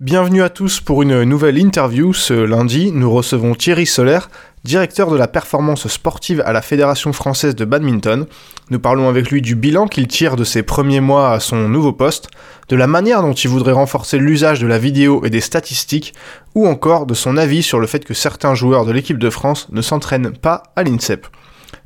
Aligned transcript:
Bienvenue 0.00 0.42
à 0.42 0.48
tous 0.48 0.80
pour 0.80 1.02
une 1.02 1.24
nouvelle 1.24 1.58
interview. 1.58 2.14
Ce 2.14 2.32
lundi, 2.32 2.90
nous 2.90 3.10
recevons 3.12 3.54
Thierry 3.54 3.84
Solaire, 3.84 4.30
directeur 4.64 5.10
de 5.10 5.16
la 5.18 5.28
performance 5.28 5.88
sportive 5.88 6.42
à 6.46 6.54
la 6.54 6.62
Fédération 6.62 7.12
française 7.12 7.54
de 7.54 7.66
badminton. 7.66 8.24
Nous 8.70 8.78
parlons 8.78 9.10
avec 9.10 9.30
lui 9.30 9.42
du 9.42 9.56
bilan 9.56 9.88
qu'il 9.88 10.08
tire 10.08 10.36
de 10.36 10.44
ses 10.44 10.62
premiers 10.62 11.02
mois 11.02 11.32
à 11.32 11.38
son 11.38 11.68
nouveau 11.68 11.92
poste, 11.92 12.30
de 12.70 12.76
la 12.76 12.86
manière 12.86 13.20
dont 13.20 13.34
il 13.34 13.50
voudrait 13.50 13.72
renforcer 13.72 14.16
l'usage 14.16 14.60
de 14.60 14.66
la 14.66 14.78
vidéo 14.78 15.22
et 15.26 15.28
des 15.28 15.42
statistiques, 15.42 16.14
ou 16.54 16.66
encore 16.66 17.04
de 17.04 17.12
son 17.12 17.36
avis 17.36 17.62
sur 17.62 17.78
le 17.78 17.86
fait 17.86 18.02
que 18.02 18.14
certains 18.14 18.54
joueurs 18.54 18.86
de 18.86 18.92
l'équipe 18.92 19.18
de 19.18 19.28
France 19.28 19.68
ne 19.70 19.82
s'entraînent 19.82 20.32
pas 20.32 20.62
à 20.76 20.82
l'INSEP. 20.82 21.26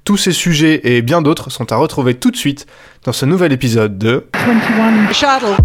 Tous 0.05 0.19
ces 0.19 0.31
sujets 0.31 0.83
et 0.85 1.03
bien 1.03 1.21
d'autres 1.21 1.51
sont 1.51 1.73
à 1.73 1.77
retrouver 1.77 2.15
tout 2.15 2.31
de 2.31 2.37
suite 2.37 2.69
dans 3.03 3.13
ce 3.13 3.27
nouvel 3.27 3.53
épisode 3.53 3.99
de 3.99 4.29
21 4.35 5.13
Shuttle. 5.13 5.57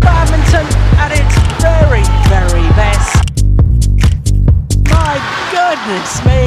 Badminton 0.00 0.66
at 0.98 1.12
its 1.12 1.34
very, 1.62 2.04
very 2.28 2.66
best. 2.74 3.16
My 4.88 5.16
goodness 5.54 6.24
me. 6.24 6.40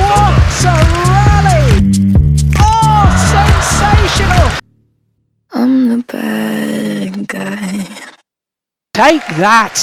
What 0.00 0.64
a 0.64 0.76
rally! 1.08 1.68
Oh, 2.58 3.06
sensational! 3.34 4.48
I'm 5.52 5.88
the 5.88 6.04
bad 6.12 7.26
guy. 7.28 7.86
Take 8.92 9.26
that! 9.38 9.82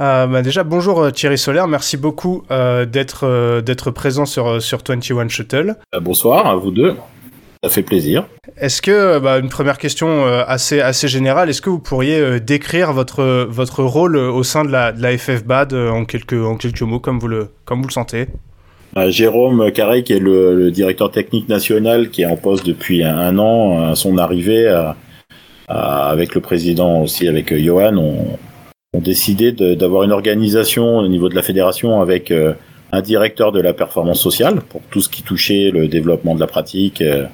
Euh, 0.00 0.28
bah 0.28 0.42
déjà, 0.42 0.62
bonjour 0.62 1.00
euh, 1.02 1.10
Thierry 1.10 1.36
Solaire, 1.38 1.66
merci 1.66 1.96
beaucoup 1.96 2.44
euh, 2.52 2.84
d'être 2.86 3.24
euh, 3.26 3.60
d'être 3.62 3.90
présent 3.90 4.26
sur, 4.26 4.62
sur 4.62 4.78
21 4.86 5.26
Shuttle. 5.28 5.74
Euh, 5.92 5.98
Bonsoir 6.00 6.46
à 6.46 6.54
vous 6.54 6.70
deux, 6.70 6.94
ça 7.62 7.70
fait 7.70 7.82
plaisir. 7.82 8.26
Est-ce 8.60 8.80
que, 8.82 9.18
bah, 9.18 9.38
une 9.38 9.48
première 9.48 9.78
question 9.78 10.26
euh, 10.26 10.44
assez, 10.46 10.80
assez 10.80 11.08
générale, 11.08 11.50
est-ce 11.50 11.62
que 11.62 11.70
vous 11.70 11.78
pourriez 11.78 12.18
euh, 12.18 12.38
décrire 12.38 12.92
votre, 12.92 13.46
votre 13.48 13.82
rôle 13.82 14.16
euh, 14.16 14.30
au 14.30 14.42
sein 14.42 14.64
de 14.64 14.70
la, 14.70 14.92
de 14.92 15.02
la 15.02 15.16
FFBAD 15.16 15.72
euh, 15.72 15.90
en, 15.90 16.04
quelques, 16.04 16.34
en 16.34 16.56
quelques 16.56 16.82
mots, 16.82 17.00
comme 17.00 17.18
vous 17.18 17.28
le, 17.28 17.48
comme 17.64 17.80
vous 17.80 17.88
le 17.88 17.92
sentez? 17.92 18.26
Euh, 18.96 19.10
Jérôme 19.10 19.70
Carré, 19.72 20.02
qui 20.02 20.12
est 20.14 20.18
le, 20.18 20.54
le 20.54 20.70
directeur 20.70 21.10
technique 21.10 21.48
national, 21.48 22.10
qui 22.10 22.22
est 22.22 22.26
en 22.26 22.36
poste 22.36 22.64
depuis 22.66 23.02
un, 23.04 23.16
un 23.18 23.38
an, 23.38 23.90
à 23.90 23.94
son 23.94 24.18
arrivée, 24.18 24.66
euh, 24.66 24.90
euh, 25.70 25.74
avec 25.74 26.34
le 26.34 26.40
président 26.40 27.02
aussi, 27.02 27.28
avec 27.28 27.52
euh, 27.52 27.58
Johan, 27.58 27.96
on, 27.96 28.38
on 28.94 29.00
décidé 29.00 29.52
d'avoir 29.52 30.04
une 30.04 30.12
organisation 30.12 30.98
au 30.98 31.08
niveau 31.08 31.28
de 31.28 31.34
la 31.34 31.42
fédération 31.42 32.00
avec 32.00 32.30
euh, 32.30 32.54
un 32.90 33.02
directeur 33.02 33.52
de 33.52 33.60
la 33.60 33.74
performance 33.74 34.20
sociale 34.20 34.60
pour 34.62 34.80
tout 34.90 35.02
ce 35.02 35.10
qui 35.10 35.22
touchait 35.22 35.70
le 35.70 35.88
développement 35.88 36.34
de 36.34 36.40
la 36.40 36.46
pratique 36.46 37.02
euh, 37.02 37.26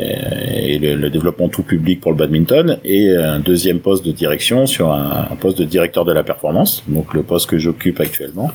et 0.00 0.78
le, 0.78 1.10
développement 1.10 1.48
tout 1.48 1.62
public 1.62 2.00
pour 2.00 2.12
le 2.12 2.16
badminton 2.16 2.78
et 2.84 3.14
un 3.14 3.40
deuxième 3.40 3.80
poste 3.80 4.04
de 4.04 4.12
direction 4.12 4.66
sur 4.66 4.92
un, 4.92 5.36
poste 5.40 5.58
de 5.58 5.64
directeur 5.64 6.04
de 6.04 6.12
la 6.12 6.22
performance, 6.22 6.82
donc 6.88 7.14
le 7.14 7.22
poste 7.22 7.48
que 7.48 7.58
j'occupe 7.58 8.00
actuellement, 8.00 8.50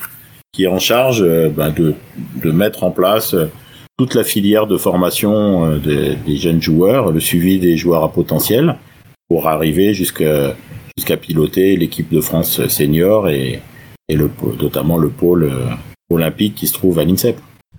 qui 0.53 0.63
est 0.63 0.67
en 0.67 0.79
charge 0.79 1.21
euh, 1.21 1.49
ben, 1.49 1.71
de, 1.71 2.51
mettre 2.51 2.83
en 2.83 2.91
place 2.91 3.33
euh, 3.33 3.49
toute 3.97 4.13
la 4.13 4.23
filière 4.23 4.67
de 4.67 4.77
formation 4.77 5.66
euh, 5.66 5.79
des, 5.79 6.38
jeunes 6.38 6.61
joueurs, 6.61 7.11
le 7.11 7.19
suivi 7.19 7.59
des 7.59 7.77
joueurs 7.77 8.03
à 8.03 8.11
potentiel 8.11 8.75
pour 9.29 9.47
arriver 9.47 9.93
jusqu'à 9.93 10.55
piloter 11.21 11.77
l'équipe 11.77 12.11
de 12.11 12.19
France 12.19 12.67
senior 12.67 13.29
et, 13.29 13.61
notamment 14.61 14.97
le 14.97 15.09
pôle 15.09 15.45
euh, 15.45 15.69
olympique 16.09 16.55
qui 16.55 16.67
se 16.67 16.73
trouve 16.73 16.99
à 16.99 17.05
l'INSEP. 17.05 17.38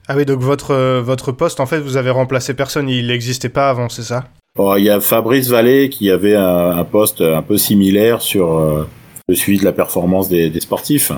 Ah 0.09 0.15
oui, 0.17 0.25
donc 0.25 0.41
votre, 0.41 0.73
euh, 0.73 1.03
votre 1.03 1.33
poste, 1.33 1.59
en 1.59 1.67
fait, 1.67 1.81
vous 1.81 1.97
avez 1.97 2.11
remplacé 2.11 2.55
personne, 2.55 2.89
il 2.89 3.09
n'existait 3.09 3.49
pas 3.49 3.71
avant, 3.71 3.89
c'est 3.89 4.03
ça? 4.03 4.25
Or, 4.59 4.79
il 4.79 4.85
y 4.85 4.91
a 4.91 5.01
Fabrice 5.01 5.49
Vallée 5.49 5.91
qui 5.91 6.11
avait 6.11 6.37
un, 6.37 6.71
un 6.79 6.85
poste 6.85 7.21
un 7.21 7.43
peu 7.43 7.59
similaire 7.59 8.23
sur 8.23 8.57
euh, 8.57 8.89
le 9.29 9.35
suivi 9.35 9.59
de 9.59 9.65
la 9.65 9.73
performance 9.73 10.29
des, 10.29 10.49
des 10.49 10.61
sportifs. 10.61 11.13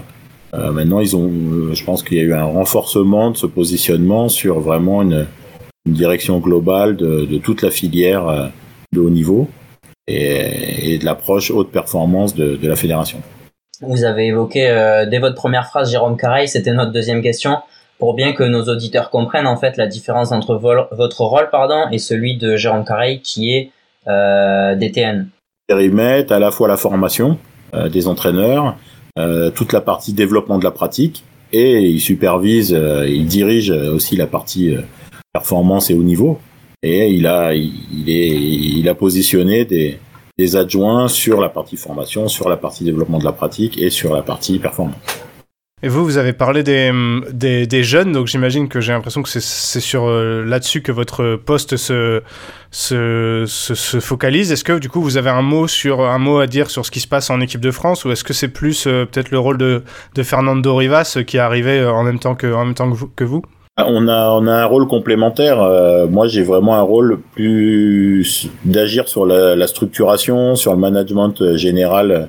Euh, 0.55 0.73
maintenant, 0.73 1.01
ils 1.01 1.15
ont, 1.15 1.31
euh, 1.31 1.75
je 1.75 1.85
pense 1.85 2.03
qu'il 2.03 2.17
y 2.17 2.21
a 2.21 2.25
eu 2.25 2.33
un 2.33 2.45
renforcement 2.45 3.31
de 3.31 3.37
ce 3.37 3.47
positionnement 3.47 4.31
sur 4.31 4.61
vraiment 4.61 5.03
une, 5.03 5.27
une 5.87 5.93
direction 5.93 6.39
globale 6.39 6.97
de, 6.97 7.27
de 7.27 7.39
toute 7.39 7.61
la 7.61 7.71
filière 7.71 8.27
euh, 8.27 8.47
de 8.93 9.01
haut 9.01 9.11
niveau 9.11 9.49
et, 10.07 10.95
et 10.95 10.99
de 10.99 11.05
l'approche 11.05 11.51
haute 11.51 11.71
performance 11.71 12.35
de, 12.35 12.57
de 12.57 12.69
la 12.69 12.77
fédération. 12.77 13.21
Vous 13.83 14.05
avez 14.05 14.29
évoqué 14.29 14.67
euh, 14.69 15.07
dès 15.07 15.19
votre 15.19 15.37
première 15.37 15.67
phrase 15.67 15.91
Jérôme 15.91 16.17
Careil, 16.17 16.49
c'était 16.49 16.73
notre 16.73 16.93
deuxième 16.93 17.23
question, 17.23 17.59
pour 17.99 18.15
bien 18.15 18.33
que 18.33 18.45
nos 18.45 18.65
auditeurs 18.65 19.11
comprennent 19.11 19.47
en 19.47 19.57
fait 19.57 19.77
la 19.77 19.87
différence 19.87 20.33
entre 20.33 20.55
votre 20.55 21.21
rôle 21.21 21.49
pardon 21.51 21.87
et 21.91 21.99
celui 21.99 22.37
de 22.37 22.57
Jérôme 22.57 22.85
Careil 22.85 23.21
qui 23.21 23.53
est 23.53 23.71
euh, 24.07 24.75
DTN. 24.75 25.29
périmètre, 25.67 26.33
à 26.33 26.39
la 26.39 26.51
fois 26.51 26.69
la 26.69 26.77
formation 26.77 27.39
euh, 27.75 27.91
des 27.91 28.07
entraîneurs, 28.07 28.79
euh, 29.19 29.51
toute 29.51 29.75
la 29.75 29.83
partie 29.83 30.15
développement 30.15 30.59
de 30.59 30.65
la 30.65 30.71
pratique, 30.71 31.25
et 31.53 31.81
il 31.81 32.01
supervise, 32.01 32.73
euh, 32.73 33.07
il 33.07 33.27
dirige 33.27 33.71
aussi 33.71 34.17
la 34.17 34.27
partie 34.27 34.75
performance 35.35 35.91
et 35.91 35.95
haut 35.95 36.03
niveau. 36.03 36.39
Et 36.83 37.11
il 37.11 37.27
a, 37.27 37.55
il, 37.55 38.09
est, 38.09 38.29
il 38.29 38.89
a 38.89 38.95
positionné 38.95 39.67
des 39.67 40.57
adjoints 40.57 41.09
sur 41.09 41.41
la 41.41 41.49
partie 41.49 41.77
formation, 41.77 42.29
sur 42.29 42.49
la 42.49 42.57
partie 42.57 42.85
développement 42.85 43.19
de 43.19 43.25
la 43.25 43.33
pratique 43.33 43.77
et 43.77 43.91
sur 43.91 44.15
la 44.15 44.23
partie 44.23 44.59
performance. 44.59 44.97
Et 45.85 45.89
vous, 45.89 46.05
vous 46.05 46.17
avez 46.19 46.33
parlé 46.33 46.65
des, 46.65 46.91
hum, 46.91 47.25
des, 47.31 47.69
des 47.69 47.85
jeunes, 47.85 48.11
donc 48.11 48.27
j'imagine 48.27 48.69
que 48.69 48.81
j'ai 48.81 48.93
l'impression 48.93 49.23
que 49.23 49.29
c'est- 49.29 49.79
sur 49.79 50.09
euh, 50.09 50.45
là-dessus 50.45 50.83
que 50.83 50.91
votre 50.91 51.37
poste 51.37 51.77
se, 51.77 52.21
se, 52.73 53.45
se, 53.47 53.75
se 53.77 54.01
focalise. 54.01 54.51
Est-ce 54.51 54.65
que 54.65 54.77
du 54.81 54.89
coup 54.89 55.01
vous 55.01 55.17
avez 55.17 55.31
un 55.31 55.43
mot 55.43 55.69
sur 55.69 56.01
un 56.01 56.19
mot 56.19 56.41
à 56.41 56.49
dire 56.49 56.69
sur 56.69 56.85
ce 56.85 56.91
qui 56.91 56.99
se 56.99 57.07
passe 57.07 57.31
en 57.31 57.41
équipe 57.41 57.61
de 57.61 57.71
France, 57.71 58.05
ou 58.05 58.11
est-ce 58.11 58.25
que 58.25 58.33
c'est 58.33 58.49
plus 58.49 58.89
euh, 58.89 59.05
peut-être 59.05 59.31
le 59.31 59.39
rôle 59.39 59.57
de, 59.57 59.83
Fernando 60.25 60.75
Rivas 60.75 61.19
qui 61.25 61.37
est 61.37 61.41
arrivé 61.41 61.79
euh, 61.79 61.93
en 61.93 62.03
même 62.03 62.19
temps 62.19 62.35
que, 62.35 62.53
en 62.53 62.65
même 62.65 62.75
temps 62.75 62.91
que 63.15 63.23
vous, 63.23 63.37
vous? 63.39 63.43
On 63.79 64.09
a, 64.09 64.31
on 64.31 64.49
a 64.49 64.55
un 64.55 64.65
rôle 64.65 64.89
complémentaire. 64.89 65.59
Moi, 66.11 66.27
j'ai 66.27 66.43
vraiment 66.43 66.75
un 66.75 66.83
rôle 66.83 67.21
plus 67.37 68.49
d'agir 68.65 69.07
sur 69.07 69.25
la, 69.25 69.67
structuration, 69.69 70.57
sur 70.57 70.73
le 70.73 70.81
management 70.81 71.55
général 71.55 72.29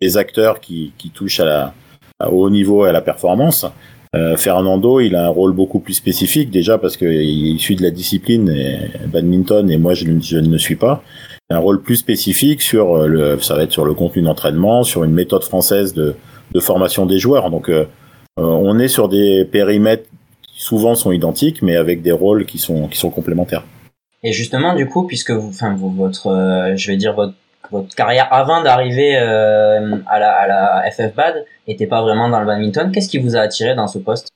des 0.00 0.16
acteurs 0.16 0.58
qui, 0.58 0.94
qui 0.96 1.10
touchent 1.10 1.40
à 1.40 1.44
la, 1.44 1.74
à 2.18 2.30
haut 2.30 2.50
niveau 2.50 2.86
et 2.86 2.88
à 2.88 2.92
la 2.92 3.00
performance. 3.00 3.66
Euh, 4.14 4.36
Fernando, 4.36 5.00
il 5.00 5.14
a 5.14 5.26
un 5.26 5.28
rôle 5.28 5.52
beaucoup 5.52 5.80
plus 5.80 5.94
spécifique 5.94 6.50
déjà 6.50 6.78
parce 6.78 6.96
qu'il 6.96 7.08
est 7.08 7.26
issu 7.26 7.74
de 7.74 7.82
la 7.82 7.90
discipline 7.90 8.48
et 8.48 8.78
badminton 9.08 9.70
et 9.70 9.76
moi 9.78 9.94
je, 9.94 10.06
je 10.22 10.38
ne 10.38 10.48
le 10.50 10.58
suis 10.58 10.76
pas. 10.76 11.02
Un 11.50 11.58
rôle 11.58 11.82
plus 11.82 11.96
spécifique 11.96 12.62
sur 12.62 12.96
euh, 12.96 13.06
le, 13.06 13.38
ça 13.40 13.54
va 13.54 13.62
être 13.64 13.72
sur 13.72 13.84
le 13.84 13.94
contenu 13.94 14.22
d'entraînement, 14.22 14.84
sur 14.84 15.04
une 15.04 15.12
méthode 15.12 15.44
française 15.44 15.92
de, 15.92 16.14
de 16.54 16.60
formation 16.60 17.04
des 17.04 17.18
joueurs. 17.18 17.50
Donc 17.50 17.68
euh, 17.68 17.84
euh, 18.38 18.42
on 18.42 18.78
est 18.78 18.88
sur 18.88 19.08
des 19.08 19.44
périmètres 19.44 20.08
qui 20.42 20.62
souvent 20.62 20.94
sont 20.94 21.12
identiques, 21.12 21.60
mais 21.62 21.76
avec 21.76 22.00
des 22.02 22.12
rôles 22.12 22.46
qui 22.46 22.58
sont 22.58 22.88
qui 22.88 22.98
sont 22.98 23.10
complémentaires. 23.10 23.64
Et 24.22 24.32
justement 24.32 24.74
du 24.74 24.86
coup 24.88 25.02
puisque 25.06 25.32
vous, 25.32 25.48
enfin 25.48 25.74
vous- 25.76 25.90
votre, 25.90 26.28
euh, 26.28 26.74
je 26.76 26.90
vais 26.90 26.96
dire 26.96 27.12
votre 27.14 27.34
votre 27.70 27.94
carrière 27.94 28.28
avant 28.30 28.62
d'arriver 28.62 29.16
euh, 29.18 29.96
à 30.06 30.18
la 30.18 30.30
à 30.32 30.46
la 30.46 30.90
FFBAD 30.90 31.44
était 31.66 31.86
pas 31.86 32.02
vraiment 32.02 32.28
dans 32.28 32.40
le 32.40 32.46
badminton. 32.46 32.90
Qu'est-ce 32.92 33.08
qui 33.08 33.18
vous 33.18 33.36
a 33.36 33.40
attiré 33.40 33.74
dans 33.74 33.86
ce 33.86 33.98
poste? 33.98 34.28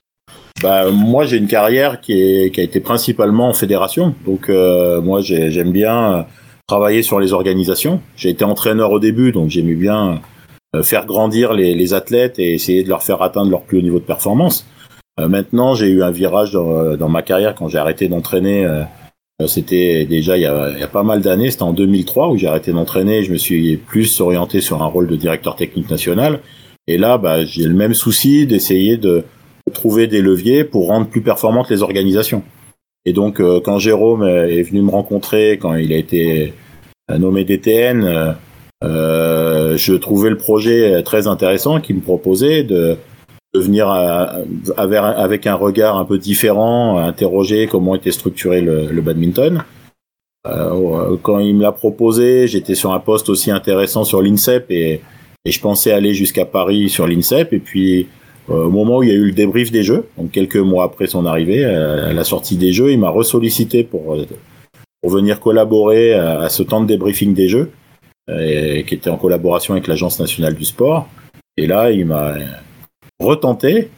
Bah 0.62 0.90
moi 0.90 1.24
j'ai 1.24 1.36
une 1.38 1.46
carrière 1.46 2.00
qui 2.00 2.12
est 2.20 2.50
qui 2.54 2.60
a 2.60 2.64
été 2.64 2.80
principalement 2.80 3.48
en 3.48 3.52
fédération, 3.54 4.14
donc 4.26 4.48
euh, 4.48 5.00
moi 5.00 5.20
j'ai- 5.22 5.50
j'aime 5.50 5.72
bien 5.72 6.12
euh, 6.18 6.22
travailler 6.66 7.02
sur 7.02 7.18
les 7.20 7.32
organisations. 7.32 8.00
J'ai 8.16 8.30
été 8.30 8.44
entraîneur 8.44 8.90
au 8.92 9.00
début, 9.00 9.32
donc 9.32 9.48
j'aimais 9.48 9.74
bien 9.74 10.20
faire 10.84 11.04
grandir 11.04 11.52
les, 11.52 11.94
athlètes 11.94 12.38
et 12.38 12.54
essayer 12.54 12.84
de 12.84 12.88
leur 12.88 13.02
faire 13.02 13.22
atteindre 13.22 13.50
leur 13.50 13.62
plus 13.62 13.78
haut 13.78 13.82
niveau 13.82 13.98
de 13.98 14.04
performance. 14.04 14.64
Maintenant 15.18 15.74
j'ai 15.74 15.88
eu 15.88 16.04
un 16.04 16.12
virage 16.12 16.52
dans 16.52 17.08
ma 17.08 17.22
carrière 17.22 17.56
quand 17.56 17.66
j'ai 17.66 17.78
arrêté 17.78 18.06
d'entraîner. 18.06 18.64
Euh, 19.40 19.46
c'était 19.46 20.04
déjà 20.04 20.36
il 20.36 20.42
y, 20.42 20.46
a, 20.46 20.88
pas 20.92 21.02
mal 21.02 21.20
d'années, 21.20 21.50
c'était 21.50 21.62
en 21.62 21.72
2003 21.72 22.30
où 22.30 22.36
j'ai 22.36 22.46
arrêté 22.46 22.72
d'entraîner. 22.72 23.24
Je 23.24 23.32
me 23.32 23.38
suis 23.38 23.76
plus 23.76 24.20
orienté 24.20 24.60
sur 24.60 24.82
un 24.82 24.86
rôle 24.86 25.08
de 25.08 25.16
directeur 25.16 25.56
technique 25.56 25.90
national. 25.90 26.40
Et 26.86 26.98
là, 26.98 27.18
bah, 27.18 27.44
j'ai 27.44 27.64
le 27.64 27.74
même 27.74 27.94
souci 27.94 28.46
d'essayer 28.46 28.96
de 28.96 29.24
trouver 29.72 30.06
des 30.06 30.20
leviers 30.20 30.64
pour 30.64 30.88
rendre 30.88 31.06
plus 31.06 31.22
performantes 31.22 31.70
les 31.70 31.82
organisations. 31.82 32.42
Et 33.04 33.12
donc, 33.12 33.40
euh, 33.40 33.60
quand 33.64 33.78
Jérôme 33.78 34.24
est 34.24 34.62
venu 34.62 34.82
me 34.82 34.90
rencontrer, 34.90 35.52
quand 35.52 35.74
il 35.74 35.92
a 35.92 35.96
été 35.96 36.52
euh, 37.10 37.18
nommé 37.18 37.44
DTN, 37.44 38.04
euh, 38.04 38.32
euh, 38.84 39.76
je 39.76 39.94
trouvais 39.94 40.30
le 40.30 40.36
projet 40.36 41.02
très 41.02 41.26
intéressant 41.26 41.80
qu'il 41.80 41.96
me 41.96 42.00
proposait 42.00 42.62
de, 42.62 42.96
de 43.54 43.60
venir 43.60 43.88
avec, 44.76 45.46
un 45.46 45.54
regard 45.54 45.96
un 45.96 46.04
peu 46.04 46.18
différent, 46.18 46.98
interroger 46.98 47.66
comment 47.66 47.94
était 47.94 48.12
structuré 48.12 48.60
le, 48.60 49.00
badminton. 49.00 49.64
Euh, 50.46 51.16
quand 51.22 51.38
il 51.38 51.56
me 51.56 51.62
l'a 51.62 51.72
proposé, 51.72 52.46
j'étais 52.46 52.74
sur 52.74 52.92
un 52.92 53.00
poste 53.00 53.28
aussi 53.28 53.50
intéressant 53.50 54.04
sur 54.04 54.22
l'INSEP 54.22 54.70
et, 54.70 55.00
je 55.46 55.58
pensais 55.58 55.90
aller 55.90 56.12
jusqu'à 56.12 56.44
Paris 56.44 56.90
sur 56.90 57.06
l'INSEP. 57.06 57.54
Et 57.54 57.60
puis, 57.60 58.08
euh, 58.50 58.64
au 58.64 58.70
moment 58.70 58.98
où 58.98 59.02
il 59.02 59.08
y 59.08 59.12
a 59.12 59.14
eu 59.14 59.26
le 59.26 59.32
débrief 59.32 59.70
des 59.70 59.82
Jeux, 59.82 60.06
donc 60.18 60.32
quelques 60.32 60.56
mois 60.56 60.84
après 60.84 61.06
son 61.06 61.24
arrivée, 61.24 61.64
euh, 61.64 62.10
à 62.10 62.12
la 62.12 62.24
sortie 62.24 62.56
des 62.56 62.72
Jeux, 62.72 62.92
il 62.92 62.98
m'a 62.98 63.10
ressollicité 63.10 63.84
pour 63.84 64.14
euh, 64.14 64.26
pour 65.02 65.12
venir 65.12 65.40
collaborer 65.40 66.12
à, 66.12 66.50
ce 66.50 66.62
temps 66.62 66.82
de 66.82 66.86
débriefing 66.86 67.32
des 67.32 67.48
jeux, 67.48 67.70
qui 68.28 68.94
était 68.94 69.08
en 69.08 69.16
collaboration 69.16 69.72
avec 69.72 69.86
l'Agence 69.86 70.20
nationale 70.20 70.54
du 70.54 70.66
sport. 70.66 71.08
Et 71.56 71.66
là, 71.66 71.90
il 71.90 72.04
m'a 72.04 72.34
retenté. 73.20 73.90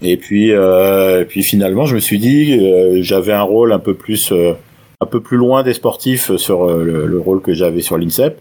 Et 0.00 0.16
puis, 0.16 0.52
euh, 0.52 1.24
puis 1.24 1.42
finalement, 1.42 1.86
je 1.86 1.96
me 1.96 2.00
suis 2.00 2.18
dit, 2.18 2.56
euh, 2.60 2.98
j'avais 3.02 3.32
un 3.32 3.42
rôle 3.42 3.72
un 3.72 3.80
peu 3.80 3.94
plus, 3.94 4.30
euh, 4.30 4.52
un 5.00 5.06
peu 5.06 5.20
plus 5.20 5.36
loin 5.36 5.64
des 5.64 5.74
sportifs 5.74 6.36
sur 6.36 6.66
le, 6.66 7.06
le, 7.06 7.18
rôle 7.18 7.42
que 7.42 7.52
j'avais 7.52 7.80
sur 7.80 7.98
l'INSEP. 7.98 8.40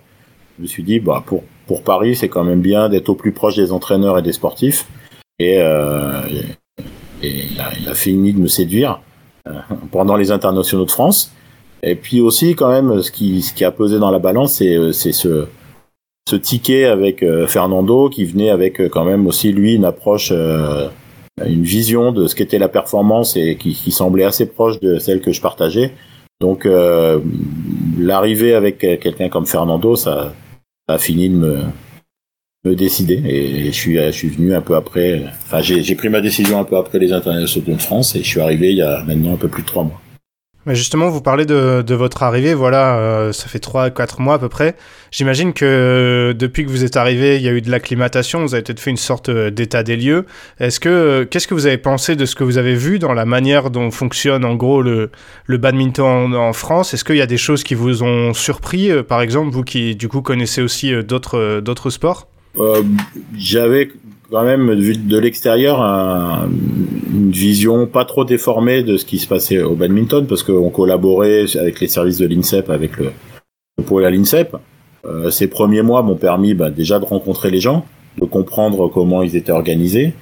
Je 0.57 0.63
me 0.63 0.67
suis 0.67 0.83
dit, 0.83 0.99
bah 0.99 1.23
pour 1.25 1.43
pour 1.65 1.83
Paris, 1.83 2.15
c'est 2.15 2.29
quand 2.29 2.45
même 2.45 2.61
bien 2.61 2.87
d'être 2.87 3.09
au 3.09 3.15
plus 3.15 3.33
proche 3.33 3.55
des 3.55 3.73
entraîneurs 3.73 4.17
et 4.17 4.21
des 4.21 4.31
sportifs. 4.31 4.85
Et, 5.37 5.55
et, 5.55 5.59
il, 7.21 7.59
a, 7.59 7.71
il, 7.77 7.89
a, 7.89 7.93
fini 7.93 8.31
de 8.31 8.39
me 8.39 8.47
séduire 8.47 9.01
pendant 9.91 10.15
les 10.15 10.31
internationaux 10.31 10.85
de 10.85 10.91
France. 10.91 11.33
Et 11.83 11.95
puis 11.95 12.21
aussi, 12.21 12.55
quand 12.55 12.69
même, 12.69 13.01
ce 13.01 13.11
qui, 13.11 13.41
ce 13.41 13.53
qui 13.53 13.65
a 13.65 13.71
pesé 13.71 13.99
dans 13.99 14.11
la 14.11 14.19
balance, 14.19 14.53
c'est, 14.53 14.93
c'est 14.93 15.11
ce, 15.11 15.47
ce 16.27 16.35
ticket 16.35 16.85
avec 16.85 17.23
Fernando 17.47 18.09
qui 18.09 18.25
venait 18.25 18.49
avec 18.49 18.89
quand 18.89 19.05
même 19.05 19.27
aussi 19.27 19.53
lui 19.53 19.75
une 19.75 19.85
approche 19.85 20.33
une 21.45 21.63
vision 21.63 22.11
de 22.11 22.27
ce 22.27 22.35
qu'était 22.35 22.57
la 22.57 22.67
performance 22.67 23.35
et 23.37 23.55
qui, 23.57 23.91
semblait 23.91 24.23
assez 24.23 24.47
proche 24.47 24.79
de 24.79 24.99
celle 24.99 25.21
que 25.21 25.31
je 25.31 25.41
partageais. 25.41 25.93
Donc 26.39 26.65
euh, 26.65 27.19
l'arrivée 27.97 28.53
avec 28.53 28.79
quelqu'un 28.79 29.29
comme 29.29 29.45
Fernando, 29.45 29.95
ça, 29.95 30.33
a 30.87 30.97
fini 30.97 31.29
de 31.29 31.35
me, 31.35 31.59
me 32.63 32.75
décider 32.75 33.21
et 33.25 33.65
je 33.65 33.71
suis, 33.71 33.97
je 33.97 34.11
suis 34.11 34.29
venu 34.29 34.55
un 34.55 34.61
peu 34.61 34.75
après. 34.75 35.23
Enfin, 35.43 35.61
j'ai 35.61 35.95
pris 35.95 36.09
ma 36.09 36.21
décision 36.21 36.59
un 36.59 36.63
peu 36.63 36.77
après 36.77 36.99
les 36.99 37.11
internationaux 37.11 37.75
de 37.75 37.81
France 37.81 38.15
et 38.15 38.19
je 38.19 38.27
suis 38.27 38.39
arrivé 38.39 38.71
il 38.71 38.77
y 38.77 38.81
a 38.81 39.03
maintenant 39.03 39.33
un 39.33 39.37
peu 39.37 39.47
plus 39.47 39.63
de 39.63 39.67
trois 39.67 39.83
mois. 39.83 40.01
Mais 40.67 40.75
justement, 40.75 41.07
vous 41.07 41.21
parlez 41.21 41.45
de, 41.45 41.93
votre 41.93 42.23
arrivée, 42.23 42.53
voilà, 42.53 42.97
euh, 42.97 43.31
ça 43.31 43.47
fait 43.47 43.63
3-4 43.63 44.21
mois 44.21 44.33
à 44.33 44.39
peu 44.39 44.49
près. 44.49 44.75
J'imagine 45.11 45.53
que 45.53 45.63
euh, 45.63 46.33
depuis 46.33 46.65
que 46.65 46.69
vous 46.69 46.83
êtes 46.83 46.97
arrivé, 46.97 47.37
il 47.37 47.41
y 47.41 47.47
a 47.47 47.53
eu 47.53 47.61
de 47.61 47.71
l'acclimatation, 47.71 48.41
vous 48.41 48.53
avez 48.53 48.63
peut-être 48.63 48.81
fait 48.81 48.89
une 48.89 48.97
sorte 48.97 49.29
euh, 49.29 49.49
d'état 49.49 49.83
des 49.83 49.95
lieux. 49.95 50.25
Est-ce 50.59 50.81
que, 50.81 51.23
qu'est-ce 51.23 51.47
que 51.47 51.53
vous 51.53 51.67
avez 51.67 51.77
pensé 51.77 52.17
de 52.17 52.25
ce 52.25 52.35
que 52.35 52.43
vous 52.43 52.57
avez 52.57 52.75
vu 52.75 52.99
dans 52.99 53.13
la 53.13 53.23
manière 53.23 53.69
dont 53.69 53.89
fonctionne 53.91 54.43
en 54.43 54.55
gros 54.55 54.81
le, 54.81 55.09
le 55.45 55.57
badminton 55.57 56.35
en, 56.35 56.51
France? 56.51 56.93
Est-ce 56.93 57.05
qu'il 57.05 57.15
y 57.15 57.21
a 57.21 57.27
des 57.27 57.37
choses 57.37 57.63
qui 57.63 57.73
vous 57.73 58.03
ont 58.03 58.33
surpris, 58.33 58.91
par 59.03 59.21
exemple, 59.21 59.51
vous 59.51 59.63
qui 59.63 59.95
du 59.95 60.09
coup 60.09 60.21
connaissez 60.21 60.61
aussi 60.61 60.91
d'autres 61.01 61.89
sports? 61.89 62.27
J'avais 63.37 63.89
quand 64.31 64.43
même 64.43 64.73
vu 64.73 64.97
de 64.97 65.17
l'extérieur 65.17 65.81
une 65.81 67.31
vision 67.31 67.87
pas 67.87 68.05
trop 68.05 68.25
déformée 68.25 68.83
de 68.83 68.97
ce 68.97 69.05
qui 69.05 69.19
se 69.19 69.27
passait 69.27 69.61
au 69.61 69.75
badminton 69.75 70.27
parce 70.27 70.43
qu'on 70.43 70.69
collaborait 70.69 71.45
avec 71.57 71.79
les 71.79 71.87
services 71.87 72.17
de 72.17 72.27
l'INSEP, 72.27 72.69
avec 72.69 72.97
le, 72.97 73.11
pôle 73.85 74.05
à 74.05 74.09
l'INSEP. 74.09 74.55
Euh, 75.05 75.29
ces 75.29 75.47
premiers 75.47 75.83
mois 75.83 76.01
m'ont 76.01 76.15
permis 76.15 76.53
bah, 76.53 76.69
déjà 76.69 76.99
de 76.99 77.05
rencontrer 77.05 77.49
les 77.49 77.59
gens, 77.59 77.85
de 78.19 78.25
comprendre 78.25 78.89
comment 78.89 79.21
ils 79.21 79.35
étaient 79.35 79.51
organisés. 79.51 80.13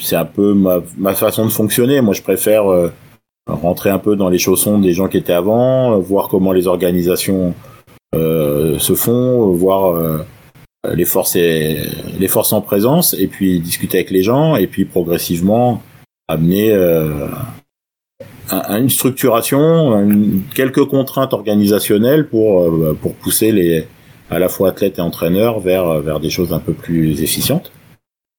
C'est 0.00 0.16
un 0.16 0.24
peu 0.24 0.54
ma, 0.54 1.14
façon 1.14 1.44
de 1.44 1.50
fonctionner. 1.50 2.00
Moi, 2.00 2.14
je 2.14 2.22
préfère 2.22 2.70
euh, 2.70 2.90
rentrer 3.46 3.90
un 3.90 3.98
peu 3.98 4.16
dans 4.16 4.30
les 4.30 4.38
chaussons 4.38 4.78
des 4.78 4.92
gens 4.92 5.08
qui 5.08 5.18
étaient 5.18 5.34
avant, 5.34 5.98
voir 5.98 6.28
comment 6.28 6.52
les 6.52 6.66
organisations 6.66 7.54
euh, 8.14 8.78
se 8.78 8.94
font, 8.94 9.52
voir 9.52 9.94
euh, 9.94 10.18
les 10.92 11.04
forces 11.04 11.36
et, 11.36 11.78
les 12.18 12.28
forces 12.28 12.52
en 12.52 12.60
présence 12.60 13.14
et 13.14 13.26
puis 13.26 13.60
discuter 13.60 13.98
avec 13.98 14.10
les 14.10 14.22
gens 14.22 14.56
et 14.56 14.66
puis 14.66 14.84
progressivement 14.84 15.82
amener 16.28 16.72
euh, 16.72 17.26
à, 18.50 18.78
une 18.78 18.90
structuration, 18.90 20.06
quelques 20.54 20.84
contraintes 20.84 21.32
organisationnelles 21.32 22.28
pour 22.28 22.62
euh, 22.62 22.96
pour 23.00 23.14
pousser 23.14 23.52
les 23.52 23.86
à 24.30 24.38
la 24.38 24.48
fois 24.48 24.70
athlètes 24.70 24.98
et 24.98 25.02
entraîneurs 25.02 25.60
vers 25.60 26.00
vers 26.00 26.20
des 26.20 26.30
choses 26.30 26.52
un 26.52 26.58
peu 26.58 26.72
plus 26.72 27.22
efficientes. 27.22 27.72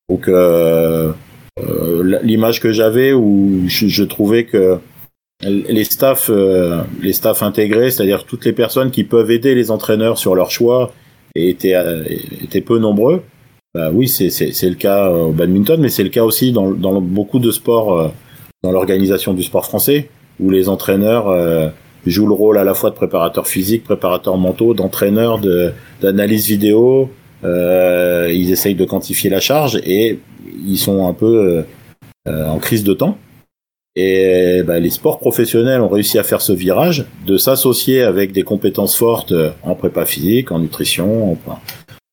Donc 0.09 0.27
euh, 0.27 1.13
l'image 2.21 2.59
que 2.59 2.71
j'avais 2.71 3.13
où 3.13 3.63
je, 3.67 3.87
je, 3.87 4.03
trouvais 4.03 4.43
que 4.43 4.77
les 5.41 5.83
staffs 5.83 6.29
les 7.01 7.13
staffs 7.13 7.43
intégrés, 7.43 7.91
c'est-à-dire 7.91 8.25
toutes 8.25 8.45
les 8.45 8.53
personnes 8.53 8.91
qui 8.91 9.03
peuvent 9.03 9.31
aider 9.31 9.55
les 9.55 9.71
entraîneurs 9.71 10.17
sur 10.17 10.35
leurs 10.35 10.51
choix 10.51 10.91
et 11.35 11.49
étaient, 11.49 11.75
euh, 11.75 12.03
étaient 12.43 12.61
peu 12.61 12.79
nombreux. 12.79 13.23
Bah 13.73 13.89
oui, 13.93 14.07
c'est 14.07 14.29
le 14.29 14.75
cas 14.75 15.09
au 15.09 15.31
badminton, 15.31 15.81
mais 15.81 15.89
c'est 15.89 16.03
le 16.03 16.09
cas 16.09 16.23
aussi 16.23 16.53
dans, 16.53 16.71
dans 16.71 17.01
beaucoup 17.01 17.39
de 17.39 17.51
sports, 17.51 17.99
euh, 17.99 18.07
dans 18.63 18.71
l'organisation 18.71 19.33
du 19.33 19.43
sport 19.43 19.65
français, 19.65 20.09
où 20.39 20.49
les 20.49 20.69
entraîneurs 20.69 21.27
euh, 21.27 21.67
jouent 22.05 22.27
le 22.27 22.33
rôle 22.33 22.57
à 22.57 22.63
la 22.63 22.73
fois 22.73 22.89
de 22.89 22.95
préparateur 22.95 23.47
physique, 23.47 23.83
préparateur 23.83 24.37
mentaux, 24.37 24.73
d'entraîneur, 24.73 25.41
d'analyse 26.01 26.47
vidéo. 26.47 27.09
Ils 27.43 28.49
essayent 28.49 28.75
de 28.75 28.85
quantifier 28.85 29.29
la 29.29 29.39
charge 29.39 29.75
et 29.85 30.19
ils 30.65 30.77
sont 30.77 31.07
un 31.07 31.13
peu 31.13 31.63
en 32.27 32.57
crise 32.57 32.83
de 32.83 32.93
temps. 32.93 33.17
Et 33.95 34.61
bah, 34.63 34.79
les 34.79 34.89
sports 34.89 35.19
professionnels 35.19 35.79
ont 35.81 35.87
réussi 35.87 36.19
à 36.19 36.23
faire 36.23 36.41
ce 36.41 36.51
virage, 36.51 37.05
de 37.25 37.37
s'associer 37.37 38.01
avec 38.01 38.33
des 38.33 38.43
compétences 38.43 38.97
fortes 38.97 39.33
en 39.63 39.75
prépa 39.75 40.05
physique, 40.05 40.51
en 40.51 40.59
nutrition, 40.59 41.37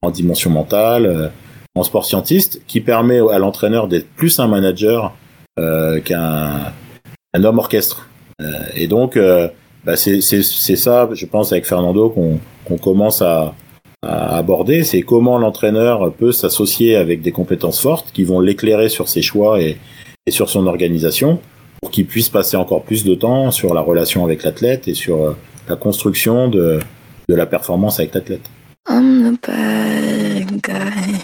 en, 0.02 0.11
dimension 0.11 0.50
mentale, 0.50 1.06
euh, 1.06 1.29
en 1.75 1.82
sport 1.82 2.05
scientiste, 2.05 2.62
qui 2.69 2.81
permet 2.81 3.19
à 3.19 3.38
l'entraîneur 3.38 3.88
d'être 3.88 4.08
plus 4.14 4.38
un 4.38 4.46
manager 4.46 5.12
euh, 5.58 6.00
qu'un 6.00 6.73
un 7.34 7.44
homme 7.44 7.58
orchestre. 7.58 8.08
Euh, 8.40 8.52
et 8.75 8.87
donc, 8.87 9.17
euh, 9.17 9.49
bah, 9.84 9.96
c'est 9.96 10.20
ça, 10.20 11.08
je 11.12 11.26
pense, 11.26 11.52
avec 11.52 11.67
Fernando 11.67 12.08
qu'on 12.08 12.79
commence 12.79 13.20
à, 13.23 13.55
à 14.02 14.37
aborder, 14.37 14.82
c'est 14.82 15.02
comment 15.02 15.38
l'entraîneur 15.38 16.12
peut 16.12 16.32
s'associer 16.32 16.96
avec 16.96 17.23
des 17.23 17.32
compétences 17.32 17.81
fortes 17.81 18.12
qui 18.12 18.25
vont 18.25 18.40
l'éclairer 18.40 18.88
sur 18.88 19.08
ses 19.08 19.23
choix 19.23 19.61
et, 19.61 19.76
et 20.26 20.31
sur 20.31 20.49
son 20.49 20.67
organisation 20.67 21.40
pour 21.82 21.90
qu'il 21.90 22.06
puisse 22.06 22.29
passer 22.29 22.56
encore 22.56 22.84
plus 22.84 23.05
de 23.05 23.14
temps 23.17 23.50
sur 23.50 23.75
la 23.75 23.81
relation 23.81 24.25
avec 24.25 24.44
l'athlète 24.44 24.87
et 24.87 24.94
sur 24.94 25.20
euh, 25.20 25.37
la 25.69 25.75
construction 25.75 26.46
de, 26.46 26.79
de 27.29 27.34
la 27.34 27.44
performance 27.44 27.99
avec 27.99 28.14
l'athlète. 28.14 28.43
I'm 28.88 29.37
the 29.37 29.46
bad 29.46 30.61
guy. 30.62 31.19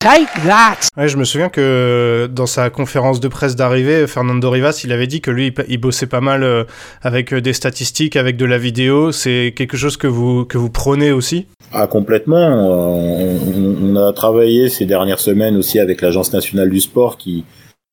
Take 0.00 0.26
that. 0.44 0.88
Ouais, 0.96 1.08
je 1.08 1.16
me 1.16 1.24
souviens 1.24 1.48
que 1.48 2.28
dans 2.30 2.46
sa 2.46 2.68
conférence 2.68 3.20
de 3.20 3.28
presse 3.28 3.54
d'arrivée, 3.54 4.06
Fernando 4.08 4.50
Rivas, 4.50 4.82
il 4.84 4.92
avait 4.92 5.06
dit 5.06 5.20
que 5.20 5.30
lui, 5.30 5.54
il 5.68 5.78
bossait 5.78 6.08
pas 6.08 6.20
mal 6.20 6.42
euh, 6.42 6.64
avec 7.00 7.32
euh, 7.32 7.40
des 7.40 7.52
statistiques, 7.52 8.16
avec 8.16 8.36
de 8.36 8.44
la 8.44 8.58
vidéo. 8.58 9.12
C'est 9.12 9.54
quelque 9.56 9.76
chose 9.76 9.96
que 9.96 10.08
vous 10.08 10.44
que 10.44 10.58
vous 10.58 10.68
prenez 10.68 11.12
aussi? 11.12 11.46
Ah 11.72 11.86
complètement. 11.86 12.36
On, 12.36 13.38
on 13.82 13.96
a 13.96 14.12
travaillé 14.12 14.68
ces 14.68 14.84
dernières 14.84 15.20
semaines 15.20 15.56
aussi 15.56 15.78
avec 15.78 16.02
l'Agence 16.02 16.32
nationale 16.32 16.70
du 16.70 16.80
sport 16.80 17.16
qui 17.16 17.44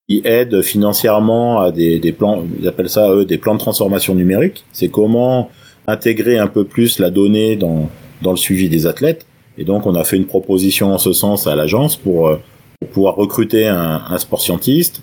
qui 0.08 0.22
aide 0.26 0.62
financièrement 0.62 1.62
à 1.62 1.72
des, 1.72 2.00
des 2.00 2.12
plans, 2.12 2.44
ils 2.60 2.68
appellent 2.68 2.90
ça 2.90 3.12
eux 3.12 3.26
des 3.26 3.38
plans 3.38 3.54
de 3.54 3.60
transformation 3.60 4.16
numérique. 4.16 4.66
C'est 4.72 4.90
comment 4.90 5.50
intégrer 5.88 6.38
un 6.38 6.48
peu 6.48 6.64
plus 6.64 7.00
la 7.00 7.10
donnée 7.10 7.56
dans, 7.56 7.90
dans 8.22 8.32
le 8.32 8.38
suivi 8.38 8.70
des 8.70 8.88
athlètes. 8.88 9.26
Et 9.58 9.64
donc 9.64 9.86
on 9.86 9.96
a 9.96 10.04
fait 10.04 10.18
une 10.18 10.26
proposition 10.26 10.94
en 10.94 10.98
ce 10.98 11.14
sens 11.14 11.48
à 11.48 11.56
l'agence 11.56 11.96
pour, 11.96 12.28
euh, 12.28 12.40
pour, 12.80 12.90
pouvoir 12.90 13.16
recruter 13.16 13.68
un, 13.68 14.02
un 14.10 14.18
sport 14.18 14.42
scientiste, 14.42 15.02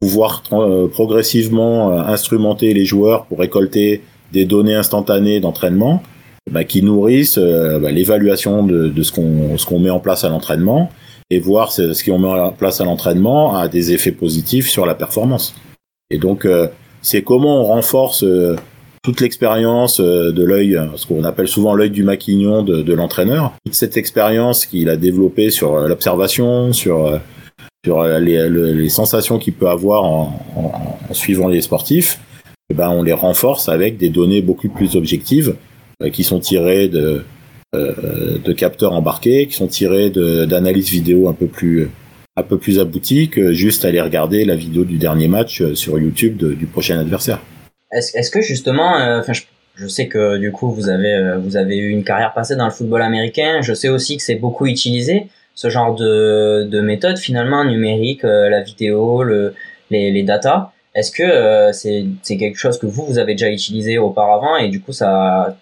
pouvoir 0.00 0.42
euh, 0.52 0.88
progressivement 0.88 1.92
euh, 1.92 2.02
instrumenter 2.02 2.72
les 2.74 2.84
joueurs 2.84 3.26
pour 3.26 3.38
récolter 3.38 4.02
des 4.32 4.44
données 4.44 4.74
instantanées 4.74 5.40
d'entraînement 5.40 6.02
bah, 6.50 6.64
qui 6.64 6.82
nourrissent 6.82 7.38
bah, 7.38 7.90
l'évaluation 7.90 8.64
de, 8.64 8.88
de 8.88 9.02
ce 9.02 9.12
qu'on 9.12 9.58
ce 9.58 9.66
qu'on 9.66 9.78
met 9.78 9.90
en 9.90 10.00
place 10.00 10.24
à 10.24 10.28
l'entraînement 10.28 10.90
et 11.30 11.38
voir 11.38 11.72
ce 11.72 12.04
qu'on 12.04 12.18
met 12.18 12.28
en 12.28 12.52
place 12.52 12.80
à 12.80 12.84
l'entraînement 12.84 13.56
a 13.56 13.68
des 13.68 13.92
effets 13.92 14.12
positifs 14.12 14.68
sur 14.68 14.84
la 14.84 14.94
performance. 14.94 15.54
Et 16.10 16.18
donc, 16.18 16.44
euh, 16.44 16.66
c'est 17.02 17.22
comment 17.22 17.62
on 17.62 17.64
renforce 17.64 18.24
euh, 18.24 18.56
toute 19.02 19.20
l'expérience 19.20 20.00
euh, 20.00 20.32
de 20.32 20.42
l'œil, 20.42 20.78
ce 20.96 21.06
qu'on 21.06 21.22
appelle 21.22 21.46
souvent 21.46 21.74
l'œil 21.74 21.90
du 21.90 22.02
maquignon 22.02 22.62
de, 22.62 22.92
l'entraîneur. 22.92 23.54
Toute 23.64 23.74
cette 23.74 23.96
expérience 23.96 24.66
qu'il 24.66 24.88
a 24.88 24.96
développée 24.96 25.50
sur 25.50 25.78
l'observation, 25.88 26.72
sur 26.72 27.20
sur 27.82 28.02
les, 28.02 28.88
sensations 28.90 29.38
qu'il 29.38 29.54
peut 29.54 29.70
avoir 29.70 30.04
en, 30.04 30.38
suivant 31.12 31.48
les 31.48 31.62
sportifs, 31.62 32.20
eh 32.68 32.74
ben 32.74 32.90
on 32.90 33.02
les 33.02 33.14
renforce 33.14 33.70
avec 33.70 33.96
des 33.96 34.10
données 34.10 34.42
beaucoup 34.42 34.68
plus 34.68 34.96
objectives 34.96 35.54
qui 36.12 36.22
sont 36.22 36.40
tirées 36.40 36.88
de 36.88 37.24
de 37.72 38.52
capteurs 38.52 38.92
embarqués 38.92 39.46
qui 39.46 39.54
sont 39.54 39.68
tirés 39.68 40.10
d'analyses 40.10 40.90
vidéo 40.90 41.28
un 41.28 41.34
peu 41.34 41.46
plus 41.46 41.90
un 42.36 42.42
peu 42.42 42.58
plus 42.58 42.78
abouties 42.78 43.28
que 43.28 43.52
juste 43.52 43.84
aller 43.84 44.00
regarder 44.00 44.44
la 44.44 44.56
vidéo 44.56 44.84
du 44.84 44.98
dernier 44.98 45.28
match 45.28 45.60
euh, 45.60 45.74
sur 45.74 45.98
YouTube 45.98 46.42
du 46.42 46.66
prochain 46.66 46.98
adversaire. 46.98 47.40
Est-ce 47.92 48.16
est 48.16 48.32
que 48.32 48.40
justement, 48.40 48.98
euh, 48.98 49.22
je, 49.28 49.42
je, 49.74 49.86
sais 49.86 50.08
que 50.08 50.38
du 50.38 50.52
coup 50.52 50.70
vous 50.70 50.88
avez 50.88 51.36
vous 51.42 51.56
avez 51.56 51.76
eu 51.76 51.90
une 51.90 52.04
carrière 52.04 52.32
passée 52.32 52.56
dans 52.56 52.66
le 52.66 52.70
football 52.70 53.02
américain. 53.02 53.60
Je 53.62 53.74
sais 53.74 53.88
aussi 53.88 54.16
que 54.16 54.22
c'est 54.22 54.36
beaucoup 54.36 54.66
utilisé 54.66 55.26
ce 55.54 55.68
genre 55.68 55.94
de, 55.94 56.66
de 56.70 56.80
méthode 56.80 57.18
finalement 57.18 57.64
numérique, 57.64 58.22
la 58.22 58.62
vidéo, 58.62 59.22
le, 59.22 59.54
les, 59.90 60.10
les 60.10 60.22
datas. 60.22 60.70
Est-ce 60.94 61.12
que 61.12 61.22
euh, 61.22 61.72
c'est 61.72 62.04
c'est 62.22 62.36
quelque 62.36 62.58
chose 62.58 62.78
que 62.78 62.86
vous 62.86 63.04
vous 63.04 63.18
avez 63.18 63.34
déjà 63.34 63.50
utilisé 63.50 63.98
auparavant 63.98 64.56
et 64.56 64.68
du 64.68 64.80
coup 64.80 64.92
ça 64.92 65.56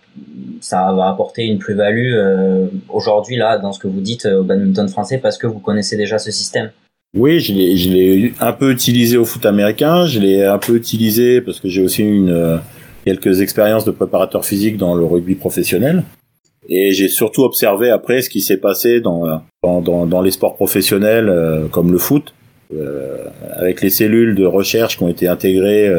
ça 0.61 0.93
va 0.93 1.09
apporter 1.09 1.45
une 1.45 1.59
plus-value 1.59 2.15
euh, 2.15 2.67
aujourd'hui 2.89 3.37
là 3.37 3.59
dans 3.59 3.73
ce 3.73 3.79
que 3.79 3.89
vous 3.89 4.01
dites 4.01 4.27
euh, 4.27 4.41
au 4.41 4.45
badminton 4.45 4.89
français 4.89 5.19
parce 5.19 5.39
que 5.39 5.47
vous 5.47 5.59
connaissez 5.59 5.97
déjà 5.97 6.19
ce 6.19 6.31
système 6.31 6.71
Oui, 7.15 7.41
je 7.41 7.53
l'ai 7.53 8.33
un 8.41 8.53
peu 8.53 8.73
utilisé 8.73 9.17
au 9.17 9.25
foot 9.25 9.47
américain, 9.47 10.07
je 10.07 10.21
l'ai 10.21 10.45
un 10.45 10.59
peu 10.59 10.77
utilisé 10.77 11.41
parce 11.41 11.61
que 11.61 11.69
j'ai 11.69 11.83
aussi 11.83 12.03
une 12.03 12.31
euh, 12.31 12.59
quelques 13.05 13.41
expériences 13.41 13.85
de 13.85 13.91
préparateur 13.91 14.45
physique 14.45 14.77
dans 14.77 14.95
le 14.95 15.05
rugby 15.05 15.35
professionnel. 15.35 16.05
Et 16.69 16.93
j'ai 16.93 17.09
surtout 17.09 17.45
observé 17.45 17.89
après 17.89 18.21
ce 18.21 18.29
qui 18.29 18.43
s'est 18.43 18.59
passé 18.59 19.01
dans, 19.01 19.41
dans, 19.63 20.21
les 20.21 20.31
sports 20.31 20.55
professionnels 20.55 21.33
comme 21.71 21.91
le 21.91 21.97
foot, 21.97 22.35
avec 23.55 23.81
les 23.81 23.89
cellules 23.89 24.35
de 24.35 24.45
recherche 24.45 24.99
qui 24.99 25.03
ont 25.03 25.09
été 25.09 25.29
intégrées 25.29 25.91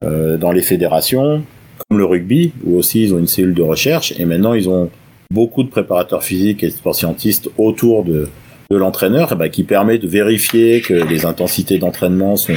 dans 0.00 0.50
les 0.50 0.62
fédérations, 0.62 1.42
comme 1.88 1.98
le 1.98 2.04
rugby, 2.04 2.52
où 2.64 2.76
aussi 2.76 3.02
ils 3.02 3.14
ont 3.14 3.18
une 3.18 3.26
cellule 3.26 3.54
de 3.54 3.62
recherche, 3.62 4.12
et 4.18 4.24
maintenant 4.24 4.54
ils 4.54 4.68
ont 4.68 4.90
beaucoup 5.30 5.62
de 5.62 5.68
préparateurs 5.68 6.22
physiques 6.22 6.64
et 6.64 6.68
de 6.68 6.92
scientistes 6.92 7.50
autour 7.58 8.04
de, 8.04 8.28
de 8.70 8.76
l'entraîneur, 8.76 9.30
eh 9.32 9.34
ben, 9.34 9.48
qui 9.48 9.62
permet 9.62 9.98
de 9.98 10.06
vérifier 10.06 10.80
que 10.80 10.94
les 10.94 11.26
intensités 11.26 11.78
d'entraînement 11.78 12.36
sont, 12.36 12.54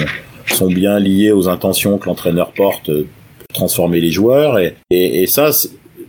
sont 0.47 0.67
bien 0.67 0.99
liées 0.99 1.31
aux 1.31 1.49
intentions 1.49 1.97
que 1.97 2.07
l'entraîneur 2.07 2.51
porte 2.51 2.91
pour 2.91 3.47
transformer 3.53 3.99
les 3.99 4.11
joueurs. 4.11 4.59
Et, 4.89 5.25
ça, 5.27 5.49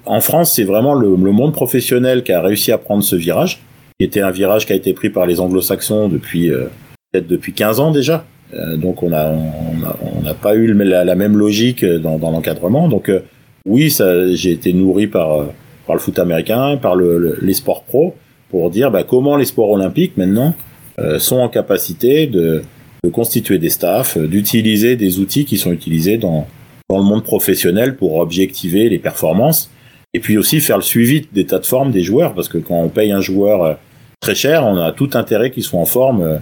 en 0.06 0.20
France, 0.20 0.54
c'est 0.54 0.64
vraiment 0.64 0.94
le, 0.94 1.08
le 1.08 1.32
monde 1.32 1.52
professionnel 1.52 2.22
qui 2.22 2.32
a 2.32 2.40
réussi 2.40 2.72
à 2.72 2.78
prendre 2.78 3.02
ce 3.02 3.16
virage, 3.16 3.60
qui 3.98 4.06
était 4.06 4.20
un 4.20 4.30
virage 4.30 4.66
qui 4.66 4.72
a 4.72 4.76
été 4.76 4.92
pris 4.92 5.10
par 5.10 5.26
les 5.26 5.40
anglo-saxons 5.40 6.08
depuis 6.08 6.50
euh, 6.50 6.66
peut-être 7.12 7.26
depuis 7.26 7.52
15 7.52 7.80
ans 7.80 7.90
déjà. 7.90 8.24
Euh, 8.54 8.76
donc 8.76 9.02
on 9.02 9.12
a 9.12 9.30
on 9.30 9.84
a- 9.86 9.96
on 10.18 10.22
n'a 10.22 10.34
pas 10.34 10.54
eu 10.54 10.72
la, 10.74 11.14
même 11.14 11.36
logique 11.36 11.84
dans, 11.84 12.18
dans 12.18 12.30
l'encadrement. 12.30 12.88
Donc 12.88 13.08
euh, 13.08 13.20
oui, 13.66 13.94
j'ai 14.34 14.50
été 14.52 14.72
nourri 14.72 15.06
par 15.06 15.32
euh, 15.40 15.44
par 15.86 15.96
le 15.96 16.00
foot 16.00 16.18
américain, 16.18 16.76
par 16.76 16.94
le, 16.94 17.18
le- 17.18 17.38
les 17.42 17.54
sports 17.54 17.82
pro, 17.84 18.14
pour 18.50 18.70
dire 18.70 18.90
bah, 18.90 19.04
comment 19.04 19.36
les 19.36 19.44
sports 19.46 19.70
olympiques 19.70 20.16
maintenant 20.16 20.54
euh, 20.98 21.18
sont 21.18 21.38
en 21.38 21.48
capacité 21.48 22.26
de, 22.26 22.62
de 23.04 23.08
constituer 23.10 23.58
des 23.58 23.70
staffs, 23.70 24.18
d'utiliser 24.18 24.96
des 24.96 25.18
outils 25.18 25.44
qui 25.44 25.56
sont 25.58 25.72
utilisés 25.72 26.18
dans 26.18 26.46
dans 26.90 26.98
le 26.98 27.04
monde 27.04 27.24
professionnel 27.24 27.96
pour 27.96 28.16
objectiver 28.18 28.90
les 28.90 28.98
performances 28.98 29.70
et 30.12 30.20
puis 30.20 30.36
aussi 30.36 30.60
faire 30.60 30.76
le 30.76 30.82
suivi 30.82 31.26
d'état 31.32 31.56
tas 31.56 31.60
de 31.60 31.66
forme 31.66 31.90
des 31.90 32.02
joueurs 32.02 32.34
parce 32.34 32.48
que 32.50 32.58
quand 32.58 32.74
on 32.78 32.90
paye 32.90 33.12
un 33.12 33.22
joueur 33.22 33.78
très 34.20 34.34
cher, 34.34 34.66
on 34.66 34.76
a 34.76 34.92
tout 34.92 35.08
intérêt 35.14 35.50
qu'il 35.50 35.62
soit 35.62 35.80
en 35.80 35.86
forme 35.86 36.40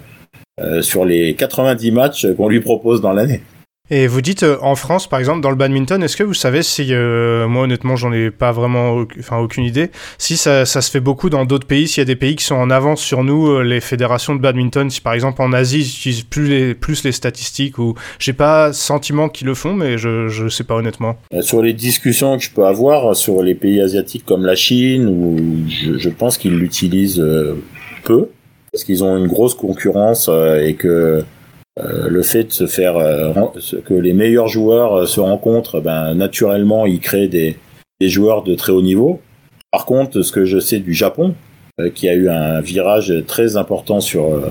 sur 0.83 1.05
les 1.05 1.35
90 1.35 1.90
matchs 1.93 2.26
qu'on 2.37 2.49
lui 2.49 2.61
propose 2.61 3.00
dans 3.00 3.12
l'année. 3.12 3.40
Et 3.93 4.07
vous 4.07 4.21
dites 4.21 4.45
euh, 4.45 4.57
en 4.62 4.76
France, 4.76 5.09
par 5.09 5.19
exemple, 5.19 5.40
dans 5.40 5.50
le 5.50 5.57
badminton, 5.57 6.00
est-ce 6.02 6.17
que 6.17 6.23
vous 6.23 6.35
savez 6.35 6.62
si, 6.62 6.87
euh, 6.90 7.49
moi 7.49 7.64
honnêtement, 7.64 7.97
j'en 7.97 8.12
ai 8.12 8.31
pas 8.31 8.52
vraiment, 8.52 9.05
enfin 9.19 9.38
aucune 9.38 9.64
idée, 9.64 9.90
si 10.17 10.37
ça, 10.37 10.64
ça 10.64 10.81
se 10.81 10.93
fait 10.93 11.00
beaucoup 11.00 11.29
dans 11.29 11.45
d'autres 11.45 11.67
pays, 11.67 11.88
s'il 11.88 12.00
y 12.00 12.02
a 12.02 12.05
des 12.05 12.14
pays 12.14 12.37
qui 12.37 12.45
sont 12.45 12.55
en 12.55 12.71
avance 12.71 13.00
sur 13.02 13.25
nous, 13.25 13.49
euh, 13.49 13.62
les 13.64 13.81
fédérations 13.81 14.37
de 14.37 14.40
badminton, 14.40 14.88
si 14.90 15.00
par 15.00 15.14
exemple 15.14 15.43
en 15.43 15.52
Asie 15.52 15.81
ils 15.81 15.88
utilisent 15.88 16.23
plus 16.23 16.47
les, 16.47 16.75
plus 16.75 17.02
les 17.02 17.11
statistiques 17.11 17.79
ou 17.79 17.95
j'ai 18.21 18.33
pas 18.33 18.73
sentiment 18.73 19.29
qu'ils 19.29 19.49
le 19.49 19.55
font, 19.55 19.75
mais 19.75 19.99
je, 19.99 20.29
je 20.29 20.47
sais 20.47 20.64
pas 20.64 20.76
honnêtement. 20.76 21.17
Euh, 21.35 21.43
Sur 21.43 21.61
les 21.61 21.73
discussions 21.73 22.38
que 22.38 22.45
je 22.45 22.50
peux 22.50 22.67
avoir 22.67 23.17
sur 23.17 23.43
les 23.43 23.57
pays 23.57 23.81
asiatiques 23.81 24.25
comme 24.25 24.47
la 24.47 24.55
Chine, 24.55 25.09
où 25.09 25.37
je, 25.69 25.99
je 25.99 26.09
pense 26.11 26.38
qu'ils 26.38 26.57
l'utilisent 26.57 27.19
euh, 27.19 27.57
peu, 28.05 28.29
parce 28.72 28.84
qu'ils 28.84 29.02
ont 29.04 29.16
une 29.16 29.26
grosse 29.26 29.54
concurrence 29.54 30.28
euh, 30.28 30.64
et 30.64 30.74
que 30.74 31.22
euh, 31.78 32.08
le 32.08 32.22
fait 32.22 32.44
de 32.44 32.52
se 32.52 32.66
faire 32.66 32.96
euh, 32.96 33.32
que 33.84 33.94
les 33.94 34.12
meilleurs 34.12 34.48
joueurs 34.48 35.06
se 35.08 35.20
rencontrent, 35.20 35.80
ben 35.80 36.14
naturellement 36.14 36.86
ils 36.86 37.00
créent 37.00 37.28
des, 37.28 37.56
des 38.00 38.08
joueurs 38.08 38.42
de 38.42 38.54
très 38.54 38.72
haut 38.72 38.82
niveau. 38.82 39.20
Par 39.70 39.86
contre, 39.86 40.22
ce 40.22 40.32
que 40.32 40.44
je 40.44 40.58
sais 40.58 40.80
du 40.80 40.94
Japon, 40.94 41.34
qui 41.94 42.08
a 42.08 42.14
eu 42.14 42.28
un 42.28 42.60
virage 42.60 43.14
très 43.26 43.56
important 43.56 44.00
sur 44.00 44.42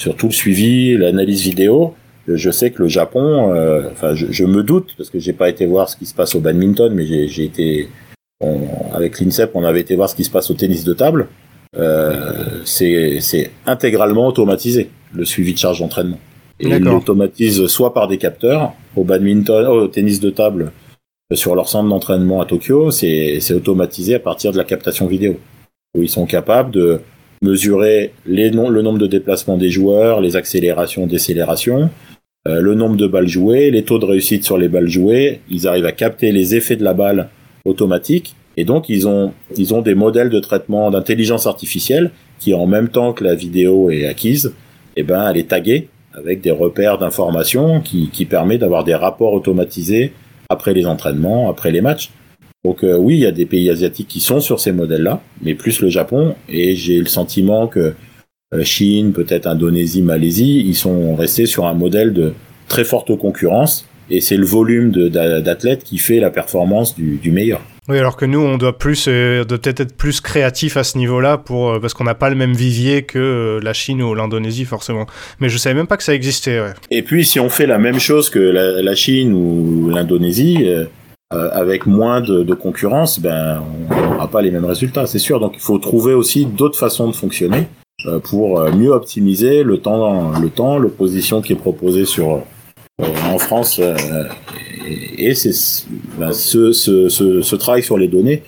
sur 0.00 0.14
tout 0.16 0.26
le 0.26 0.32
suivi, 0.32 0.96
l'analyse 0.96 1.42
vidéo, 1.42 1.94
je 2.28 2.50
sais 2.50 2.70
que 2.70 2.82
le 2.82 2.88
Japon, 2.88 3.52
euh, 3.54 3.88
enfin, 3.90 4.14
je, 4.14 4.26
je 4.30 4.44
me 4.44 4.62
doute 4.62 4.94
parce 4.96 5.10
que 5.10 5.18
j'ai 5.18 5.32
pas 5.32 5.48
été 5.48 5.66
voir 5.66 5.88
ce 5.88 5.96
qui 5.96 6.06
se 6.06 6.14
passe 6.14 6.34
au 6.34 6.40
badminton, 6.40 6.92
mais 6.94 7.06
j'ai 7.06 7.28
j'ai 7.28 7.44
été 7.44 7.88
on- 8.40 8.68
avec 8.94 9.18
l'INSEP, 9.20 9.50
on 9.54 9.64
avait 9.64 9.80
été 9.80 9.96
voir 9.96 10.08
ce 10.10 10.14
qui 10.14 10.24
se 10.24 10.30
passe 10.30 10.50
au 10.50 10.54
tennis 10.54 10.84
de 10.84 10.92
table. 10.92 11.28
Euh, 11.78 12.60
c'est 12.64 13.50
intégralement 13.66 14.26
automatisé 14.26 14.90
le 15.14 15.24
suivi 15.24 15.54
de 15.54 15.58
charge 15.58 15.80
d'entraînement. 15.80 16.18
Et 16.60 16.68
ils 16.68 16.78
l'automatisent 16.78 17.66
soit 17.66 17.94
par 17.94 18.08
des 18.08 18.18
capteurs 18.18 18.72
au 18.94 19.04
badminton, 19.04 19.66
au 19.66 19.88
tennis 19.88 20.20
de 20.20 20.30
table 20.30 20.72
euh, 21.32 21.36
sur 21.36 21.54
leur 21.54 21.68
centre 21.68 21.88
d'entraînement 21.88 22.40
à 22.40 22.46
Tokyo, 22.46 22.90
c'est 22.90 23.52
automatisé 23.52 24.14
à 24.14 24.20
partir 24.20 24.52
de 24.52 24.58
la 24.58 24.64
captation 24.64 25.06
vidéo 25.06 25.38
où 25.96 26.02
ils 26.02 26.08
sont 26.08 26.26
capables 26.26 26.70
de 26.70 27.00
mesurer 27.42 28.12
les 28.24 28.50
le 28.50 28.82
nombre 28.82 28.98
de 28.98 29.06
déplacements 29.06 29.56
des 29.56 29.70
joueurs, 29.70 30.20
les 30.20 30.36
accélérations, 30.36 31.06
décélérations, 31.06 31.90
euh, 32.48 32.60
le 32.60 32.74
nombre 32.74 32.96
de 32.96 33.06
balles 33.06 33.28
jouées, 33.28 33.70
les 33.70 33.82
taux 33.82 33.98
de 33.98 34.04
réussite 34.04 34.44
sur 34.44 34.58
les 34.58 34.68
balles 34.68 34.88
jouées. 34.88 35.40
Ils 35.50 35.66
arrivent 35.66 35.86
à 35.86 35.92
capter 35.92 36.32
les 36.32 36.54
effets 36.54 36.76
de 36.76 36.84
la 36.84 36.94
balle 36.94 37.28
automatique. 37.64 38.36
Et 38.56 38.64
donc, 38.64 38.88
ils 38.88 39.08
ont, 39.08 39.32
ils 39.56 39.74
ont 39.74 39.82
des 39.82 39.94
modèles 39.94 40.30
de 40.30 40.40
traitement 40.40 40.90
d'intelligence 40.90 41.46
artificielle 41.46 42.10
qui, 42.38 42.54
en 42.54 42.66
même 42.66 42.88
temps 42.88 43.12
que 43.12 43.24
la 43.24 43.34
vidéo 43.34 43.90
est 43.90 44.06
acquise, 44.06 44.52
eh 44.96 45.02
ben, 45.02 45.30
elle 45.30 45.38
est 45.38 45.48
taguée 45.48 45.88
avec 46.14 46.40
des 46.42 46.50
repères 46.50 46.98
d'information 46.98 47.80
qui, 47.80 48.10
qui 48.10 48.26
permet 48.26 48.58
d'avoir 48.58 48.84
des 48.84 48.94
rapports 48.94 49.32
automatisés 49.32 50.12
après 50.48 50.74
les 50.74 50.86
entraînements, 50.86 51.48
après 51.48 51.70
les 51.70 51.80
matchs. 51.80 52.10
Donc 52.64 52.84
euh, 52.84 52.96
oui, 52.96 53.14
il 53.14 53.20
y 53.20 53.26
a 53.26 53.32
des 53.32 53.46
pays 53.46 53.70
asiatiques 53.70 54.08
qui 54.08 54.20
sont 54.20 54.40
sur 54.40 54.60
ces 54.60 54.72
modèles-là, 54.72 55.20
mais 55.42 55.54
plus 55.54 55.80
le 55.80 55.88
Japon. 55.88 56.34
Et 56.48 56.76
j'ai 56.76 56.98
le 56.98 57.06
sentiment 57.06 57.66
que 57.66 57.94
euh, 58.54 58.62
Chine, 58.62 59.12
peut-être 59.12 59.46
Indonésie, 59.46 60.02
Malaisie, 60.02 60.62
ils 60.64 60.76
sont 60.76 61.16
restés 61.16 61.46
sur 61.46 61.66
un 61.66 61.74
modèle 61.74 62.12
de 62.12 62.34
très 62.68 62.84
forte 62.84 63.16
concurrence. 63.16 63.86
Et 64.10 64.20
c'est 64.20 64.36
le 64.36 64.44
volume 64.44 64.90
d'athlètes 64.90 65.84
qui 65.84 65.98
fait 65.98 66.20
la 66.20 66.30
performance 66.30 66.94
du, 66.94 67.16
du 67.16 67.30
meilleur. 67.30 67.62
Oui, 67.88 67.98
alors 67.98 68.16
que 68.16 68.24
nous, 68.24 68.38
on 68.38 68.58
doit 68.58 68.78
plus, 68.78 69.06
euh, 69.08 69.44
doit 69.44 69.58
peut-être 69.58 69.80
être 69.80 69.96
plus 69.96 70.20
créatif 70.20 70.76
à 70.76 70.84
ce 70.84 70.96
niveau-là 70.96 71.36
pour 71.36 71.70
euh, 71.70 71.80
parce 71.80 71.94
qu'on 71.94 72.04
n'a 72.04 72.14
pas 72.14 72.30
le 72.30 72.36
même 72.36 72.52
vivier 72.52 73.02
que 73.02 73.18
euh, 73.18 73.60
la 73.60 73.72
Chine 73.72 74.00
ou 74.02 74.14
l'Indonésie 74.14 74.64
forcément. 74.64 75.06
Mais 75.40 75.48
je 75.48 75.58
savais 75.58 75.74
même 75.74 75.88
pas 75.88 75.96
que 75.96 76.04
ça 76.04 76.14
existait. 76.14 76.62
Et 76.92 77.02
puis 77.02 77.24
si 77.24 77.40
on 77.40 77.50
fait 77.50 77.66
la 77.66 77.78
même 77.78 77.98
chose 77.98 78.30
que 78.30 78.38
la, 78.38 78.94
Chine 78.94 79.32
ou 79.32 79.90
l'Indonésie, 79.90 80.64
avec 81.30 81.86
moins 81.86 82.20
de, 82.20 82.54
concurrence, 82.54 83.18
ben 83.18 83.60
on 83.90 84.12
n'aura 84.12 84.28
pas 84.28 84.42
les 84.42 84.52
mêmes 84.52 84.66
résultats, 84.66 85.06
c'est 85.06 85.18
sûr. 85.18 85.40
Donc 85.40 85.54
il 85.54 85.60
faut 85.60 85.78
trouver 85.78 86.14
aussi 86.14 86.46
d'autres 86.46 86.78
façons 86.78 87.08
de 87.08 87.16
fonctionner 87.16 87.66
pour 88.24 88.60
mieux 88.70 88.90
optimiser 88.90 89.64
le 89.64 89.78
temps, 89.78 90.38
le 90.38 90.50
temps, 90.50 90.78
l'opposition 90.78 91.42
qui 91.42 91.54
est 91.54 91.56
proposée 91.56 92.04
sur 92.04 92.44
en 93.00 93.38
France. 93.38 93.80
Euh, 94.92 95.14
et 95.18 95.34
c'est 95.34 95.86
ben, 96.18 96.32
ce, 96.32 97.54
travail 97.56 97.82
sur 97.82 97.98
les 97.98 98.08
données, 98.08 98.42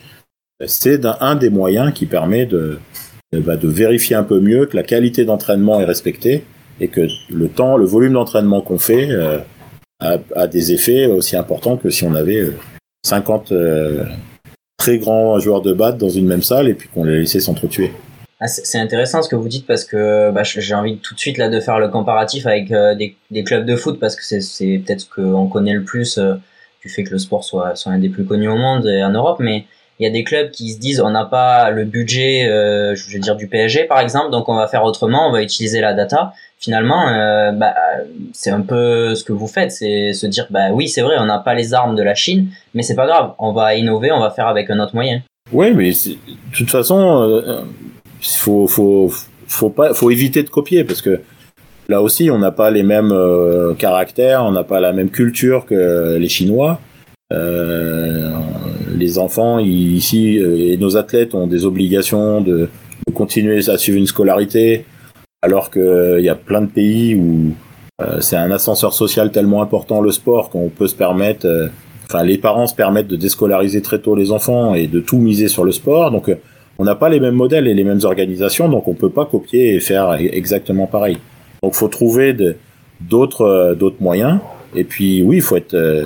c'est 0.66 0.98
d'un- 0.98 1.16
un 1.20 1.34
des 1.34 1.50
moyens 1.50 1.92
qui 1.92 2.06
permet 2.06 2.46
ben, 2.46 3.56
de 3.56 3.68
vérifier 3.68 4.16
un 4.16 4.24
peu 4.24 4.40
mieux 4.40 4.66
que 4.66 4.76
la 4.76 4.82
qualité 4.82 5.24
d'entraînement 5.24 5.80
est 5.80 5.84
respectée 5.84 6.44
et 6.80 6.88
que 6.88 7.06
le 7.30 7.48
temps, 7.48 7.76
le 7.76 7.84
volume 7.84 8.14
d'entraînement 8.14 8.60
qu'on 8.60 8.78
fait 8.78 9.08
euh, 9.10 9.38
a, 10.00 10.46
des 10.46 10.72
effets 10.72 11.06
aussi 11.06 11.36
importants 11.36 11.76
que 11.76 11.90
si 11.90 12.04
on 12.04 12.14
avait 12.14 12.40
euh, 12.40 12.54
50 13.06 13.52
euh, 13.52 14.04
très 14.76 14.98
grands 14.98 15.38
joueurs 15.38 15.62
de 15.62 15.72
batte 15.72 15.98
dans 15.98 16.08
une 16.08 16.26
même 16.26 16.42
salle 16.42 16.68
et 16.68 16.74
puis 16.74 16.88
qu'on 16.92 17.04
les 17.04 17.20
laissait 17.20 17.40
s'entretuer. 17.40 17.92
Ah, 18.40 18.48
c'est 18.48 18.78
intéressant 18.78 19.22
ce 19.22 19.28
que 19.28 19.36
vous 19.36 19.48
dites 19.48 19.66
parce 19.66 19.84
que 19.84 20.30
bah, 20.32 20.42
j'ai 20.42 20.74
envie 20.74 20.98
tout 20.98 21.14
de 21.14 21.20
suite 21.20 21.38
là 21.38 21.48
de 21.48 21.60
faire 21.60 21.78
le 21.78 21.88
comparatif 21.88 22.46
avec 22.46 22.72
euh, 22.72 22.94
des, 22.94 23.44
clubs 23.44 23.64
de 23.64 23.76
foot 23.76 24.00
parce 24.00 24.16
que 24.16 24.22
c'est- 24.22 24.82
peut-être 24.84 25.00
ce 25.00 25.08
qu'on 25.08 25.46
connaît 25.46 25.72
le 25.72 25.84
plus 25.84 26.18
euh, 26.18 26.34
du 26.82 26.88
fait 26.88 27.04
que 27.04 27.10
le 27.10 27.18
sport 27.18 27.44
soit, 27.44 27.76
soit 27.76 27.92
un 27.92 27.98
des 27.98 28.08
plus 28.08 28.24
connus 28.24 28.48
au 28.48 28.56
monde 28.56 28.86
et 28.86 29.04
en 29.04 29.10
Europe, 29.10 29.38
mais 29.38 29.64
il 30.00 30.04
y 30.04 30.06
a 30.08 30.10
des 30.10 30.24
clubs 30.24 30.50
qui 30.50 30.72
se 30.72 30.80
disent 30.80 31.00
on 31.00 31.10
n'a 31.10 31.24
pas 31.24 31.70
le 31.70 31.84
budget, 31.84 32.48
euh, 32.48 32.96
je 32.96 33.08
vais 33.12 33.20
dire 33.20 33.36
du 33.36 33.46
PSG 33.46 33.84
par 33.84 34.00
exemple, 34.00 34.30
donc 34.32 34.48
on 34.48 34.56
va 34.56 34.66
faire 34.66 34.82
autrement, 34.82 35.28
on 35.28 35.32
va 35.32 35.40
utiliser 35.40 35.80
la 35.80 35.94
data. 35.94 36.32
Finalement, 36.58 37.04
bah, 37.52 37.74
c'est 38.32 38.50
un 38.50 38.62
peu 38.62 39.14
ce 39.14 39.22
que 39.22 39.32
vous 39.32 39.46
faites, 39.46 39.70
c'est 39.70 40.12
se 40.14 40.26
dire 40.26 40.46
bah 40.50 40.70
oui 40.72 40.88
c'est 40.88 41.02
vrai 41.02 41.16
on 41.18 41.26
n'a 41.26 41.38
pas 41.38 41.52
les 41.54 41.74
armes 41.74 41.94
de 41.94 42.02
la 42.02 42.14
Chine, 42.14 42.48
mais 42.72 42.82
c'est 42.82 42.94
pas 42.94 43.06
grave, 43.06 43.32
on 43.38 43.52
va 43.52 43.74
innover, 43.74 44.12
on 44.12 44.20
va 44.20 44.30
faire 44.30 44.48
avec 44.48 44.70
un 44.70 44.80
autre 44.80 44.94
moyen. 44.94 45.20
Oui, 45.52 45.72
mais 45.74 45.90
de 45.90 46.16
toute 46.56 46.70
façon, 46.70 47.64
faut, 48.24 48.66
faut, 48.66 49.12
faut 49.46 49.70
pas, 49.70 49.94
faut 49.94 50.10
éviter 50.10 50.42
de 50.42 50.50
copier 50.50 50.84
parce 50.84 51.02
que 51.02 51.20
là 51.88 52.02
aussi, 52.02 52.30
on 52.30 52.38
n'a 52.38 52.50
pas 52.50 52.70
les 52.70 52.82
mêmes 52.82 53.12
euh, 53.12 53.74
caractères, 53.74 54.44
on 54.44 54.52
n'a 54.52 54.64
pas 54.64 54.80
la 54.80 54.92
même 54.92 55.10
culture 55.10 55.66
que 55.66 56.16
les 56.16 56.28
Chinois. 56.28 56.80
Euh, 57.32 58.30
les 58.94 59.18
enfants 59.18 59.58
ici 59.58 60.38
euh, 60.38 60.72
et 60.72 60.76
nos 60.76 60.96
athlètes 60.96 61.34
ont 61.34 61.46
des 61.46 61.64
obligations 61.64 62.40
de, 62.40 62.68
continuer 63.14 63.68
à 63.68 63.78
suivre 63.78 63.98
une 63.98 64.06
scolarité, 64.06 64.84
alors 65.42 65.70
qu'il 65.70 66.20
y 66.20 66.28
a 66.28 66.34
plein 66.34 66.62
de 66.62 66.70
pays 66.70 67.14
où 67.14 67.52
c'est 68.20 68.36
un 68.36 68.50
ascenseur 68.50 68.92
social 68.92 69.30
tellement 69.30 69.62
important 69.62 70.00
le 70.00 70.10
sport 70.10 70.50
qu'on 70.50 70.68
peut 70.68 70.88
se 70.88 70.96
permettre 70.96 71.46
enfin 72.06 72.24
les 72.24 72.38
parents 72.38 72.66
se 72.66 72.74
permettent 72.74 73.08
de 73.08 73.16
déscolariser 73.16 73.82
très 73.82 74.00
tôt 74.00 74.16
les 74.16 74.32
enfants 74.32 74.74
et 74.74 74.88
de 74.88 75.00
tout 75.00 75.18
miser 75.18 75.48
sur 75.48 75.64
le 75.64 75.70
sport. 75.70 76.10
Donc 76.10 76.30
on 76.78 76.84
n'a 76.84 76.94
pas 76.94 77.08
les 77.08 77.20
mêmes 77.20 77.34
modèles 77.34 77.68
et 77.68 77.74
les 77.74 77.84
mêmes 77.84 78.00
organisations, 78.04 78.68
donc 78.68 78.88
on 78.88 78.94
peut 78.94 79.10
pas 79.10 79.26
copier 79.26 79.74
et 79.74 79.80
faire 79.80 80.12
e-, 80.12 80.28
exactement 80.32 80.86
pareil. 80.86 81.18
Donc 81.62 81.74
faut 81.74 81.88
trouver 81.88 82.36
d'autres 83.00 83.42
euh, 83.42 83.74
d'autres 83.74 84.00
moyens. 84.00 84.38
Et 84.74 84.84
puis 84.84 85.22
oui, 85.22 85.36
il 85.36 85.42
faut 85.42 85.56
être 85.56 85.74
euh, 85.74 86.04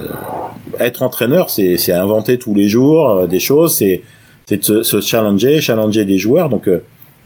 être 0.78 1.02
entraîneur, 1.02 1.48
c'est 1.50 1.92
inventer 1.92 2.38
tous 2.38 2.54
les 2.54 2.68
jours 2.68 3.26
des 3.26 3.40
choses, 3.40 3.76
c'est 3.76 4.02
c'est 4.46 4.68
de 4.68 4.82
se, 4.82 5.00
challenger, 5.00 5.60
challenger 5.60 6.04
des 6.04 6.18
joueurs. 6.18 6.48
Donc 6.48 6.68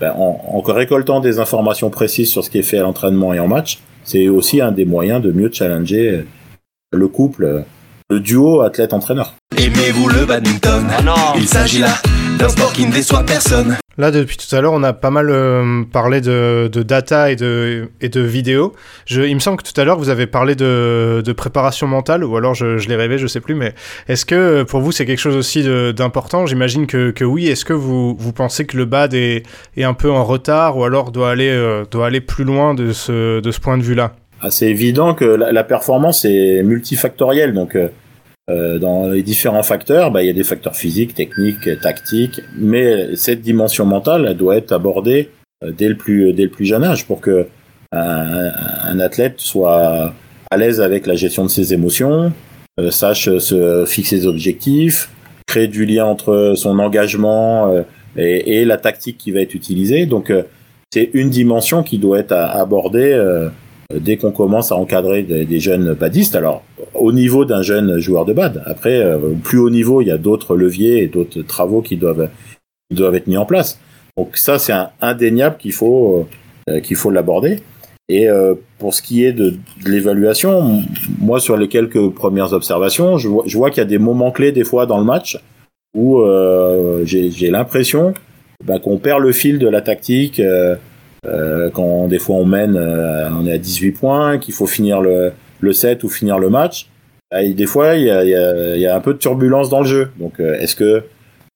ben, 0.01 0.13
en, 0.17 0.41
en, 0.49 0.61
récoltant 0.61 1.21
des 1.21 1.39
informations 1.39 1.91
précises 1.91 2.31
sur 2.31 2.43
ce 2.43 2.51
qui 2.51 2.59
est 2.59 2.63
fait 2.63 2.79
à 2.79 2.83
l'entraînement 2.83 3.33
et 3.35 3.41
en 3.41 3.49
match, 3.49 3.79
c'est 4.05 4.29
aussi 4.29 4.61
un 4.61 4.73
des 4.73 4.85
moyens 4.85 5.21
de 5.23 5.31
mieux 5.33 5.51
challenger 5.53 6.25
le 6.93 7.09
couple 7.09 7.65
le 8.13 8.21
duo 8.21 8.61
athlète-entraîneur. 8.61 9.35
Aimez-vous 9.57 10.09
le 10.09 10.27
badminton? 10.27 10.87
Ah 11.09 11.33
Il 11.37 11.49
s'agit 11.49 11.79
là 11.79 11.95
d'un 12.43 12.49
sport 12.49 12.73
qui 12.73 12.85
ne 12.85 12.93
déçoit 12.93 13.23
personne. 13.23 13.77
Là, 13.99 14.11
depuis 14.11 14.37
tout 14.37 14.53
à 14.57 14.61
l'heure, 14.61 14.73
on 14.73 14.83
a 14.83 14.93
pas 14.93 15.11
mal 15.11 15.31
euh, 15.31 15.85
parlé 15.93 16.21
de, 16.21 16.69
data 16.83 17.31
et 17.31 17.37
de, 17.37 17.91
et 18.01 18.09
de 18.09 18.21
vidéos. 18.21 18.73
il 19.09 19.33
me 19.33 19.39
semble 19.39 19.59
que 19.59 19.71
tout 19.71 19.81
à 19.81 19.85
l'heure, 19.85 19.97
vous 19.97 20.09
avez 20.09 20.27
parlé 20.27 20.57
de, 20.57 21.33
préparation 21.37 21.87
mentale, 21.87 22.25
ou 22.25 22.37
alors 22.37 22.55
je, 22.55 22.89
l'ai 22.89 22.97
rêvé, 22.97 23.17
je 23.17 23.29
sais 23.29 23.39
plus, 23.39 23.55
mais 23.55 23.75
est-ce 24.09 24.27
que 24.27 24.65
pour 24.65 24.81
vous, 24.81 24.91
c'est 24.91 25.07
quelque 25.07 25.21
chose 25.21 25.37
aussi 25.37 25.63
d'important? 25.95 26.47
J'imagine 26.47 26.89
que, 26.89 27.25
oui. 27.25 27.47
Est-ce 27.47 27.65
que 27.65 27.75
vous, 27.75 28.17
vous 28.19 28.33
pensez 28.33 28.67
que 28.67 28.77
le 28.77 28.87
BAD 28.87 29.15
est, 29.15 29.45
est 29.77 29.85
un 29.85 29.95
peu 29.95 30.11
en 30.11 30.25
retard, 30.25 30.77
ou 30.77 30.83
alors 30.83 31.13
doit 31.13 31.31
aller, 31.31 31.51
euh, 31.51 31.85
doit 31.89 32.07
aller 32.09 32.21
plus 32.21 32.45
loin 32.45 32.75
de 32.75 32.93
ce, 32.93 33.39
de 33.39 33.51
ce 33.53 33.61
point 33.61 33.79
de 33.79 33.85
vue-là? 33.85 34.15
Ah, 34.41 34.51
C'est 34.51 34.69
évident 34.69 35.15
que 35.15 35.25
la, 35.25 35.63
performance 35.63 36.25
est 36.25 36.65
multifactorielle, 36.65 37.55
donc... 37.55 37.77
Euh, 37.77 37.87
euh, 38.53 38.79
dans 38.79 39.09
les 39.09 39.23
différents 39.23 39.63
facteurs, 39.63 40.11
bah, 40.11 40.23
il 40.23 40.27
y 40.27 40.31
a 40.31 40.35
des 40.35 40.45
facteurs 40.45 40.77
physiques, 40.77 41.15
techniques, 41.15 41.81
tactiques, 41.81 42.41
mais 42.57 43.17
cette 43.17 43.41
dimension 43.41 43.87
mentale, 43.87 44.35
doit 44.37 44.57
être 44.57 44.73
abordée 44.73 45.31
euh, 45.65 45.73
dès 45.77 45.89
le 45.89 45.97
plus 45.97 46.33
dès 46.33 46.45
le 46.45 46.51
plus 46.51 46.67
jeune 46.67 46.85
âge 46.85 47.07
pour 47.07 47.21
que 47.21 47.47
un, 47.93 49.01
athlète 49.01 49.35
soit 49.39 50.15
à 50.51 50.57
l'aise 50.57 50.81
avec 50.81 51.07
la 51.07 51.15
gestion 51.15 51.45
de 51.45 51.51
ses 51.51 51.75
émotions, 51.75 52.33
euh, 52.81 52.91
sache 52.91 53.37
se 53.39 53.85
fixer 53.87 54.21
des 54.21 54.27
objectifs, 54.27 55.11
créer 55.47 55.69
du 55.69 55.85
lien 55.85 56.07
entre 56.07 56.55
son 56.57 56.79
engagement 56.79 57.85
et, 58.17 58.65
la 58.65 58.79
tactique 58.79 59.19
qui 59.19 59.31
va 59.31 59.41
être 59.41 59.55
utilisée. 59.55 60.07
Donc 60.07 60.33
c'est 60.93 61.09
une 61.15 61.31
dimension 61.31 61.83
qui 61.83 61.97
doit 61.97 62.19
être 62.19 62.33
abordée 62.33 63.13
euh, 63.15 63.49
dès 64.01 64.17
qu'on 64.17 64.33
commence 64.33 64.73
à 64.73 64.77
encadrer 64.77 65.23
des, 65.23 65.61
jeunes 65.61 65.95
badistes, 65.95 66.35
alors 66.35 66.63
au 66.95 67.13
niveau 67.13 67.45
d'un 67.45 67.63
jeune 67.63 67.99
joueur 67.99 68.25
de 68.25 68.33
bad, 68.33 68.63
après 68.67 69.01
euh, 69.01 69.19
plus 69.43 69.59
haut 69.59 69.71
niveau, 69.71 70.01
il 70.01 70.09
y 70.09 70.11
a 70.11 70.19
d'autres 70.19 70.57
leviers 70.57 71.03
et 71.03 71.07
d'autres 71.09 71.43
travaux 71.43 71.83
qui 71.83 71.97
doivent 71.97 72.29
doivent 72.91 73.15
être 73.15 73.27
mis 73.27 73.37
en 73.37 73.47
place. 73.47 73.79
Donc 74.17 74.37
ça 74.37 74.59
c'est 74.59 74.75
indéniable 75.01 75.57
qu'il 75.59 75.73
faut 75.73 76.27
euh, 76.69 76.81
qu'il 76.81 76.97
faut 76.97 77.11
l'aborder. 77.11 77.61
Et 78.09 78.27
pour 78.79 78.93
ce 78.93 79.01
qui 79.01 79.25
est 79.25 79.33
de, 79.33 79.55
l'évaluation, 79.87 80.83
moi 81.19 81.41
sur 81.41 81.57
les 81.57 81.69
quelques 81.69 82.11
premières 82.11 82.53
observations, 82.53 83.17
je 83.17 83.29
vois, 83.29 83.45
je 83.47 83.57
vois 83.57 83.71
qu'il 83.71 83.79
y 83.79 83.87
a 83.87 83.89
des 83.89 83.97
moments 83.97 84.33
clés 84.33 84.53
des 84.53 84.65
fois 84.65 84.85
dans 84.85 84.99
le 84.99 85.05
match 85.05 85.39
où 85.97 86.21
j'ai 87.05 87.51
l'impression 87.51 88.13
bah, 88.65 88.79
qu'on 88.79 88.99
perd 88.99 89.23
le 89.23 89.33
fil 89.33 89.59
de 89.59 89.69
la 89.69 89.81
tactique. 89.81 90.43
Euh, 91.25 91.71
quand 91.71 92.09
des 92.09 92.19
fois 92.19 92.37
on 92.37 92.45
mène, 92.45 92.77
euh, 92.77 93.31
on 93.31 93.47
est 93.47 93.53
à 93.53 93.59
18 93.59 93.93
points, 93.93 94.39
qu'il 94.39 94.55
faut 94.55 94.67
finir 94.67 95.01
le, 95.01 95.33
le 95.61 95.73
set 95.73 96.03
ou 96.03 96.09
finir 96.09 96.39
le 96.39 96.51
match, 96.51 96.89
bah, 97.31 97.45
des 97.49 97.67
fois 97.67 97.95
il 97.95 98.05
y 98.05 98.11
a, 98.11 98.25
y, 98.25 98.35
a, 98.35 98.77
y 98.77 98.87
a, 98.87 98.97
un 98.97 99.01
peu 99.01 99.15
de 99.15 99.19
turbulence 99.19 99.71
dans 99.71 99.81
le 99.81 99.87
jeu. 99.87 100.11
Donc 100.19 100.41
euh, 100.41 100.59
est-ce 100.59 100.75
que 100.75 101.05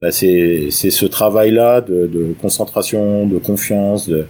bah, 0.00 0.12
c'est 0.12 0.70
ce 0.70 1.06
travail-là 1.06 1.80
de, 1.80 2.06
de, 2.06 2.34
concentration, 2.40 3.26
de 3.26 3.38
confiance, 3.38 4.08
de, 4.08 4.26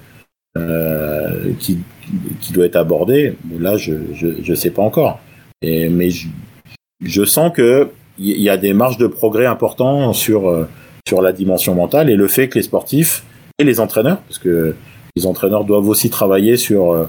euh, 0.56 1.52
qui, 1.58 1.80
qui 2.40 2.52
doit 2.54 2.64
être 2.64 2.76
abordé? 2.76 3.36
Là, 3.58 3.76
je, 3.76 3.92
je, 4.14 4.28
je 4.42 4.54
sais 4.54 4.70
pas 4.70 4.82
encore. 4.82 5.20
Et, 5.60 5.90
mais 5.90 6.08
je, 6.10 6.28
je 7.04 7.25
sens 7.25 7.52
que 7.52 7.90
il 8.18 8.40
y 8.40 8.49
a 8.49 8.56
des 8.56 8.72
marges 8.72 8.96
de 8.96 9.06
progrès 9.06 9.44
importants 9.44 10.14
sur 10.14 10.66
sur 11.06 11.20
la 11.20 11.32
dimension 11.32 11.75
mentale 11.75 12.08
et 12.08 12.16
le 12.16 12.28
fait 12.28 12.49
que 12.49 12.54
les 12.54 12.62
sportifs 12.62 13.25
et 13.58 13.64
les 13.64 13.78
entraîneurs, 13.78 14.20
parce 14.22 14.38
que 14.38 14.75
les 15.16 15.26
entraîneurs 15.26 15.64
doivent 15.64 15.88
aussi 15.88 16.10
travailler 16.10 16.56
sur 16.56 16.92
euh, 16.92 17.06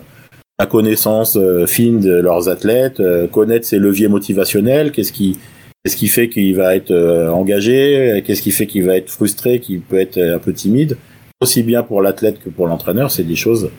la 0.59 0.65
connaissance 0.65 1.35
euh, 1.35 1.67
fine 1.67 1.99
de 1.99 2.13
leurs 2.13 2.49
athlètes, 2.49 2.99
euh, 2.99 3.27
connaître 3.27 3.65
ses 3.65 3.77
leviers 3.77 4.07
motivationnels, 4.07 4.91
qu'est-ce 4.91 5.11
qui 5.11 5.37
qu'est-ce 5.83 5.97
qui 5.97 6.07
fait 6.07 6.29
qu'il 6.29 6.55
va 6.55 6.75
être 6.75 6.91
engagé, 7.31 8.21
qu'est-ce 8.25 8.41
qui 8.41 8.51
fait 8.51 8.67
qu'il 8.67 8.83
va 8.83 8.97
être 8.97 9.09
frustré, 9.09 9.59
qu'il 9.59 9.79
peut 9.79 9.99
être 9.99 10.17
un 10.17 10.39
peu 10.39 10.51
timide. 10.51 10.97
Aussi 11.39 11.63
bien 11.63 11.81
pour 11.81 12.01
l'athlète 12.01 12.39
que 12.43 12.49
pour 12.49 12.67
l'entraîneur, 12.67 13.09
c'est 13.09 13.23
des 13.23 13.37
choses 13.37 13.69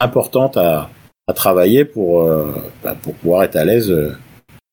importantes 0.00 0.56
à, 0.56 0.90
travailler 1.36 1.84
pour, 1.84 2.28
bah, 2.82 2.96
pour 3.00 3.14
pouvoir 3.14 3.44
être 3.44 3.56
à 3.56 3.64
l'aise. 3.64 3.94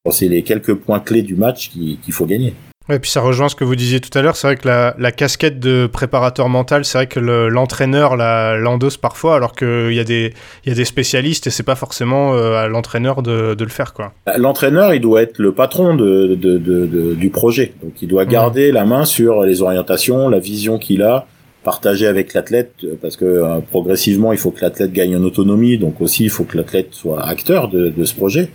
c'est 0.10 0.28
les 0.28 0.42
quelques 0.42 0.74
points 0.74 1.00
clés 1.00 1.22
du 1.22 1.36
match 1.36 1.70
qu'il 1.70 2.14
faut 2.14 2.26
gagner. 2.26 2.54
Et 2.92 2.98
puis 3.00 3.12
ça 3.12 3.22
rejoint 3.22 3.50
ce 3.50 3.56
que 3.56 3.64
vous 3.64 3.76
disiez 3.76 4.00
tout 4.00 4.16
à 4.18 4.22
l'heure, 4.22 4.36
c'est 4.36 4.48
vrai 4.48 4.56
que 4.56 4.68
la, 4.68 4.96
la, 4.98 5.12
casquette 5.12 5.60
de 5.60 5.88
préparateur 5.92 6.50
mental, 6.50 6.86
c'est 6.86 6.98
vrai 6.98 7.08
que 7.08 7.20
l'entraîneur 7.20 8.18
la 8.18 8.58
l'endosse 8.58 8.98
parfois, 8.98 9.36
alors 9.36 9.54
qu'il 9.54 9.94
y, 9.94 10.00
a 10.00 10.04
des, 10.04 10.34
y 10.66 10.72
a 10.72 10.74
des 10.74 10.86
spécialistes 10.86 11.46
et 11.46 11.50
c'est 11.52 11.64
pas 11.64 11.76
forcément 11.76 12.34
euh, 12.34 12.56
à 12.56 12.68
l'entraîneur 12.68 13.22
de, 13.22 13.54
de, 13.54 13.64
le 13.64 13.70
faire. 13.70 13.94
quoi. 13.94 14.14
L'entraîneur, 14.38 14.94
il 14.94 15.02
doit 15.02 15.22
être 15.22 15.38
le 15.38 15.52
patron 15.52 15.96
de, 15.96 16.36
de, 16.36 16.58
de, 16.58 17.14
du 17.14 17.30
projet, 17.30 17.74
donc 17.84 17.94
il 18.02 18.08
doit 18.08 18.26
garder 18.26 18.72
la 18.72 18.86
main 18.86 19.06
sur 19.06 19.44
les 19.44 19.62
orientations, 19.62 20.28
la 20.28 20.40
vision 20.40 20.80
qu'il 20.80 21.04
a, 21.04 21.28
partager 21.64 22.08
avec 22.08 22.34
l'athlète, 22.34 22.74
parce 23.02 23.18
que 23.18 23.26
euh, 23.26 23.60
progressivement, 23.70 24.32
il 24.32 24.40
faut 24.40 24.50
que 24.50 24.62
l'athlète 24.62 24.94
gagne 24.94 25.16
en 25.16 25.24
autonomie, 25.24 25.78
donc 25.78 26.02
aussi 26.02 26.24
il 26.24 26.30
faut 26.32 26.44
que 26.44 26.58
l'athlète 26.58 26.94
soit 26.94 27.24
acteur 27.24 27.68
de, 27.68 27.90
de 27.90 28.04
ce 28.04 28.16
projet. 28.16 28.50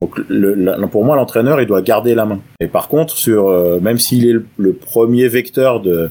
Donc 0.00 0.90
pour 0.90 1.04
moi, 1.04 1.16
l'entraîneur, 1.16 1.60
il 1.60 1.66
doit 1.66 1.82
garder 1.82 2.14
la 2.14 2.24
main. 2.24 2.40
Et 2.60 2.68
par 2.68 2.88
contre, 2.88 3.16
sur 3.16 3.48
euh, 3.48 3.80
même 3.80 3.98
s'il 3.98 4.28
est 4.28 4.36
le, 4.56 4.72
premier 4.72 5.26
vecteur 5.26 5.80
de, 5.80 6.08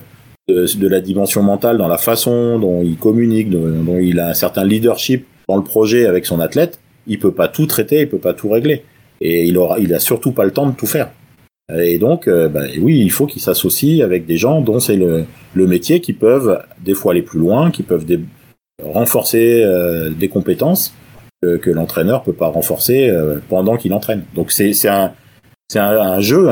de, 0.50 0.88
la 0.88 1.00
dimension 1.00 1.42
mentale 1.42 1.78
dans 1.78 1.88
la 1.88 1.98
façon 1.98 2.60
dont 2.60 2.82
il 2.84 2.98
communique, 2.98 3.50
dont, 3.50 3.98
il 3.98 4.20
a 4.20 4.30
un 4.30 4.34
certain 4.34 4.66
leadership 4.66 5.26
dans 5.48 5.56
le 5.56 5.64
projet 5.64 6.06
avec 6.06 6.26
son 6.26 6.42
athlète, 6.42 6.80
il 7.08 7.20
peut 7.20 7.32
pas 7.32 7.48
tout 7.48 7.66
traiter, 7.66 8.02
il 8.02 8.10
peut 8.10 8.18
pas 8.18 8.34
tout 8.34 8.50
régler. 8.50 8.84
Et 9.22 9.46
il 9.46 9.58
aura, 9.58 9.80
il 9.80 9.94
a 9.94 10.00
surtout 10.00 10.32
pas 10.32 10.44
le 10.44 10.52
temps 10.52 10.68
de 10.68 10.76
tout 10.76 10.86
faire. 10.86 11.10
Et 11.74 11.98
donc, 11.98 12.28
euh, 12.28 12.50
bah, 12.50 12.64
oui, 12.80 13.00
il 13.00 13.12
faut 13.12 13.26
qu'il 13.26 13.42
s'associe 13.42 14.02
avec 14.02 14.26
des 14.26 14.38
gens 14.38 14.62
dont 14.62 14.80
c'est 14.80 14.96
le, 14.96 15.26
le 15.54 15.68
métier, 15.68 16.02
qui 16.02 16.14
peuvent 16.14 16.62
des 16.84 16.94
fois 16.94 17.14
aller 17.14 17.22
plus 17.22 17.40
loin, 17.40 17.72
qui 17.72 17.84
peuvent 17.84 18.06
renforcer 18.84 19.64
euh, 19.64 20.10
des 20.10 20.28
compétences 20.28 20.94
que, 21.42 21.58
que 21.58 21.70
l'entraîneur 21.70 22.24
peut 22.24 22.34
pas 22.34 22.48
renforcer 22.48 23.10
euh, 23.10 23.40
pendant 23.50 23.78
qu'il 23.78 23.94
entraîne. 23.94 24.24
Donc 24.36 24.52
c'est 24.52 24.88
un 24.88 25.14
un, 25.76 26.22
jeu, 26.22 26.50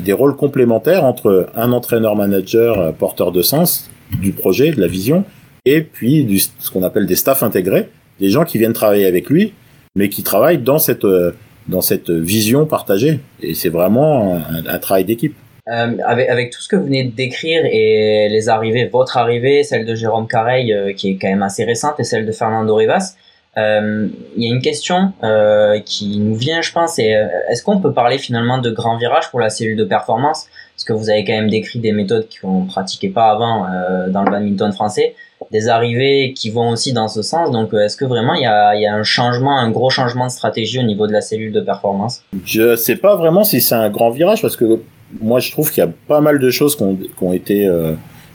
des 0.00 0.12
rôles 0.12 0.36
complémentaires 0.36 1.04
entre 1.04 1.48
un 1.54 1.72
entraîneur-manager 1.72 2.80
euh, 2.80 2.92
porteur 2.92 3.32
de 3.32 3.42
sens 3.42 3.90
du 4.22 4.32
projet, 4.32 4.70
de 4.70 4.80
la 4.80 4.86
vision, 4.86 5.24
et 5.64 5.82
puis 5.82 6.24
du, 6.24 6.38
ce 6.38 6.70
qu'on 6.70 6.82
appelle 6.82 7.06
des 7.06 7.16
staffs 7.16 7.42
intégrés, 7.42 7.88
des 8.20 8.30
gens 8.30 8.44
qui 8.44 8.56
viennent 8.56 8.72
travailler 8.72 9.04
avec 9.04 9.28
lui, 9.28 9.52
mais 9.96 10.08
qui 10.08 10.22
travaillent 10.22 10.58
dans 10.58 10.78
cette 10.78 11.04
euh, 11.04 11.32
dans 11.68 11.80
cette 11.80 12.10
vision 12.10 12.64
partagée. 12.64 13.18
Et 13.42 13.54
c'est 13.54 13.70
vraiment 13.70 14.40
un, 14.68 14.78
travail 14.78 15.04
d'équipe. 15.04 15.34
Euh, 15.68 15.96
avec, 16.06 16.52
tout 16.52 16.60
ce 16.62 16.68
que 16.68 16.76
vous 16.76 16.84
venez 16.84 17.02
de 17.02 17.10
décrire 17.10 17.62
et 17.64 18.28
les 18.30 18.48
arrivées, 18.48 18.86
votre 18.86 19.16
arrivée, 19.16 19.64
celle 19.64 19.84
de 19.84 19.96
Jérôme 19.96 20.28
Careil, 20.28 20.72
qui 20.96 21.10
est 21.10 21.16
quand 21.16 21.28
même 21.28 21.42
assez 21.42 21.64
récente, 21.64 21.98
et 21.98 22.04
celle 22.04 22.24
de 22.24 22.30
Fernando 22.30 22.72
Rivas, 22.72 23.16
euh, 23.16 23.25
il 23.56 24.42
y 24.42 24.50
a 24.50 24.54
une 24.54 24.60
question 24.60 25.12
euh, 25.22 25.80
qui 25.80 26.18
nous 26.18 26.34
vient, 26.34 26.60
je 26.60 26.72
pense, 26.72 26.98
et 26.98 27.14
euh, 27.14 27.26
est-ce 27.48 27.62
qu'on 27.62 27.80
peut 27.80 27.92
parler 27.92 28.18
finalement 28.18 28.58
de 28.58 28.70
grand 28.70 28.98
virage 28.98 29.30
pour 29.30 29.40
la 29.40 29.48
cellule 29.48 29.76
de 29.76 29.84
performance? 29.84 30.46
Parce 30.74 30.84
que 30.84 30.92
vous 30.92 31.08
avez 31.08 31.24
quand 31.24 31.32
même 31.32 31.48
décrit 31.48 31.78
des 31.78 31.92
méthodes 31.92 32.28
qu'on 32.40 32.62
ne 32.62 32.66
pratiquait 32.66 33.08
pas 33.08 33.30
avant 33.30 33.64
euh, 33.64 34.10
dans 34.10 34.22
le 34.22 34.30
badminton 34.30 34.72
français, 34.72 35.14
des 35.50 35.68
arrivées 35.68 36.34
qui 36.34 36.50
vont 36.50 36.68
aussi 36.68 36.92
dans 36.92 37.08
ce 37.08 37.22
sens. 37.22 37.50
Donc, 37.50 37.72
euh, 37.72 37.84
est-ce 37.84 37.96
que 37.96 38.04
vraiment 38.04 38.34
il 38.34 38.42
y 38.42 38.46
a, 38.46 38.94
un 38.94 39.02
changement, 39.02 39.58
un 39.58 39.70
gros 39.70 39.88
changement 39.88 40.26
de 40.26 40.32
stratégie 40.32 40.78
au 40.78 40.82
niveau 40.82 41.06
de 41.06 41.12
la 41.12 41.22
cellule 41.22 41.52
de 41.52 41.62
performance? 41.62 42.22
Je 42.44 42.76
sais 42.76 42.96
pas 42.96 43.16
vraiment 43.16 43.42
si 43.42 43.62
c'est 43.62 43.74
un 43.74 43.88
grand 43.88 44.10
virage 44.10 44.42
parce 44.42 44.56
que 44.56 44.80
moi 45.20 45.40
je 45.40 45.50
trouve 45.50 45.70
qu'il 45.72 45.82
y 45.82 45.86
a 45.86 45.90
pas 46.08 46.20
mal 46.20 46.38
de 46.38 46.50
choses 46.50 46.76
qui 46.76 46.82
ont 47.22 47.32
été 47.32 47.70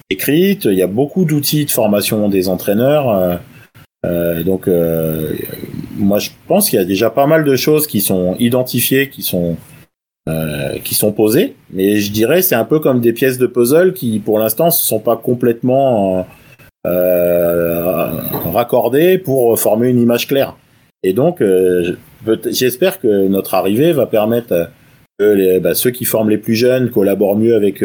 écrites. 0.09 0.65
Il 0.65 0.73
y 0.73 0.81
a 0.81 0.87
beaucoup 0.87 1.25
d'outils 1.25 1.65
de 1.65 1.71
formation 1.71 2.27
des 2.27 2.49
entraîneurs. 2.49 3.39
Euh, 4.05 4.43
donc, 4.43 4.67
euh, 4.67 5.33
moi, 5.97 6.19
je 6.19 6.29
pense 6.47 6.69
qu'il 6.69 6.79
y 6.79 6.81
a 6.81 6.85
déjà 6.85 7.09
pas 7.09 7.27
mal 7.27 7.43
de 7.43 7.55
choses 7.55 7.87
qui 7.87 8.01
sont 8.01 8.35
identifiées, 8.39 9.09
qui 9.09 9.21
sont 9.21 9.57
euh, 10.29 10.77
qui 10.83 10.93
sont 10.93 11.11
posées, 11.11 11.55
mais 11.71 11.97
je 11.97 12.11
dirais 12.11 12.43
c'est 12.43 12.55
un 12.55 12.65
peu 12.65 12.79
comme 12.79 13.01
des 13.01 13.11
pièces 13.11 13.39
de 13.39 13.47
puzzle 13.47 13.93
qui, 13.93 14.19
pour 14.19 14.37
l'instant, 14.37 14.67
ne 14.67 14.71
sont 14.71 14.99
pas 14.99 15.17
complètement 15.17 16.27
euh, 16.85 18.11
raccordées 18.53 19.17
pour 19.17 19.59
former 19.59 19.89
une 19.89 19.99
image 19.99 20.27
claire. 20.27 20.55
Et 21.03 21.13
donc, 21.13 21.43
j'espère 22.51 22.99
que 22.99 23.27
notre 23.27 23.55
arrivée 23.55 23.91
va 23.91 24.05
permettre 24.05 24.69
que 25.17 25.25
les, 25.25 25.59
bah, 25.59 25.73
ceux 25.73 25.89
qui 25.89 26.05
forment 26.05 26.29
les 26.29 26.37
plus 26.37 26.53
jeunes 26.53 26.91
collaborent 26.91 27.35
mieux 27.35 27.55
avec 27.55 27.83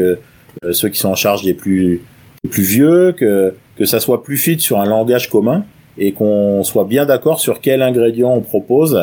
ceux 0.72 0.88
qui 0.90 0.98
sont 0.98 1.08
en 1.08 1.14
charge 1.14 1.42
des 1.42 1.54
plus, 1.54 2.02
des 2.44 2.50
plus 2.50 2.62
vieux, 2.62 3.12
que, 3.12 3.54
que 3.78 3.86
ça 3.86 3.98
soit 3.98 4.22
plus 4.22 4.36
fit 4.36 4.60
sur 4.60 4.78
un 4.78 4.86
langage 4.86 5.30
commun 5.30 5.64
et 5.98 6.12
qu'on 6.12 6.62
soit 6.64 6.84
bien 6.84 7.06
d'accord 7.06 7.40
sur 7.40 7.60
quel 7.60 7.82
ingrédient 7.82 8.32
on 8.32 8.40
propose 8.40 9.00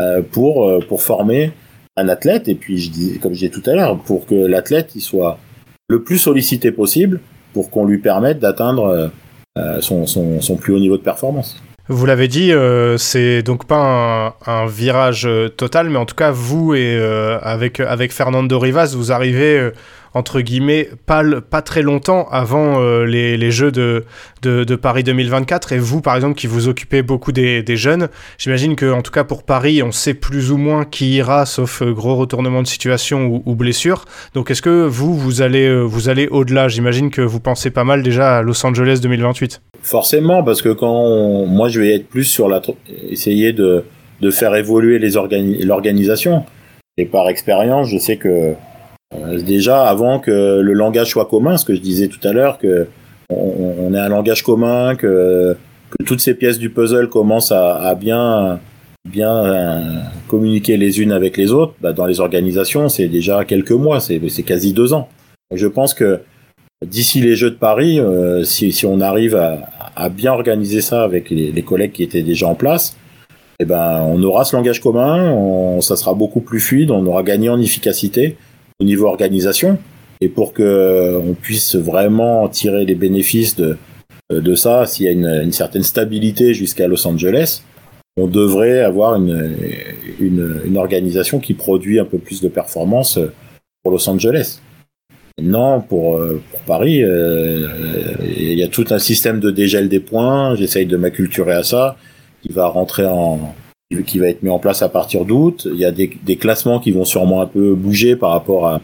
euh, 0.00 0.22
pour 0.22 0.68
euh, 0.68 0.80
pour 0.86 1.02
former 1.02 1.52
un 1.96 2.08
athlète 2.08 2.48
et 2.48 2.54
puis 2.54 3.18
comme 3.20 3.32
je 3.32 3.40
disais 3.40 3.50
tout 3.50 3.62
à 3.68 3.74
l'heure 3.74 3.98
pour 3.98 4.26
que 4.26 4.34
l'athlète 4.34 4.90
il 4.94 5.00
soit 5.00 5.38
le 5.88 6.02
plus 6.02 6.18
sollicité 6.18 6.70
possible 6.70 7.20
pour 7.52 7.70
qu'on 7.70 7.86
lui 7.86 7.98
permette 7.98 8.38
d'atteindre 8.38 9.10
euh, 9.56 9.80
son, 9.80 10.06
son, 10.06 10.40
son, 10.40 10.56
plus 10.56 10.74
haut 10.74 10.78
niveau 10.78 10.96
de 10.96 11.02
performance. 11.02 11.60
Vous 11.88 12.04
l'avez 12.04 12.28
dit, 12.28 12.52
euh, 12.52 12.98
c'est 12.98 13.42
donc 13.42 13.66
pas 13.66 14.36
un, 14.46 14.66
virage 14.66 15.26
total, 15.56 15.88
mais 15.88 15.96
en 15.96 16.04
tout 16.04 16.14
cas, 16.14 16.30
vous 16.30 16.74
et 16.74 17.00
avec, 17.42 17.80
avec 17.80 18.12
Fernando 18.12 18.58
Rivas, 18.58 18.92
vous 18.94 19.10
arrivez 19.10 19.70
entre 20.18 20.40
guillemets, 20.40 20.90
pas, 21.06 21.22
pas 21.40 21.62
très 21.62 21.82
longtemps 21.82 22.28
avant 22.30 22.80
euh, 22.80 23.04
les, 23.04 23.36
les, 23.36 23.50
Jeux 23.52 23.70
de, 23.70 24.04
de, 24.42 24.76
Paris 24.76 25.04
2024. 25.04 25.72
Et 25.72 25.78
vous, 25.78 26.00
par 26.00 26.16
exemple, 26.16 26.34
qui 26.34 26.48
vous 26.48 26.68
occupez 26.68 27.02
beaucoup 27.02 27.30
des, 27.30 27.62
des 27.62 27.76
jeunes, 27.76 28.08
j'imagine 28.36 28.74
que, 28.74 28.92
en 28.92 29.00
tout 29.00 29.12
cas 29.12 29.24
pour 29.24 29.44
Paris, 29.44 29.82
on 29.82 29.92
sait 29.92 30.14
plus 30.14 30.50
ou 30.50 30.56
moins 30.56 30.84
qui 30.84 31.14
ira, 31.14 31.46
sauf 31.46 31.82
euh, 31.82 31.92
gros 31.92 32.16
retournement 32.16 32.62
de 32.62 32.66
situation 32.66 33.26
ou, 33.26 33.42
ou 33.46 33.54
blessure. 33.54 34.04
Donc, 34.34 34.50
est-ce 34.50 34.60
que 34.60 34.86
vous, 34.86 35.16
vous 35.16 35.40
allez, 35.40 35.68
euh, 35.68 35.82
vous 35.82 36.08
allez 36.08 36.26
au-delà? 36.26 36.68
J'imagine 36.68 37.10
que 37.10 37.22
vous 37.22 37.40
pensez 37.40 37.70
pas 37.70 37.84
mal 37.84 38.02
déjà 38.02 38.38
à 38.38 38.42
Los 38.42 38.66
Angeles 38.66 38.98
2028. 39.00 39.62
Forcément, 39.82 40.42
parce 40.42 40.62
que 40.62 40.70
quand 40.70 41.46
moi, 41.46 41.68
je 41.68 41.80
vais 41.80 41.94
être 41.94 42.08
plus 42.08 42.24
sur 42.24 42.48
la 42.48 42.60
essayer 43.08 43.52
de, 43.52 43.84
de 44.20 44.30
faire 44.30 44.54
évoluer 44.56 44.98
les 44.98 45.12
l'organisation. 45.64 46.44
Et 46.96 47.04
par 47.04 47.28
expérience, 47.28 47.88
je 47.88 47.98
sais 47.98 48.16
que 48.16 48.54
déjà, 49.42 49.88
avant 49.88 50.18
que 50.18 50.60
le 50.60 50.72
langage 50.72 51.10
soit 51.10 51.26
commun, 51.26 51.56
ce 51.56 51.64
que 51.64 51.74
je 51.74 51.80
disais 51.80 52.08
tout 52.08 52.20
à 52.26 52.32
l'heure, 52.32 52.58
que 52.58 52.88
on, 53.30 53.74
on 53.80 53.94
ait 53.94 53.98
un 53.98 54.08
langage 54.08 54.42
commun, 54.42 54.94
que, 54.96 55.56
toutes 56.04 56.20
ces 56.20 56.34
pièces 56.34 56.58
du 56.58 56.70
puzzle 56.70 57.08
commencent 57.08 57.52
à, 57.52 57.94
bien 57.94 58.60
bien 59.08 59.32
euh, 59.32 60.00
communiquer 60.26 60.76
les 60.76 61.00
unes 61.00 61.12
avec 61.12 61.38
les 61.38 61.50
autres, 61.50 61.72
bah, 61.80 61.94
dans 61.94 62.04
les 62.04 62.20
organisations, 62.20 62.90
c'est 62.90 63.08
déjà 63.08 63.46
quelques 63.46 63.72
mois, 63.72 64.00
c'est 64.00 64.20
quasi 64.42 64.74
deux 64.74 64.92
ans. 64.92 65.08
Je 65.54 65.66
pense 65.66 65.94
que 65.94 66.20
d'ici 66.84 67.22
les 67.22 67.34
Jeux 67.34 67.50
de 67.50 67.56
Paris, 67.56 67.98
euh, 68.00 68.44
si, 68.44 68.84
on 68.84 69.00
arrive 69.00 69.34
à, 69.34 70.08
bien 70.10 70.32
organiser 70.32 70.82
ça 70.82 71.04
avec 71.04 71.30
les, 71.30 71.62
collègues 71.62 71.92
qui 71.92 72.02
étaient 72.02 72.22
déjà 72.22 72.46
en 72.48 72.54
place, 72.54 72.96
eh 73.60 73.64
ben, 73.64 74.02
on 74.02 74.22
aura 74.22 74.44
ce 74.44 74.54
langage 74.54 74.80
commun, 74.80 75.80
ça 75.80 75.96
sera 75.96 76.12
beaucoup 76.12 76.40
plus 76.40 76.60
fluide, 76.60 76.90
on 76.90 77.04
aura 77.06 77.22
gagné 77.22 77.48
en 77.48 77.60
efficacité 77.60 78.36
au 78.80 78.84
niveau 78.84 79.06
organisation 79.06 79.78
et 80.20 80.28
pour 80.28 80.52
que 80.52 81.16
on 81.16 81.34
puisse 81.34 81.76
vraiment 81.76 82.48
tirer 82.48 82.84
les 82.84 82.94
bénéfices 82.94 83.56
de, 83.56 83.76
de 84.30 84.54
ça, 84.54 84.86
s'il 84.86 85.06
y 85.06 85.08
a 85.08 85.12
une, 85.12 85.52
certaine 85.52 85.82
stabilité 85.82 86.54
jusqu'à 86.54 86.88
Los 86.88 87.06
Angeles, 87.06 87.62
on 88.16 88.26
devrait 88.26 88.80
avoir 88.80 89.14
une, 89.14 89.54
une, 90.20 90.76
organisation 90.76 91.38
qui 91.38 91.54
produit 91.54 92.00
un 92.00 92.04
peu 92.04 92.18
plus 92.18 92.40
de 92.40 92.48
performance 92.48 93.18
pour 93.82 93.92
Los 93.92 94.08
Angeles. 94.08 94.60
Non, 95.40 95.80
pour, 95.80 96.20
pour 96.50 96.60
Paris, 96.66 97.04
euh, 97.04 97.68
il 98.26 98.58
y 98.58 98.62
a 98.64 98.68
tout 98.68 98.86
un 98.90 98.98
système 98.98 99.38
de 99.38 99.52
dégel 99.52 99.88
des 99.88 100.00
points. 100.00 100.56
J'essaye 100.56 100.86
de 100.86 100.96
m'acculturer 100.96 101.52
à 101.52 101.62
ça, 101.62 101.96
qui 102.42 102.52
va 102.52 102.66
rentrer 102.66 103.06
en, 103.06 103.54
qui 104.06 104.18
va 104.18 104.28
être 104.28 104.42
mis 104.42 104.50
en 104.50 104.58
place 104.58 104.82
à 104.82 104.88
partir 104.88 105.24
d'août. 105.24 105.66
Il 105.70 105.78
y 105.78 105.84
a 105.84 105.90
des, 105.90 106.36
classements 106.36 106.78
qui 106.78 106.90
vont 106.90 107.04
sûrement 107.04 107.40
un 107.40 107.46
peu 107.46 107.74
bouger 107.74 108.16
par 108.16 108.30
rapport 108.30 108.66
à, 108.66 108.80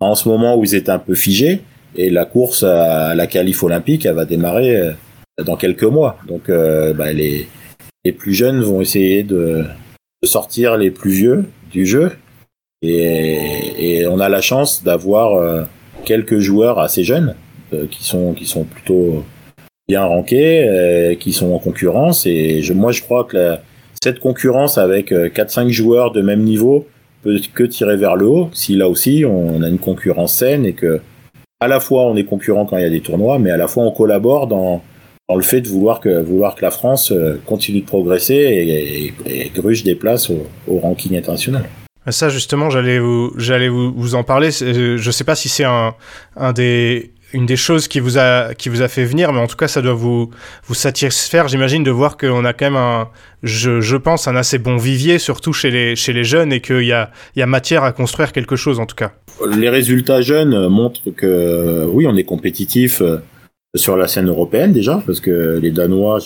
en 0.00 0.14
ce 0.14 0.28
moment 0.28 0.56
où 0.56 0.64
ils 0.64 0.74
étaient 0.74 0.90
un 0.90 0.98
peu 0.98 1.14
figés. 1.14 1.60
Et 1.96 2.10
la 2.10 2.24
course 2.24 2.62
à 2.62 3.14
la 3.14 3.26
qualif 3.26 3.62
olympique, 3.62 4.06
elle 4.06 4.14
va 4.14 4.24
démarrer 4.24 4.76
euh, 4.76 4.92
dans 5.44 5.56
quelques 5.56 5.84
mois. 5.84 6.18
Donc 6.26 6.48
euh, 6.48 6.94
bah, 6.94 7.12
les, 7.12 7.48
les 8.04 8.12
plus 8.12 8.34
jeunes 8.34 8.60
vont 8.60 8.80
essayer 8.80 9.22
de, 9.22 9.64
de, 10.22 10.28
sortir 10.28 10.76
les 10.76 10.90
plus 10.90 11.10
vieux 11.10 11.44
du 11.70 11.86
jeu. 11.86 12.12
Et, 12.82 14.06
on 14.06 14.20
a 14.20 14.28
la 14.28 14.40
chance 14.40 14.82
d'avoir 14.84 15.34
euh, 15.34 15.64
quelques 16.04 16.38
joueurs 16.38 16.78
assez 16.78 17.04
jeunes 17.04 17.34
euh, 17.72 17.86
qui 17.90 18.04
sont 18.04 18.32
qui 18.32 18.46
sont 18.46 18.64
plutôt 18.64 19.24
bien 19.88 20.04
rankés, 20.04 21.16
qui 21.18 21.32
sont 21.32 21.52
en 21.52 21.58
concurrence. 21.58 22.26
Et 22.26 22.62
je, 22.62 22.72
moi, 22.72 22.92
je 22.92 23.02
crois 23.02 23.24
que 23.24 23.36
la, 23.36 23.62
cette 24.02 24.20
concurrence 24.20 24.78
avec 24.78 25.12
4-5 25.12 25.66
euh, 25.66 25.68
joueurs 25.70 26.12
de 26.12 26.22
même 26.22 26.42
niveau 26.42 26.86
peut 27.22 27.38
que 27.52 27.64
tirer 27.64 27.96
vers 27.96 28.16
le 28.16 28.26
haut, 28.26 28.50
si 28.52 28.76
là 28.76 28.88
aussi 28.88 29.24
on 29.26 29.62
a 29.62 29.68
une 29.68 29.78
concurrence 29.78 30.34
saine 30.34 30.64
et 30.64 30.72
que 30.72 31.00
à 31.60 31.68
la 31.68 31.80
fois 31.80 32.04
on 32.04 32.16
est 32.16 32.24
concurrent 32.24 32.64
quand 32.64 32.76
il 32.76 32.82
y 32.82 32.86
a 32.86 32.90
des 32.90 33.00
tournois, 33.00 33.38
mais 33.38 33.50
à 33.50 33.56
la 33.56 33.66
fois 33.66 33.82
on 33.82 33.90
collabore 33.90 34.46
dans, 34.46 34.82
dans 35.28 35.36
le 35.36 35.42
fait 35.42 35.60
de 35.60 35.68
vouloir 35.68 36.00
que, 36.00 36.22
vouloir 36.22 36.54
que 36.54 36.62
la 36.62 36.70
France 36.70 37.10
euh, 37.10 37.40
continue 37.44 37.80
de 37.80 37.86
progresser 37.86 38.34
et, 38.34 39.14
et, 39.26 39.50
gruge 39.50 39.82
des 39.82 39.96
places 39.96 40.30
au, 40.30 40.46
au 40.68 40.78
ranking 40.78 41.16
international. 41.16 41.64
Ça 42.08 42.28
justement, 42.28 42.70
j'allais 42.70 42.98
vous, 42.98 43.30
vous, 43.36 43.92
vous 43.94 44.14
en 44.14 44.22
parler. 44.22 44.50
Je 44.50 45.10
sais 45.10 45.24
pas 45.24 45.34
si 45.34 45.48
c'est 45.48 45.64
un, 45.64 45.94
un 46.36 46.52
des 46.52 47.10
une 47.32 47.46
des 47.46 47.56
choses 47.56 47.88
qui 47.88 48.00
vous 48.00 48.18
a 48.18 48.54
qui 48.54 48.68
vous 48.68 48.82
a 48.82 48.88
fait 48.88 49.04
venir, 49.04 49.32
mais 49.32 49.40
en 49.40 49.46
tout 49.46 49.56
cas 49.56 49.68
ça 49.68 49.82
doit 49.82 49.92
vous 49.92 50.30
vous 50.66 50.74
satisfaire, 50.74 51.48
j'imagine, 51.48 51.84
de 51.84 51.90
voir 51.90 52.16
qu'on 52.16 52.44
a 52.44 52.52
quand 52.52 52.66
même 52.66 52.76
un, 52.76 53.08
je, 53.42 53.80
je 53.80 53.96
pense, 53.96 54.28
un 54.28 54.36
assez 54.36 54.58
bon 54.58 54.76
vivier, 54.76 55.18
surtout 55.18 55.52
chez 55.52 55.70
les 55.70 55.96
chez 55.96 56.12
les 56.12 56.24
jeunes, 56.24 56.52
et 56.52 56.60
qu'il 56.60 56.84
y 56.84 56.92
a 56.92 57.10
il 57.36 57.40
y 57.40 57.42
a 57.42 57.46
matière 57.46 57.84
à 57.84 57.92
construire 57.92 58.32
quelque 58.32 58.56
chose 58.56 58.80
en 58.80 58.86
tout 58.86 58.96
cas. 58.96 59.12
Les 59.46 59.68
résultats 59.68 60.22
jeunes 60.22 60.68
montrent 60.68 61.10
que 61.10 61.84
oui, 61.86 62.06
on 62.06 62.16
est 62.16 62.24
compétitif 62.24 63.02
euh, 63.02 63.18
sur 63.76 63.96
la 63.96 64.08
scène 64.08 64.28
européenne 64.28 64.72
déjà, 64.72 65.02
parce 65.06 65.20
que 65.20 65.58
les 65.60 65.70
Danois, 65.70 66.20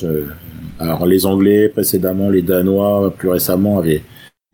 alors 0.79 1.07
les 1.07 1.27
Anglais 1.27 1.69
précédemment, 1.69 2.31
les 2.31 2.43
Danois 2.43 3.13
plus 3.17 3.29
récemment 3.29 3.79
avaient, 3.79 4.03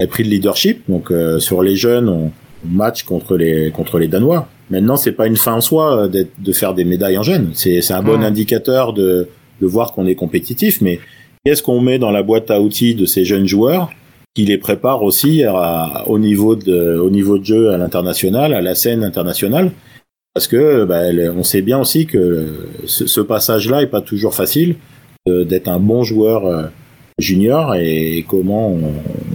avaient 0.01 0.09
pris 0.09 0.25
le 0.25 0.31
leadership, 0.31 0.83
donc 0.89 1.11
euh, 1.11 1.39
sur 1.39 1.63
les 1.63 1.77
jeunes 1.77 2.09
on 2.09 2.33
match 2.65 3.03
contre 3.03 3.37
les 3.37 3.71
contre 3.71 3.99
les 3.99 4.09
Danois 4.09 4.49
Maintenant, 4.71 4.97
c'est 4.97 5.13
pas 5.13 5.27
une 5.27 5.37
fin 5.37 5.55
en 5.55 5.61
soi 5.61 6.05
euh, 6.05 6.25
de 6.39 6.53
faire 6.53 6.75
des 6.75 6.85
médailles 6.85 7.19
en 7.19 7.23
jeunes. 7.23 7.51
C'est 7.55 7.91
un 7.91 8.03
bon 8.03 8.19
mmh. 8.19 8.23
indicateur 8.23 8.93
de, 8.93 9.29
de 9.61 9.67
voir 9.67 9.93
qu'on 9.93 10.07
est 10.07 10.15
compétitif, 10.15 10.81
mais 10.81 11.01
qu'est-ce 11.45 11.63
qu'on 11.63 11.81
met 11.81 11.99
dans 11.99 12.11
la 12.11 12.23
boîte 12.23 12.51
à 12.51 12.61
outils 12.61 12.95
de 12.95 13.07
ces 13.07 13.25
jeunes 13.25 13.47
joueurs 13.47 13.91
qui 14.35 14.45
les 14.45 14.59
prépare 14.59 15.03
aussi 15.03 15.43
à, 15.45 16.05
au 16.07 16.19
niveau 16.19 16.55
de 16.55 16.97
au 16.99 17.11
niveau 17.11 17.39
de 17.39 17.45
jeu 17.45 17.71
à 17.71 17.79
l'international, 17.79 18.55
à 18.55 18.61
la 18.61 18.75
scène 18.75 19.03
internationale, 19.03 19.73
parce 20.35 20.47
que 20.47 20.85
bah, 20.85 21.03
on 21.37 21.43
sait 21.43 21.63
bien 21.63 21.79
aussi 21.81 22.07
que 22.07 22.47
ce, 22.87 23.07
ce 23.07 23.21
passage-là 23.21 23.83
est 23.83 23.89
pas 23.89 24.01
toujours 24.01 24.35
facile 24.35 24.77
d'être 25.27 25.69
un 25.69 25.81
bon 25.81 26.05
joueur 26.05 26.47
euh, 26.47 26.63
junior 27.19 27.75
et, 27.75 28.25
comment 28.27 28.69
on, 28.69 28.93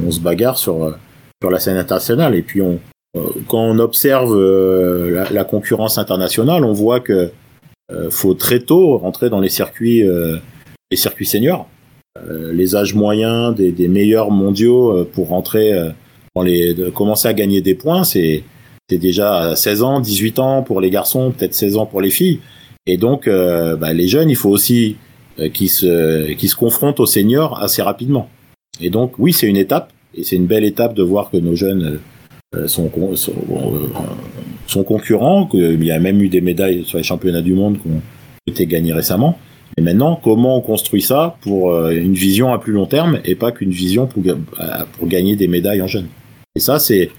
on, 0.07 0.11
se 0.11 0.19
bagarre 0.19 0.57
sur 0.57 0.95
sur 1.41 1.51
la 1.51 1.59
scène 1.59 1.77
internationale. 1.77 2.35
Et 2.35 2.41
puis 2.41 2.61
on 2.61 2.79
quand 3.47 3.61
on 3.61 3.79
observe 3.79 4.35
euh, 4.35 5.25
la, 5.29 5.43
concurrence 5.43 5.97
internationale, 5.97 6.65
on 6.65 6.73
voit 6.73 6.99
que 6.99 7.31
euh, 7.91 8.09
faut 8.09 8.33
très 8.33 8.59
tôt 8.59 8.97
rentrer 8.97 9.29
dans 9.29 9.39
les 9.39 9.49
circuits, 9.49 10.03
euh, 10.03 10.37
les 10.89 10.97
circuits 10.97 11.25
seniors. 11.25 11.67
les 12.51 12.75
âges 12.75 12.93
moyens 12.93 13.53
des, 13.55 13.87
meilleurs 13.87 14.31
mondiaux 14.31 15.05
pour 15.13 15.29
rentrer 15.29 15.73
dans 16.35 16.43
les, 16.43 16.75
commencer 16.93 17.27
à 17.27 17.33
gagner 17.33 17.61
des 17.61 17.75
points, 17.75 18.03
c'est 18.03 18.43
déjà 18.89 19.55
16 19.55 19.81
ans, 19.81 19.99
18 19.99 20.39
ans 20.39 20.61
pour 20.61 20.79
les 20.79 20.91
garçons, 20.91 21.31
peut-être 21.31 21.55
16 21.55 21.77
ans 21.77 21.87
pour 21.87 22.01
les 22.01 22.11
filles. 22.11 22.39
Et 22.85 22.97
donc, 22.97 23.27
bah, 23.27 23.93
les 23.93 24.07
jeunes, 24.07 24.29
il 24.29 24.35
faut 24.35 24.51
aussi 24.51 24.97
qu'ils 25.53 25.71
se, 25.71 26.31
qu 26.33 26.47
se 26.47 26.55
confrontent 26.55 26.99
aux 26.99 27.07
seniors 27.07 27.59
assez 27.59 27.81
rapidement. 27.81 28.29
Et 28.79 28.91
donc, 28.91 29.17
oui, 29.17 29.33
c'est 29.33 29.47
une 29.47 29.57
étape, 29.57 29.91
et 30.13 30.23
c'est 30.23 30.35
une 30.35 30.45
belle 30.45 30.65
étape 30.65 30.93
de 30.93 31.01
voir 31.01 31.31
que 31.31 31.37
nos 31.37 31.55
jeunes 31.55 31.99
son, 32.67 32.89
son, 33.15 33.31
euh, 33.31 33.89
son, 34.67 34.83
concurrent, 34.83 35.49
il 35.53 35.83
y 35.83 35.91
a 35.91 35.99
même 35.99 36.21
eu 36.21 36.29
des 36.29 36.41
médailles 36.41 36.83
sur 36.85 36.97
les 36.97 37.03
championnats 37.03 37.41
du 37.41 37.53
monde 37.53 37.79
qui 37.79 37.87
ont 37.87 38.01
été 38.47 38.65
gagnées 38.65 38.93
récemment. 38.93 39.37
Et 39.77 39.81
maintenant, 39.81 40.19
comment 40.23 40.57
on 40.57 40.61
construit 40.61 41.01
ça 41.01 41.35
pour 41.41 41.71
euh, 41.71 41.91
une 41.91 42.13
vision 42.13 42.53
à 42.53 42.59
plus 42.59 42.73
long 42.73 42.85
terme 42.85 43.19
et 43.25 43.35
pas 43.35 43.51
qu'une 43.51 43.71
vision 43.71 44.05
pour, 44.05 44.21
pour 44.23 45.07
gagner 45.07 45.35
des 45.35 45.47
médailles 45.47 45.81
en 45.81 45.87
jeunes. 45.87 46.07
Et 46.55 46.59
ça, 46.59 46.79
c'est 46.79 47.09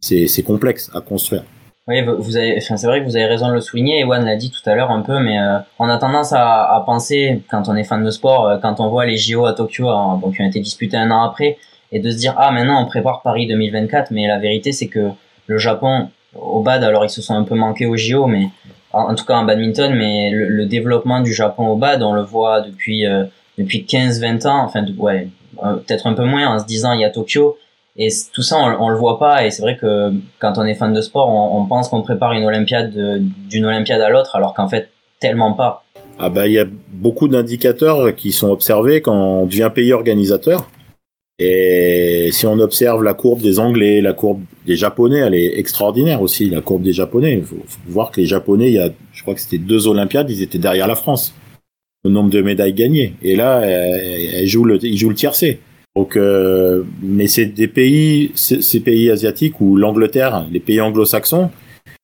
c'est 0.00 0.42
complexe 0.44 0.90
à 0.94 1.00
construire. 1.00 1.42
Oui, 1.88 2.02
vous 2.02 2.36
avez, 2.36 2.60
c'est 2.60 2.86
vrai 2.86 3.00
que 3.00 3.06
vous 3.06 3.16
avez 3.16 3.26
raison 3.26 3.48
de 3.48 3.54
le 3.54 3.60
souligner. 3.60 4.00
Ewan 4.00 4.24
l'a 4.24 4.36
dit 4.36 4.50
tout 4.50 4.68
à 4.68 4.74
l'heure 4.74 4.90
un 4.90 5.02
peu, 5.02 5.18
mais 5.20 5.38
euh, 5.38 5.58
on 5.78 5.88
a 5.88 5.98
tendance 5.98 6.32
à, 6.32 6.82
penser, 6.84 7.42
quand 7.50 7.68
on 7.68 7.76
est 7.76 7.84
fan 7.84 8.04
de 8.04 8.10
sport, 8.10 8.58
quand 8.60 8.78
on 8.80 8.88
voit 8.88 9.06
les 9.06 9.16
JO 9.16 9.46
à 9.46 9.52
Tokyo, 9.52 9.88
qui 10.34 10.42
ont 10.42 10.46
été 10.46 10.60
disputés 10.60 10.96
un 10.96 11.10
an 11.10 11.22
après, 11.22 11.56
et 11.92 12.00
de 12.00 12.10
se 12.10 12.16
dire 12.16 12.34
ah 12.36 12.50
maintenant 12.50 12.82
on 12.82 12.86
prépare 12.86 13.22
Paris 13.22 13.46
2024 13.46 14.10
mais 14.10 14.26
la 14.26 14.38
vérité 14.38 14.72
c'est 14.72 14.88
que 14.88 15.10
le 15.46 15.58
Japon 15.58 16.08
au 16.34 16.62
bad 16.62 16.82
alors 16.84 17.04
ils 17.04 17.10
se 17.10 17.22
sont 17.22 17.34
un 17.34 17.44
peu 17.44 17.54
manqués 17.54 17.86
au 17.86 17.96
JO 17.96 18.26
mais 18.26 18.48
en, 18.92 19.14
tout 19.14 19.24
cas 19.24 19.34
en 19.34 19.44
badminton 19.44 19.94
mais 19.94 20.30
le, 20.30 20.48
le, 20.48 20.66
développement 20.66 21.20
du 21.20 21.32
Japon 21.32 21.68
au 21.68 21.76
bad 21.76 22.02
on 22.02 22.12
le 22.12 22.22
voit 22.22 22.60
depuis 22.60 23.06
euh, 23.06 23.24
depuis 23.58 23.84
15 23.84 24.20
20 24.20 24.46
ans 24.46 24.64
enfin 24.64 24.84
ouais 24.98 25.28
peut-être 25.56 26.06
un 26.06 26.14
peu 26.14 26.24
moins 26.24 26.48
en 26.48 26.58
se 26.58 26.66
disant 26.66 26.92
il 26.92 27.00
y 27.00 27.04
a 27.04 27.10
Tokyo 27.10 27.56
et 27.96 28.08
tout 28.32 28.42
ça 28.42 28.56
on, 28.58 28.84
on 28.84 28.88
le 28.88 28.96
voit 28.96 29.18
pas 29.18 29.44
et 29.44 29.50
c'est 29.50 29.62
vrai 29.62 29.76
que 29.76 30.12
quand 30.38 30.58
on 30.58 30.64
est 30.64 30.74
fan 30.74 30.92
de 30.92 31.00
sport 31.00 31.28
on, 31.28 31.60
on 31.60 31.66
pense 31.66 31.88
qu'on 31.88 32.02
prépare 32.02 32.32
une 32.32 32.44
olympiade 32.44 32.92
d'une 33.48 33.64
olympiade 33.64 34.00
à 34.00 34.08
l'autre 34.08 34.36
alors 34.36 34.54
qu'en 34.54 34.68
fait 34.68 34.90
tellement 35.20 35.52
pas. 35.52 35.84
Ah 36.18 36.28
bah 36.28 36.46
il 36.46 36.54
y 36.54 36.58
a 36.58 36.66
beaucoup 36.92 37.28
d'indicateurs 37.28 38.14
qui 38.14 38.32
sont 38.32 38.48
observés 38.48 39.02
quand 39.02 39.14
on 39.14 39.46
devient 39.46 39.70
pays 39.74 39.92
organisateur 39.92 40.68
et 41.38 42.30
si 42.32 42.46
on 42.46 42.58
observe 42.60 43.02
la 43.02 43.12
courbe 43.12 43.42
des 43.42 43.58
Anglais, 43.58 44.00
la 44.00 44.14
courbe 44.14 44.40
des 44.66 44.76
Japonais, 44.76 45.18
elle 45.18 45.34
est 45.34 45.58
extraordinaire 45.58 46.22
aussi, 46.22 46.48
la 46.48 46.62
courbe 46.62 46.82
des 46.82 46.94
Japonais. 46.94 47.34
Il 47.34 47.44
faut, 47.44 47.62
voir 47.88 48.10
que 48.10 48.20
les 48.20 48.26
Japonais, 48.26 48.68
il 48.68 48.74
y 48.74 48.78
a, 48.78 48.90
je 49.12 49.22
crois 49.22 49.34
que 49.34 49.40
c'était 49.40 49.58
deux 49.58 49.86
Olympiades, 49.86 50.30
ils 50.30 50.42
étaient 50.42 50.58
derrière 50.58 50.88
la 50.88 50.96
France 50.96 51.34
au 52.04 52.08
nombre 52.08 52.30
de 52.30 52.40
médailles 52.40 52.72
gagnées. 52.72 53.14
Et 53.22 53.36
là, 53.36 53.62
ils 53.66 54.48
jouent 54.48 54.64
le 54.64 55.14
tiercé. 55.14 55.60
Donc, 55.94 56.16
euh, 56.16 56.84
mais 57.02 57.26
c'est 57.26 57.46
des 57.46 57.68
pays, 57.68 58.30
ces 58.34 58.80
pays 58.80 59.10
asiatiques 59.10 59.60
ou 59.60 59.76
l'Angleterre, 59.76 60.46
les 60.50 60.60
pays 60.60 60.80
anglo-saxons, 60.80 61.50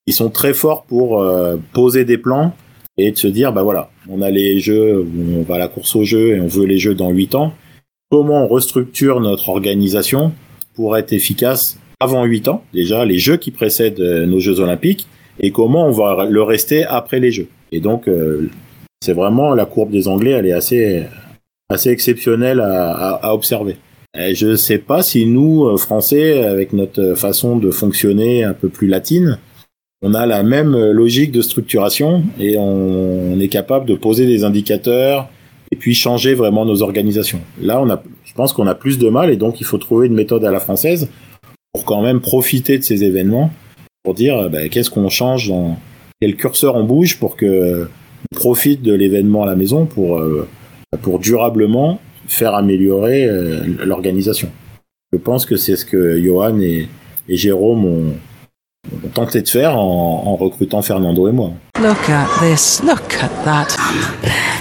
ils 0.06 0.14
sont 0.14 0.30
très 0.30 0.54
forts 0.54 0.84
pour 0.84 1.20
euh, 1.20 1.56
poser 1.72 2.04
des 2.04 2.18
plans 2.18 2.54
et 2.96 3.12
de 3.12 3.18
se 3.18 3.28
dire, 3.28 3.52
bah 3.52 3.62
voilà, 3.62 3.90
on 4.08 4.22
a 4.22 4.30
les 4.30 4.60
jeux, 4.60 5.06
on 5.38 5.42
va 5.42 5.56
à 5.56 5.58
la 5.58 5.68
course 5.68 5.94
aux 5.94 6.04
jeux 6.04 6.36
et 6.36 6.40
on 6.40 6.46
veut 6.46 6.64
les 6.64 6.78
jeux 6.78 6.94
dans 6.94 7.10
huit 7.10 7.34
ans 7.34 7.52
comment 8.12 8.44
on 8.44 8.46
restructure 8.46 9.20
notre 9.20 9.48
organisation 9.48 10.32
pour 10.74 10.98
être 10.98 11.14
efficace 11.14 11.78
avant 11.98 12.24
8 12.24 12.48
ans, 12.48 12.62
déjà 12.74 13.06
les 13.06 13.18
jeux 13.18 13.38
qui 13.38 13.50
précèdent 13.50 14.00
euh, 14.00 14.26
nos 14.26 14.38
Jeux 14.38 14.60
olympiques, 14.60 15.06
et 15.40 15.50
comment 15.50 15.86
on 15.86 15.92
va 15.92 16.26
le 16.28 16.42
rester 16.42 16.84
après 16.84 17.20
les 17.20 17.32
Jeux. 17.32 17.48
Et 17.70 17.80
donc, 17.80 18.08
euh, 18.08 18.50
c'est 19.00 19.14
vraiment 19.14 19.54
la 19.54 19.64
courbe 19.64 19.90
des 19.90 20.08
Anglais, 20.08 20.32
elle 20.32 20.44
est 20.44 20.52
assez, 20.52 21.04
assez 21.70 21.88
exceptionnelle 21.88 22.60
à, 22.60 23.32
observer. 23.32 23.76
je 24.14 24.48
ne 24.48 24.56
sais 24.56 24.78
pas 24.78 25.02
si 25.02 25.24
nous, 25.24 25.64
euh, 25.64 25.78
Français, 25.78 26.44
avec 26.44 26.74
notre 26.74 27.14
façon 27.14 27.56
de 27.56 27.70
fonctionner 27.70 28.44
un 28.44 28.52
peu 28.52 28.68
plus 28.68 28.88
latine, 28.88 29.38
on 30.02 30.12
a 30.12 30.26
la 30.26 30.42
même 30.42 30.76
logique 30.76 31.32
de 31.32 31.40
structuration 31.40 32.24
et 32.38 32.58
on 32.58 33.40
est 33.40 33.48
capable 33.48 33.86
de 33.86 33.94
poser 33.94 34.26
des 34.26 34.44
indicateurs, 34.44 35.30
et 35.72 35.76
puis 35.76 35.94
changer 35.94 36.34
vraiment 36.34 36.64
nos 36.64 36.82
organisations. 36.82 37.40
Là, 37.60 37.80
on 37.80 37.88
a, 37.90 38.00
je 38.24 38.34
pense 38.34 38.52
qu'on 38.52 38.66
a 38.66 38.74
plus 38.74 38.98
de 38.98 39.08
mal 39.08 39.30
et 39.30 39.36
donc 39.36 39.60
il 39.60 39.64
faut 39.64 39.78
trouver 39.78 40.06
une 40.06 40.14
méthode 40.14 40.44
à 40.44 40.52
la 40.52 40.60
française 40.60 41.08
pour 41.72 41.86
quand 41.86 42.02
même 42.02 42.20
profiter 42.20 42.76
de 42.78 42.84
ces 42.84 43.02
événements, 43.02 43.50
pour 44.04 44.12
dire 44.12 44.50
ben, 44.50 44.68
qu'est-ce 44.68 44.90
qu'on 44.90 45.08
change, 45.08 45.48
dans, 45.48 45.78
quel 46.20 46.36
curseur 46.36 46.76
on 46.76 46.84
bouge 46.84 47.18
pour 47.18 47.36
que 47.36 47.88
on 48.30 48.36
profite 48.36 48.82
de 48.82 48.92
l'événement 48.92 49.42
à 49.42 49.46
la 49.46 49.56
maison 49.56 49.86
pour, 49.86 50.18
euh, 50.18 50.46
pour 51.00 51.18
durablement 51.18 51.98
faire 52.26 52.54
améliorer 52.54 53.24
euh, 53.24 53.62
l'organisation. 53.84 54.50
Je 55.12 55.18
pense 55.18 55.46
que 55.46 55.56
c'est 55.56 55.76
ce 55.76 55.84
que 55.84 56.20
Johan 56.20 56.60
et, 56.60 56.88
Jérôme 57.28 57.84
ont, 57.86 58.14
ont, 58.92 59.08
tenté 59.14 59.40
de 59.40 59.48
faire 59.48 59.78
en, 59.78 60.22
en 60.26 60.36
recrutant 60.36 60.82
Fernando 60.82 61.28
et 61.28 61.32
moi. 61.32 61.52
Look 61.80 62.10
at 62.10 62.28
this, 62.40 62.82
look 62.84 63.16
at 63.22 63.44
that. 63.44 64.51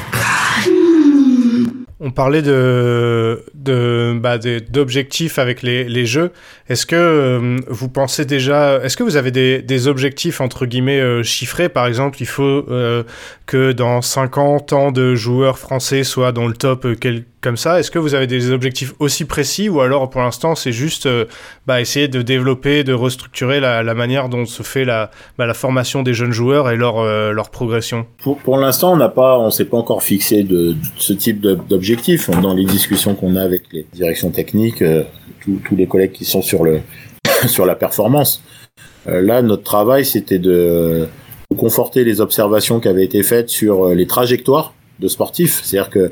On 2.03 2.09
parlait 2.09 2.41
de, 2.41 3.45
de 3.53 4.17
bah, 4.19 4.39
d'objectifs 4.39 5.37
avec 5.37 5.61
les, 5.61 5.83
les 5.83 6.07
jeux. 6.07 6.31
Est-ce 6.67 6.87
que 6.87 6.95
euh, 6.95 7.57
vous 7.67 7.89
pensez 7.89 8.25
déjà, 8.25 8.79
est-ce 8.83 8.97
que 8.97 9.03
vous 9.03 9.17
avez 9.17 9.29
des, 9.29 9.61
des 9.61 9.87
objectifs 9.87 10.41
entre 10.41 10.65
guillemets 10.65 10.99
euh, 10.99 11.21
chiffrés? 11.21 11.69
Par 11.69 11.85
exemple, 11.85 12.17
il 12.19 12.25
faut 12.25 12.65
euh, 12.71 13.03
que 13.45 13.71
dans 13.71 14.01
50 14.01 14.73
ans 14.73 14.91
de 14.91 15.13
joueurs 15.13 15.59
français 15.59 16.03
soient 16.03 16.31
dans 16.31 16.47
le 16.47 16.55
top 16.55 16.87
quel, 16.99 17.23
comme 17.41 17.57
ça. 17.57 17.79
Est-ce 17.79 17.91
que 17.91 17.99
vous 17.99 18.13
avez 18.13 18.27
des 18.27 18.51
objectifs 18.51 18.93
aussi 18.99 19.25
précis 19.25 19.67
ou 19.67 19.81
alors 19.81 20.09
pour 20.09 20.21
l'instant 20.21 20.55
c'est 20.55 20.71
juste 20.71 21.07
euh, 21.07 21.25
bah, 21.65 21.81
essayer 21.81 22.07
de 22.07 22.21
développer, 22.21 22.83
de 22.83 22.93
restructurer 22.93 23.59
la, 23.59 23.83
manière 23.93 24.29
dont 24.29 24.45
se 24.45 24.63
fait 24.63 24.85
la, 24.85 25.11
bah, 25.37 25.45
la 25.45 25.53
formation 25.53 26.03
des 26.03 26.13
jeunes 26.13 26.31
joueurs 26.31 26.69
et 26.69 26.75
leur, 26.75 26.99
euh, 26.99 27.31
leur 27.31 27.49
progression? 27.49 28.05
Pour, 28.19 28.37
pour 28.37 28.57
l'instant, 28.57 28.93
on 28.93 28.97
n'a 28.97 29.09
pas, 29.09 29.37
on 29.39 29.49
s'est 29.49 29.65
pas 29.65 29.77
encore 29.77 30.03
fixé 30.03 30.43
de, 30.43 30.75
ce 30.97 31.13
type 31.13 31.41
d'objectif. 31.41 32.29
Dans 32.29 32.53
les 32.53 32.65
discussions 32.65 33.15
qu'on 33.15 33.35
a 33.35 33.41
avec 33.41 33.63
les 33.71 33.85
directions 33.93 34.29
techniques, 34.29 34.81
euh, 34.81 35.03
tous 35.43 35.75
les 35.75 35.87
collègues 35.87 36.11
qui 36.11 36.25
sont 36.25 36.41
sur 36.41 36.63
le 36.63 36.81
sur 37.47 37.65
la 37.65 37.75
performance. 37.75 38.43
là, 39.07 39.41
notre 39.41 39.63
travail, 39.63 40.05
c'était 40.05 40.39
de 40.39 41.07
conforter 41.57 42.03
les 42.03 42.21
observations 42.21 42.79
qui 42.79 42.87
avaient 42.87 43.03
été 43.03 43.23
faites 43.23 43.49
sur 43.49 43.89
les 43.89 44.05
trajectoires 44.05 44.73
de 44.99 45.07
sportifs. 45.07 45.61
C'est-à-dire 45.63 45.89
que 45.89 46.11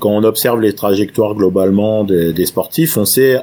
quand 0.00 0.10
on 0.10 0.24
observe 0.24 0.60
les 0.60 0.74
trajectoires 0.74 1.34
globalement 1.34 2.04
des, 2.04 2.46
sportifs, 2.46 2.96
on 2.96 3.04
sait 3.04 3.40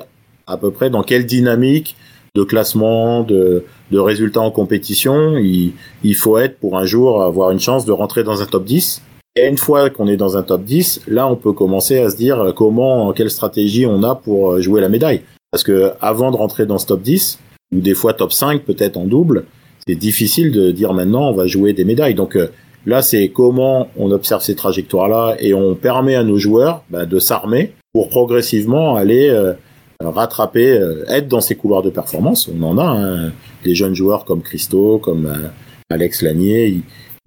à 0.47 0.57
peu 0.57 0.71
près 0.71 0.89
dans 0.89 1.03
quelle 1.03 1.25
dynamique 1.25 1.95
de 2.35 2.43
classement, 2.43 3.23
de, 3.23 3.65
de 3.91 3.99
résultats 3.99 4.41
en 4.41 4.51
compétition, 4.51 5.37
il, 5.37 5.73
il, 6.03 6.15
faut 6.15 6.37
être 6.37 6.57
pour 6.57 6.77
un 6.77 6.85
jour 6.85 7.21
avoir 7.23 7.51
une 7.51 7.59
chance 7.59 7.85
de 7.85 7.91
rentrer 7.91 8.23
dans 8.23 8.41
un 8.41 8.45
top 8.45 8.65
10. 8.65 9.01
Et 9.35 9.47
une 9.47 9.57
fois 9.57 9.89
qu'on 9.89 10.07
est 10.07 10.17
dans 10.17 10.35
un 10.37 10.43
top 10.43 10.63
10, 10.63 11.01
là 11.07 11.27
on 11.27 11.35
peut 11.35 11.53
commencer 11.53 11.99
à 11.99 12.09
se 12.09 12.17
dire 12.17 12.53
comment, 12.55 13.13
quelle 13.13 13.29
stratégie 13.29 13.85
on 13.85 14.03
a 14.03 14.15
pour 14.15 14.59
jouer 14.61 14.81
la 14.81 14.89
médaille. 14.89 15.21
Parce 15.51 15.63
que 15.63 15.91
avant 16.01 16.31
de 16.31 16.37
rentrer 16.37 16.65
dans 16.65 16.77
ce 16.77 16.87
top 16.87 17.01
10, 17.01 17.39
ou 17.73 17.79
des 17.79 17.93
fois 17.93 18.13
top 18.13 18.31
5 18.31 18.63
peut-être 18.63 18.97
en 18.97 19.05
double, 19.05 19.45
c'est 19.87 19.95
difficile 19.95 20.51
de 20.51 20.71
dire 20.71 20.93
maintenant 20.93 21.29
on 21.29 21.33
va 21.33 21.47
jouer 21.47 21.73
des 21.73 21.85
médailles. 21.85 22.15
Donc 22.15 22.35
euh, 22.35 22.47
Là, 22.85 23.01
c'est 23.01 23.29
comment 23.29 23.89
on 23.95 24.11
observe 24.11 24.41
ces 24.41 24.55
trajectoires-là 24.55 25.35
et 25.39 25.53
on 25.53 25.75
permet 25.75 26.15
à 26.15 26.23
nos 26.23 26.37
joueurs 26.37 26.83
bah, 26.89 27.05
de 27.05 27.19
s'armer 27.19 27.73
pour 27.93 28.09
progressivement 28.09 28.95
aller 28.95 29.29
euh, 29.29 29.53
rattraper, 29.99 30.71
euh, 30.71 31.03
être 31.07 31.27
dans 31.27 31.41
ces 31.41 31.55
couloirs 31.55 31.83
de 31.83 31.91
performance. 31.91 32.49
On 32.49 32.63
en 32.63 32.77
a 32.79 32.85
hein. 32.85 33.31
des 33.63 33.75
jeunes 33.75 33.93
joueurs 33.93 34.25
comme 34.25 34.41
Christo, 34.41 34.97
comme 34.97 35.27
euh, 35.27 35.47
Alex 35.91 36.23
Lanier. 36.23 36.81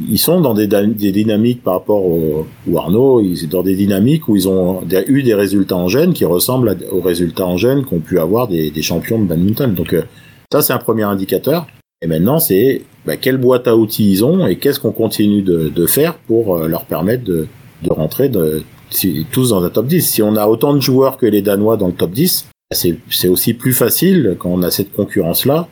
Ils, 0.09 0.19
sont 0.19 0.41
dans 0.41 0.55
des, 0.55 0.67
dynamiques 0.67 1.63
par 1.63 1.75
rapport 1.75 2.05
au, 2.05 2.49
ou 2.67 2.79
Arnaud, 2.79 3.21
ils 3.21 3.37
sont 3.37 3.47
dans 3.47 3.63
des 3.63 3.77
dynamiques 3.77 4.27
où 4.27 4.35
ils 4.35 4.49
ont 4.49 4.83
eu 5.07 5.23
des 5.23 5.35
résultats 5.35 5.77
en 5.77 5.87
jeunes 5.87 6.15
qui 6.15 6.25
ressemblent 6.25 6.77
aux 6.91 7.01
résultats 7.01 7.47
en 7.47 7.57
jeunes 7.57 7.85
qu'ont 7.85 8.01
pu 8.01 8.19
avoir 8.19 8.49
des, 8.49 8.73
des, 8.73 8.83
champions 8.83 9.21
de 9.21 9.25
badminton. 9.25 9.73
Donc 9.73 9.95
ça, 10.51 10.63
c'est 10.63 10.73
un 10.73 10.79
premier 10.79 11.05
indicateur. 11.05 11.69
Et 12.03 12.07
maintenant, 12.07 12.39
c'est 12.39 12.83
bah, 13.07 13.17
quelle 13.17 13.39
boîte 13.39 13.69
à 13.69 13.77
outils 13.77 14.11
ils 14.11 14.25
ont 14.25 14.47
et 14.47 14.57
qu'est-ce 14.57 14.81
qu'on 14.81 14.93
continue 14.93 15.43
de, 15.43 15.87
faire 15.87 16.15
pour 16.15 16.57
euh, 16.57 16.69
leur 16.69 16.85
permettre 16.85 17.25
de, 17.25 17.47
rentrer 17.89 18.31
tous 19.31 19.51
dans 19.51 19.63
un 19.63 19.71
top 19.71 19.87
10. 19.87 20.01
Si 20.01 20.23
on 20.23 20.37
a 20.37 20.47
autant 20.47 20.75
de 20.75 20.81
joueurs 20.81 21.19
que 21.19 21.27
les 21.27 21.43
Danois 21.43 21.77
dans 21.77 21.89
le 21.89 21.93
top 21.93 22.13
10, 22.13 22.47
bah, 22.71 22.77
c'est 23.11 23.29
aussi 23.29 23.55
plus 23.55 23.73
facile 23.73 24.37
quand 24.39 24.51
on 24.51 24.63
a 24.63 24.71
cette 24.71 24.93
concurrence-là 24.93 25.69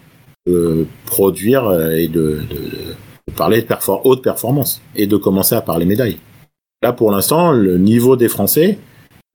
de 0.46 0.86
produire 1.06 1.66
euh, 1.66 1.90
et 1.90 2.08
de, 2.08 2.40
de 2.50 3.32
parler 3.36 3.62
de 3.62 3.66
haute 4.04 4.22
performance 4.22 4.82
et 4.96 5.06
de 5.06 5.16
commencer 5.16 5.54
à 5.54 5.60
parler 5.60 5.86
médailles. 5.86 6.18
Là, 6.82 6.92
pour 6.92 7.12
l'instant, 7.12 7.52
le 7.52 7.78
niveau 7.78 8.16
des 8.16 8.28
Français, 8.28 8.78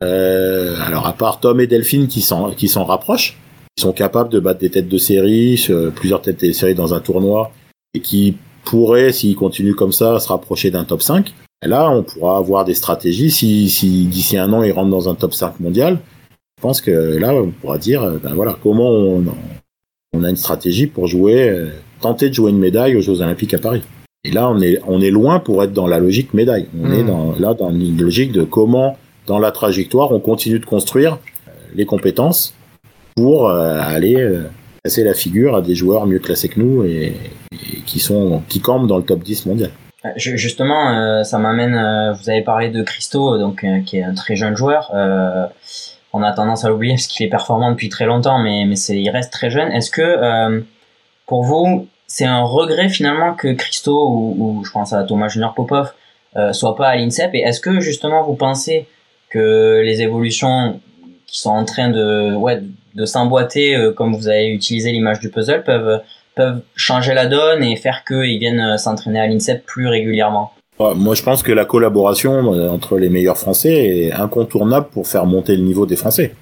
euh, 0.04 0.76
alors 0.86 1.08
à 1.08 1.14
part 1.14 1.40
Tom 1.40 1.60
et 1.60 1.68
Delphine 1.68 2.08
qui 2.08 2.22
s'en 2.22 2.84
rapprochent, 2.84 3.38
ils 3.78 3.82
sont 3.82 3.94
capables 3.94 4.30
de 4.30 4.40
battre 4.40 4.60
des 4.60 4.70
têtes 4.70 4.90
de 4.90 4.98
série, 4.98 5.68
plusieurs 5.96 6.22
têtes 6.22 6.44
de 6.44 6.52
série 6.52 6.76
dans 6.76 6.94
un 6.94 7.00
tournoi, 7.00 7.52
et 7.94 8.00
qui 8.00 8.36
pourraient, 8.66 9.12
s'ils 9.12 9.36
continuent 9.36 9.76
comme 9.76 9.92
ça, 9.92 10.20
se 10.20 10.28
rapprocher 10.28 10.72
d'un 10.72 10.84
top 10.84 11.02
5. 11.02 11.34
Et 11.64 11.68
là, 11.68 11.90
on 11.90 12.04
pourra 12.04 12.38
avoir 12.38 12.66
des 12.66 12.74
stratégies. 12.74 13.32
Si, 13.32 13.70
si 13.70 14.06
d'ici 14.06 14.38
un 14.38 14.52
an, 14.54 14.64
ils 14.64 14.72
rentrent 14.72 14.90
dans 14.90 15.10
un 15.10 15.16
top 15.16 15.34
5 15.34 15.60
mondial, 15.60 16.00
je 16.58 16.62
pense 16.62 16.82
que 16.82 16.92
là, 16.92 17.34
on 17.34 17.52
pourra 17.52 17.78
dire, 17.78 18.04
euh, 18.04 18.18
ben 18.22 18.34
voilà, 18.34 18.58
comment 18.62 18.90
on, 18.90 19.24
on 20.14 20.24
a 20.24 20.30
une 20.30 20.36
stratégie 20.36 20.88
pour 20.88 21.08
jouer, 21.08 21.50
euh, 21.50 21.70
tenter 22.02 22.30
de 22.30 22.34
jouer 22.34 22.52
une 22.52 22.58
médaille 22.58 22.96
aux 22.96 23.02
Jeux 23.02 23.22
Olympiques 23.22 23.54
à 23.54 23.60
Paris. 23.60 23.84
Et 24.24 24.32
là, 24.32 24.50
on 24.50 24.60
est, 24.60 24.80
on 24.88 25.00
est 25.02 25.12
loin 25.12 25.40
pour 25.40 25.64
être 25.64 25.74
dans 25.74 25.88
la 25.88 26.00
logique 26.00 26.34
médaille. 26.34 26.68
On 26.82 26.92
est 26.92 27.04
hmm. 27.04 27.08
dans, 27.08 27.36
là 27.40 27.54
dans 27.54 27.70
une 27.70 27.98
logique 27.98 28.32
de 28.32 28.44
comment, 28.44 28.98
dans 29.28 29.40
la 29.40 29.52
trajectoire, 29.52 30.12
on 30.12 30.20
continue 30.20 30.60
de 30.60 30.66
construire 30.66 31.20
euh, 31.48 31.52
les 31.76 31.86
compétences 31.86 32.54
pour 33.18 33.50
euh, 33.50 33.80
aller 33.82 34.16
euh, 34.16 34.48
casser 34.84 35.04
la 35.04 35.16
figure 35.16 35.56
à 35.56 35.62
des 35.62 35.74
joueurs 35.74 36.06
mieux 36.06 36.20
classés 36.20 36.50
que 36.50 36.60
nous 36.60 36.84
et, 36.86 37.14
qui 37.88 38.00
sont 38.00 38.44
qui 38.48 38.62
campent 38.62 38.86
dans 38.86 38.98
le 38.98 39.04
top 39.04 39.24
10 39.24 39.48
mondial. 39.48 39.72
Euh, 40.06 40.10
justement, 40.16 41.24
ça 41.24 41.40
m'amène. 41.40 41.74
vous 42.14 42.30
avez 42.30 42.44
parlé 42.44 42.70
de 42.70 42.84
Christo, 42.84 43.40
donc 43.40 43.66
qui 43.86 43.98
est 43.98 44.04
un 44.04 44.14
très 44.14 44.36
jeune 44.36 44.56
joueur. 44.56 44.92
on 46.14 46.22
a 46.22 46.32
tendance 46.32 46.64
à 46.64 46.70
l'oublier 46.70 46.94
parce 46.94 47.08
qu'il 47.08 47.26
est 47.26 47.30
performant 47.30 47.72
depuis 47.72 47.90
très 47.90 48.06
longtemps, 48.06 48.40
mais 48.40 48.66
mais 48.66 48.76
il 48.76 49.10
reste 49.10 49.34
très 49.34 49.50
jeune. 49.50 49.72
Est-ce 49.72 49.90
que 49.90 50.64
pour 51.26 51.44
vous, 51.44 51.88
c'est 52.06 52.26
un 52.26 52.44
regret 52.44 52.90
finalement 52.90 53.34
que 53.34 53.52
Christo 53.54 54.10
ou, 54.10 54.36
ou, 54.38 54.64
je 54.64 54.72
pense 54.72 54.94
à 54.94 55.04
Thomas 55.04 55.30
Junior 55.30 55.56
Popov 55.56 55.92
soit 56.52 56.76
pas 56.76 56.90
à 56.90 56.96
l'INSEP? 56.96 57.34
Et 57.34 57.40
est-ce 57.40 57.60
que 57.60 57.80
justement 57.80 58.22
vous 58.24 58.36
pensez 58.36 58.88
que 59.30 59.82
les 59.84 60.04
évolutions 60.04 60.80
qui 61.26 61.40
sont 61.40 61.50
en 61.50 61.66
train 61.66 61.90
de 61.90 62.36
ouais 62.36 62.62
de 62.98 63.06
s'emboîter, 63.06 63.76
euh, 63.76 63.92
comme 63.94 64.16
vous 64.16 64.28
avez 64.28 64.48
utilisé 64.48 64.92
l'image 64.92 65.20
du 65.20 65.30
puzzle, 65.30 65.64
peuvent, 65.64 66.02
peuvent 66.36 66.62
changer 66.76 67.14
la 67.14 67.28
donne 67.28 67.64
et 67.64 67.76
faire 67.76 68.04
qu'ils 68.06 68.40
viennent 68.40 68.60
euh, 68.60 68.78
s'entraîner 68.78 69.20
à 69.20 69.28
l'INSEP 69.28 69.64
plus 69.66 69.88
régulièrement 69.88 70.52
Moi, 70.80 71.14
je 71.14 71.22
pense 71.22 71.44
que 71.44 71.52
la 71.52 71.66
collaboration 71.66 72.54
euh, 72.54 72.70
entre 72.70 72.98
les 72.98 73.10
meilleurs 73.10 73.38
Français 73.38 74.08
est 74.08 74.12
incontournable 74.12 74.88
pour 74.92 75.08
faire 75.08 75.28
monter 75.28 75.56
le 75.56 75.62
niveau 75.62 75.86
des 75.86 75.96
Français. 75.96 76.34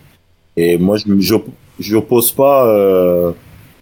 Et 0.56 0.78
moi, 0.78 0.96
je 0.96 1.36
j'oppose 1.78 2.32
pas, 2.32 3.34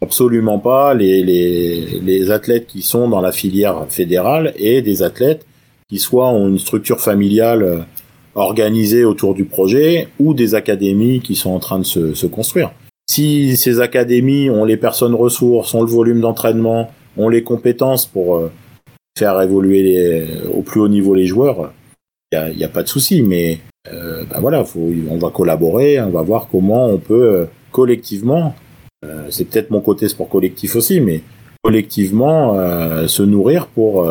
absolument 0.02 0.58
pas, 0.58 0.96
les, 0.96 1.24
les, 1.24 2.00
les 2.02 2.32
athlètes 2.32 2.66
qui 2.66 2.82
sont 2.82 3.08
dans 3.08 3.22
la 3.22 3.32
filière 3.32 3.86
fédérale 3.90 4.54
et 4.56 4.82
des 4.82 5.04
athlètes 5.04 5.46
qui 5.88 6.00
soit 6.00 6.30
ont 6.30 6.48
une 6.48 6.58
structure 6.58 7.00
familiale 7.00 7.86
euh, 8.36 8.40
organisée 8.40 9.06
autour 9.06 9.34
du 9.34 9.46
projet 9.46 10.08
ou 10.20 10.34
des 10.34 10.56
académies 10.56 11.20
qui 11.22 11.36
sont 11.36 11.52
en 11.52 11.60
train 11.60 11.80
de 11.80 11.86
se, 11.86 12.14
se 12.14 12.28
construire. 12.28 12.72
Si 13.10 13.58
ces 13.58 13.82
académies 13.82 14.50
ont 14.50 14.66
les 14.66 14.78
personnes 14.78 15.14
ressources, 15.14 15.74
ont 15.74 15.82
le 15.82 15.90
volume 15.90 16.22
d'entraînement, 16.22 16.92
ont 17.18 17.30
les 17.30 17.44
compétences 17.44 18.06
pour 18.06 18.38
euh, 18.38 18.52
faire 19.18 19.40
évoluer 19.42 19.84
les, 19.84 20.28
au 20.52 20.62
plus 20.62 20.80
haut 20.82 20.88
niveau 20.88 21.14
les 21.14 21.28
joueurs, 21.28 21.72
il 22.32 22.56
n'y 22.58 22.64
a, 22.64 22.68
a 22.68 22.70
pas 22.70 22.84
de 22.84 22.88
souci. 22.88 23.22
Mais 23.22 23.60
euh, 23.92 24.24
ben 24.32 24.40
voilà, 24.40 24.64
faut, 24.64 24.92
on 25.10 25.18
va 25.18 25.30
collaborer, 25.30 26.00
on 26.02 26.10
va 26.10 26.22
voir 26.22 26.48
comment 26.52 26.88
on 26.88 26.98
peut 26.98 27.30
euh, 27.30 27.46
collectivement, 27.72 28.56
euh, 29.06 29.28
c'est 29.30 29.46
peut-être 29.46 29.70
mon 29.70 29.82
côté 29.82 30.08
sport 30.08 30.30
collectif 30.30 30.76
aussi, 30.76 31.02
mais 31.02 31.22
collectivement 31.62 32.58
euh, 32.58 33.08
se 33.08 33.22
nourrir 33.24 33.68
pour, 33.68 34.10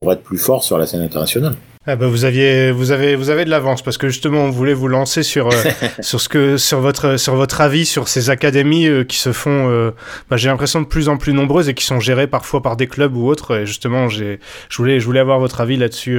pour 0.00 0.12
être 0.12 0.22
plus 0.22 0.38
fort 0.38 0.64
sur 0.64 0.78
la 0.78 0.86
scène 0.86 1.02
internationale. 1.02 1.54
Ah 1.92 1.96
bah 1.96 2.06
vous 2.06 2.24
aviez, 2.24 2.70
vous 2.70 2.92
avez, 2.92 3.16
vous 3.16 3.30
avez 3.30 3.44
de 3.44 3.50
l'avance 3.50 3.82
parce 3.82 3.98
que 3.98 4.06
justement 4.06 4.44
on 4.44 4.50
voulait 4.50 4.74
vous 4.74 4.86
lancer 4.86 5.24
sur 5.24 5.48
euh, 5.48 5.56
sur 6.00 6.20
ce 6.20 6.28
que, 6.28 6.56
sur 6.56 6.78
votre, 6.78 7.16
sur 7.16 7.34
votre 7.34 7.60
avis 7.60 7.84
sur 7.84 8.06
ces 8.06 8.30
académies 8.30 8.86
euh, 8.86 9.02
qui 9.02 9.16
se 9.16 9.32
font, 9.32 9.68
euh, 9.68 9.90
bah, 10.30 10.36
j'ai 10.36 10.48
l'impression 10.48 10.80
de 10.80 10.86
plus 10.86 11.08
en 11.08 11.16
plus 11.16 11.32
nombreuses 11.32 11.68
et 11.68 11.74
qui 11.74 11.84
sont 11.84 11.98
gérées 11.98 12.28
parfois 12.28 12.62
par 12.62 12.76
des 12.76 12.86
clubs 12.86 13.16
ou 13.16 13.26
autres. 13.26 13.56
Et 13.56 13.66
justement, 13.66 14.08
j'ai, 14.08 14.38
je 14.68 14.76
voulais, 14.76 15.00
je 15.00 15.04
voulais 15.04 15.18
avoir 15.18 15.40
votre 15.40 15.60
avis 15.60 15.76
là-dessus, 15.76 16.16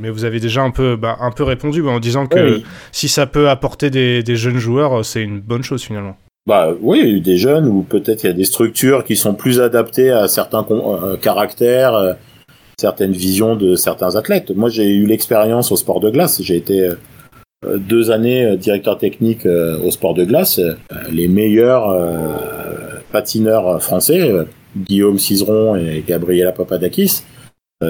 mais 0.00 0.08
vous 0.08 0.24
avez 0.24 0.40
déjà 0.40 0.62
un 0.62 0.70
peu, 0.70 0.96
bah, 0.96 1.18
un 1.20 1.32
peu 1.32 1.42
répondu 1.42 1.82
bah, 1.82 1.90
en 1.90 2.00
disant 2.00 2.26
que 2.26 2.54
Oui. 2.54 2.64
si 2.90 3.08
ça 3.08 3.26
peut 3.26 3.50
apporter 3.50 3.90
des, 3.90 4.22
des 4.22 4.36
jeunes 4.36 4.56
joueurs, 4.56 5.04
c'est 5.04 5.22
une 5.22 5.40
bonne 5.40 5.62
chose 5.62 5.82
finalement. 5.82 6.16
Bah 6.46 6.70
oui, 6.80 7.20
des 7.20 7.36
jeunes 7.36 7.68
ou 7.68 7.82
peut-être 7.82 8.24
il 8.24 8.28
y 8.28 8.30
a 8.30 8.34
des 8.34 8.44
structures 8.44 9.04
qui 9.04 9.16
sont 9.16 9.34
plus 9.34 9.60
adaptées 9.60 10.10
à 10.10 10.28
certains 10.28 10.66
caractères, 11.20 12.16
certaines 12.78 13.12
visions 13.12 13.56
de 13.56 13.76
certains 13.76 14.16
athlètes. 14.16 14.50
Moi, 14.54 14.68
j'ai 14.68 14.94
eu 14.94 15.06
l'expérience 15.06 15.72
au 15.72 15.76
sport 15.76 16.00
de 16.00 16.10
glace. 16.10 16.42
J'ai 16.42 16.56
été 16.56 16.88
euh, 17.64 17.78
deux 17.78 18.10
années 18.10 18.44
euh, 18.44 18.56
directeur 18.56 18.98
technique 18.98 19.46
euh, 19.46 19.78
au 19.80 19.90
sport 19.90 20.14
de 20.14 20.24
glace. 20.24 20.60
Les 21.10 21.28
meilleurs 21.28 21.86
patineurs 23.12 23.82
français, 23.82 24.32
Guillaume 24.76 25.18
Cizeron 25.18 25.76
et 25.76 26.04
Gabriela 26.06 26.52
Papadakis, 26.52 27.22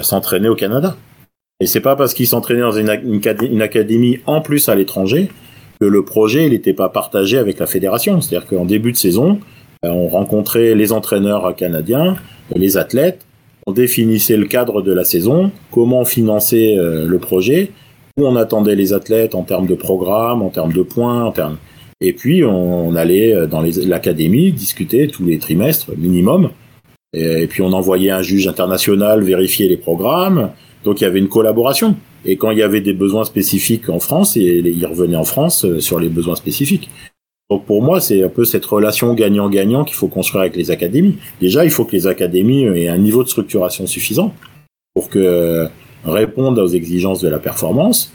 s'entraînaient 0.03 0.49
au 0.49 0.57
Canada. 0.57 0.97
Et 1.61 1.67
c'est 1.67 1.81
pas 1.81 1.97
parce 1.97 2.15
qu'ils 2.15 2.27
s'entraînaient 2.27 2.61
dans 2.61 2.73
une, 2.73 2.91
une 3.05 3.21
acad- 3.21 3.51
une 3.51 3.63
académie 3.63 4.19
en 4.27 4.41
plus 4.41 4.69
à 4.69 4.75
l'étranger 4.75 5.31
que 5.81 5.87
le 5.87 6.05
projet 6.05 6.49
n'était 6.49 6.75
pas 6.75 6.89
partagé 6.89 7.39
avec 7.39 7.59
la 7.59 7.67
fédération. 7.67 8.21
C'est-à-dire 8.21 8.49
qu'en 8.49 8.65
début 8.65 8.93
de 8.93 8.97
saison, 8.97 9.41
on 9.83 10.09
rencontrait 10.09 10.75
les 10.75 10.93
entraîneurs 10.93 11.55
canadiens, 11.55 12.17
les 12.55 12.77
athlètes, 12.77 13.21
on 13.67 13.73
définissait 13.73 14.37
le 14.37 14.47
cadre 14.47 14.83
de 14.83 14.93
la 14.93 15.05
saison, 15.05 15.51
comment 15.71 16.05
financer 16.05 16.77
euh, 16.77 17.07
le 17.07 17.19
projet, 17.19 17.71
où 18.19 18.27
on 18.27 18.37
attendait 18.37 18.77
les 18.77 18.93
athlètes 18.93 19.35
en 19.35 19.43
termes 19.43 19.67
de 19.67 19.75
programme, 19.75 20.43
en 20.43 20.51
termes 20.51 20.73
de 20.73 20.83
points, 20.83 21.25
en 21.25 21.33
termes... 21.33 21.57
Et 22.01 22.13
puis 22.13 22.45
on, 22.45 22.95
allait 22.97 23.35
euh, 23.35 23.47
dans 23.47 23.63
l'académie 23.63 24.53
discuter 24.53 25.07
tous 25.07 25.25
les 25.25 25.39
trimestres 25.39 25.91
minimum. 25.97 26.51
Et, 27.17 27.47
puis 27.47 27.63
on 27.63 27.73
envoyait 27.73 28.11
un 28.11 28.23
juge 28.23 28.49
international 28.49 29.23
vérifier 29.23 29.69
les 29.69 29.77
programmes. 29.77 30.51
Donc 30.83 31.01
il 31.01 31.05
y 31.05 31.07
avait 31.07 31.21
une 31.21 31.29
collaboration. 31.29 31.97
Et 32.27 32.37
quand 32.37 32.51
il 32.51 32.59
y 32.59 32.63
avait 32.63 32.81
des 32.81 32.93
besoins 32.93 33.25
spécifiques 33.25 33.89
en 33.89 34.01
France, 34.01 34.37
il 34.37 34.87
revenait 34.87 35.17
en 35.17 35.25
France 35.25 35.65
euh, 35.65 35.81
sur 35.81 35.99
les 35.99 36.09
besoins 36.09 36.35
spécifiques. 36.35 36.91
Donc 37.51 37.67
pour 37.67 37.83
moi, 37.83 38.01
c'est 38.01 38.23
un 38.23 38.29
peu 38.29 38.45
cette 38.45 38.65
relation 38.65 39.13
gagnant-gagnant 39.15 39.85
qu'il 39.85 39.97
faut 39.97 40.09
construire 40.09 40.43
avec 40.43 40.57
les 40.57 40.71
académies. 40.71 41.17
Déjà, 41.41 41.65
il 41.65 41.71
faut 41.71 41.85
que 41.85 41.93
les 41.93 42.07
académies 42.07 42.65
aient 42.65 42.89
un 42.89 42.97
niveau 42.99 43.23
de 43.23 43.29
structuration 43.29 43.87
suffisant 43.87 44.35
pour 44.95 45.11
que 45.11 45.19
euh, 45.19 45.67
répondent 46.05 46.59
aux 46.59 46.69
exigences 46.69 47.21
de 47.21 47.29
la 47.29 47.39
performance. 47.39 48.13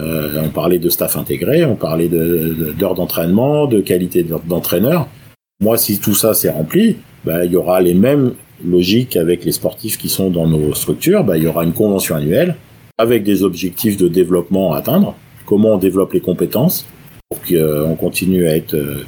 Euh, 0.00 0.42
on 0.44 0.48
parlait 0.48 0.78
de 0.78 0.88
staff 0.88 1.16
intégré, 1.16 1.64
on 1.64 1.76
parlait 1.76 2.08
de- 2.08 2.54
de- 2.58 2.72
d'heures 2.72 2.94
d'entraînement, 2.94 3.66
de 3.66 3.80
qualité 3.80 4.22
d'en- 4.24 4.40
d'entraîneur. 4.44 5.06
Moi, 5.60 5.76
si 5.76 5.98
tout 6.00 6.14
ça 6.14 6.34
c'est 6.34 6.50
rempli, 6.50 6.96
bah, 7.24 7.44
il 7.44 7.52
y 7.52 7.56
aura 7.56 7.80
les 7.80 7.94
mêmes 7.94 8.32
logiques 8.64 9.16
avec 9.16 9.44
les 9.44 9.52
sportifs 9.52 9.96
qui 9.98 10.08
sont 10.08 10.30
dans 10.30 10.46
nos 10.48 10.74
structures. 10.74 11.22
Bah, 11.24 11.36
il 11.36 11.44
y 11.44 11.46
aura 11.46 11.62
une 11.64 11.72
convention 11.74 12.16
annuelle 12.16 12.56
avec 12.98 13.22
des 13.22 13.42
objectifs 13.44 13.96
de 13.96 14.08
développement 14.08 14.72
à 14.72 14.78
atteindre. 14.78 15.14
Comment 15.46 15.74
on 15.74 15.78
développe 15.78 16.14
les 16.14 16.20
compétences 16.20 16.86
qu'on 17.40 17.96
continue 17.96 18.46
à 18.46 18.56
être 18.56 18.74
euh, 18.74 19.04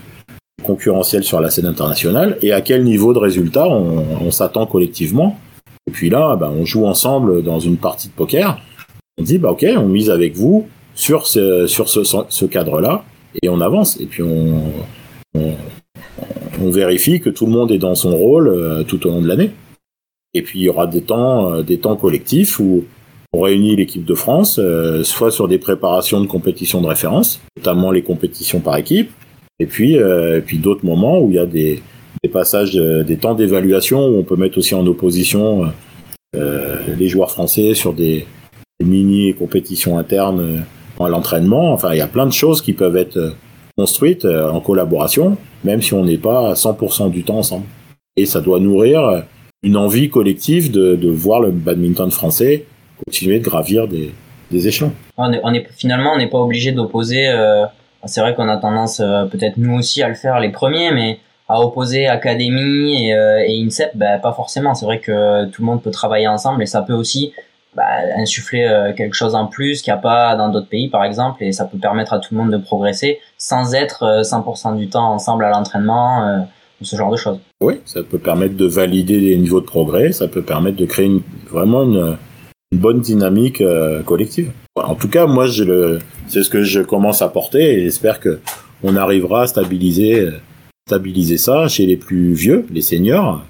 concurrentiel 0.63 1.25
sur 1.25 1.41
la 1.41 1.51
scène 1.51 1.67
internationale 1.67 2.39
et 2.43 2.53
à 2.53 2.61
quel 2.61 2.85
niveau 2.85 3.13
de 3.13 3.19
résultat 3.19 3.69
on, 3.69 4.31
s'attend 4.31 4.67
collectivement. 4.67 5.39
Et 5.87 5.91
puis 5.91 6.11
là, 6.11 6.37
bah, 6.37 6.51
on 6.55 6.65
joue 6.65 6.87
ensemble 6.87 7.43
dans 7.43 7.61
une 7.61 7.77
partie 7.77 8.09
de 8.09 8.15
poker. 8.15 8.59
On 9.19 9.23
dit, 9.23 9.39
bah, 9.39 9.51
ok, 9.51 9.67
on 9.77 9.89
mise 9.89 10.11
avec 10.11 10.35
vous 10.35 10.67
sur 10.95 11.27
ce, 11.27 11.67
sur 11.67 11.89
ce, 11.89 12.45
cadre-là 12.47 13.05
et 13.43 13.49
on 13.49 13.61
avance. 13.61 14.01
Et 14.01 14.07
puis 14.07 14.23
on, 14.23 14.63
on, 15.35 16.71
vérifie 16.71 17.21
que 17.21 17.31
tout 17.31 17.47
le 17.47 17.53
monde 17.53 17.71
est 17.71 17.79
dans 17.79 17.95
son 17.95 18.17
rôle 18.17 18.49
euh, 18.49 18.83
tout 18.85 19.07
au 19.07 19.11
long 19.11 19.21
de 19.21 19.29
l'année. 19.29 19.51
Et 20.33 20.43
puis 20.43 20.61
il 20.61 20.63
y 20.65 20.69
aura 20.69 20.87
des 20.87 21.03
temps, 21.03 21.53
euh, 21.53 21.63
des 21.63 21.79
temps 21.79 21.97
collectifs 21.97 22.59
où 22.59 22.85
on 23.35 23.41
réunit 23.41 23.75
l'équipe 23.75 24.05
de 24.05 24.15
France, 24.15 24.61
euh, 24.63 25.03
soit 25.03 25.33
sur 25.33 25.49
des 25.49 25.59
préparations 25.59 26.21
de 26.21 26.27
compétitions 26.27 26.81
de 26.81 26.87
référence, 26.87 27.41
notamment 27.57 27.91
les 27.91 28.03
compétitions 28.03 28.61
par 28.61 28.77
équipe, 28.77 29.11
et 29.59 29.67
puis, 29.67 29.99
euh, 29.99 30.41
d'autres 30.55 30.85
moments 30.85 31.21
où 31.21 31.31
il 31.31 31.35
y 31.35 31.39
a 31.39 31.47
des, 31.47 31.83
passages, 32.33 32.77
euh, 32.77 33.03
des 33.03 33.17
temps 33.17 33.35
d'évaluation 33.35 34.07
où 34.07 34.19
on 34.19 34.23
peut 34.23 34.37
mettre 34.37 34.59
aussi 34.59 34.75
en 34.75 34.87
opposition 34.87 35.65
les 36.99 37.09
joueurs 37.09 37.31
français 37.31 37.75
sur 37.75 37.93
des, 37.93 38.27
mini 38.83 39.35
compétitions 39.35 39.99
internes 39.99 40.65
à 40.99 41.09
l'entraînement. 41.09 41.73
Enfin, 41.73 41.93
il 41.93 41.99
y 41.99 42.03
a 42.03 42.09
plein 42.09 42.27
de 42.27 42.33
choses 42.33 42.61
qui 42.61 42.73
peuvent 42.73 42.97
être 42.97 43.35
construites 43.79 44.25
en 44.25 44.61
collaboration, 44.61 45.37
même 45.63 45.81
si 45.81 45.95
on 45.95 46.05
n'est 46.05 46.19
pas 46.19 46.51
à 46.51 46.55
100% 46.55 47.11
du 47.11 47.23
temps 47.23 47.39
ensemble. 47.39 47.67
Et 48.17 48.27
ça 48.27 48.41
doit 48.41 48.59
nourrir 48.59 49.23
une 49.63 49.77
envie 49.77 50.11
collective 50.11 50.73
de 50.73 51.09
voir 51.09 51.41
le 51.41 51.53
badminton 51.53 52.11
français 52.11 52.67
continuer 53.07 53.39
de 53.39 53.45
gravir 53.45 53.89
des, 53.89 54.13
des 54.51 54.69
échelons. 54.69 54.93
On 55.17 55.33
est, 55.33 55.41
on 55.43 55.53
est 55.53 55.67
finalement 55.77 56.13
on 56.15 56.19
n'est 56.19 56.29
pas 56.29 56.39
obligé 56.39 56.73
d'opposer. 56.73 57.29
euh, 57.29 57.65
c'est 58.07 58.21
vrai 58.21 58.35
qu'on 58.35 58.49
a 58.49 58.57
tendance 58.59 59.01
euh, 59.01 59.25
peut-être 59.25 59.57
nous 59.57 59.79
aussi 59.79 60.03
à 60.03 60.09
le 60.09 60.15
faire 60.15 60.39
les 60.39 60.51
premiers, 60.51 60.93
mais 60.93 61.19
à 61.49 61.61
opposer 61.61 62.07
académie 62.07 63.07
et, 63.09 63.15
euh, 63.15 63.45
et 63.47 63.63
INSEP, 63.63 63.93
bah, 63.97 64.19
pas 64.19 64.33
forcément. 64.33 64.75
C'est 64.75 64.85
vrai 64.85 65.01
que 65.01 65.47
tout 65.47 65.63
le 65.63 65.67
monde 65.67 65.83
peut 65.83 65.91
travailler 65.91 66.29
ensemble 66.29 66.63
et 66.63 66.67
ça 66.67 66.83
peut 66.83 66.93
aussi 66.93 67.33
bah, 67.75 67.85
insuffler 68.17 68.93
quelque 68.97 69.15
chose 69.15 69.35
en 69.35 69.47
plus 69.47 69.83
qu'il 69.83 69.93
n'y 69.93 69.99
a 69.99 70.01
pas 70.03 70.37
dans 70.37 70.49
d'autres 70.49 70.69
pays, 70.69 70.89
par 70.89 71.05
exemple, 71.05 71.43
et 71.43 71.51
ça 71.53 71.65
peut 71.65 71.79
permettre 71.79 72.13
à 72.13 72.19
tout 72.21 72.35
le 72.35 72.41
monde 72.41 72.53
de 72.53 72.57
progresser 72.57 73.19
sans 73.37 73.75
être 73.75 74.05
euh, 74.05 74.23
100% 74.23 74.77
du 74.77 74.89
temps 74.89 75.13
ensemble 75.13 75.45
à 75.45 75.51
l'entraînement, 75.51 76.47
ou 76.81 76.85
ce 76.85 76.97
genre 76.97 77.11
de 77.11 77.17
choses. 77.17 77.39
Oui, 77.61 77.81
ça 77.85 78.03
peut 78.03 78.19
permettre 78.19 78.57
de 78.57 78.67
valider 78.67 79.21
des 79.21 79.37
niveaux 79.37 79.61
de 79.61 79.67
progrès, 79.67 80.13
ça 80.13 80.29
peut 80.29 80.43
permettre 80.43 80.77
de 80.77 80.87
créer 80.87 81.07
une, 81.07 81.23
vraiment 81.51 81.83
une, 81.83 82.17
une 82.75 82.81
bonne 82.81 83.01
dynamique 83.01 83.61
euh, 83.61 84.03
collective. 84.03 84.51
En 84.75 84.97
tout 84.97 85.09
cas, 85.09 85.27
moi, 85.27 85.47
c'est 86.27 86.43
ce 86.43 86.51
que 86.51 86.65
je 86.65 86.81
commence 86.81 87.23
à 87.23 87.29
porter 87.29 87.75
et 87.75 87.81
j'espère 87.83 88.19
que 88.19 88.41
on 88.83 88.97
arrivera 88.97 89.43
à 89.43 89.47
stabiliser, 89.47 90.29
stabiliser 90.89 91.39
ça 91.39 91.69
chez 91.69 91.87
les 91.87 91.97
plus 91.97 92.35
vieux, 92.35 92.67
les 92.71 92.83
seniors, 92.83 93.45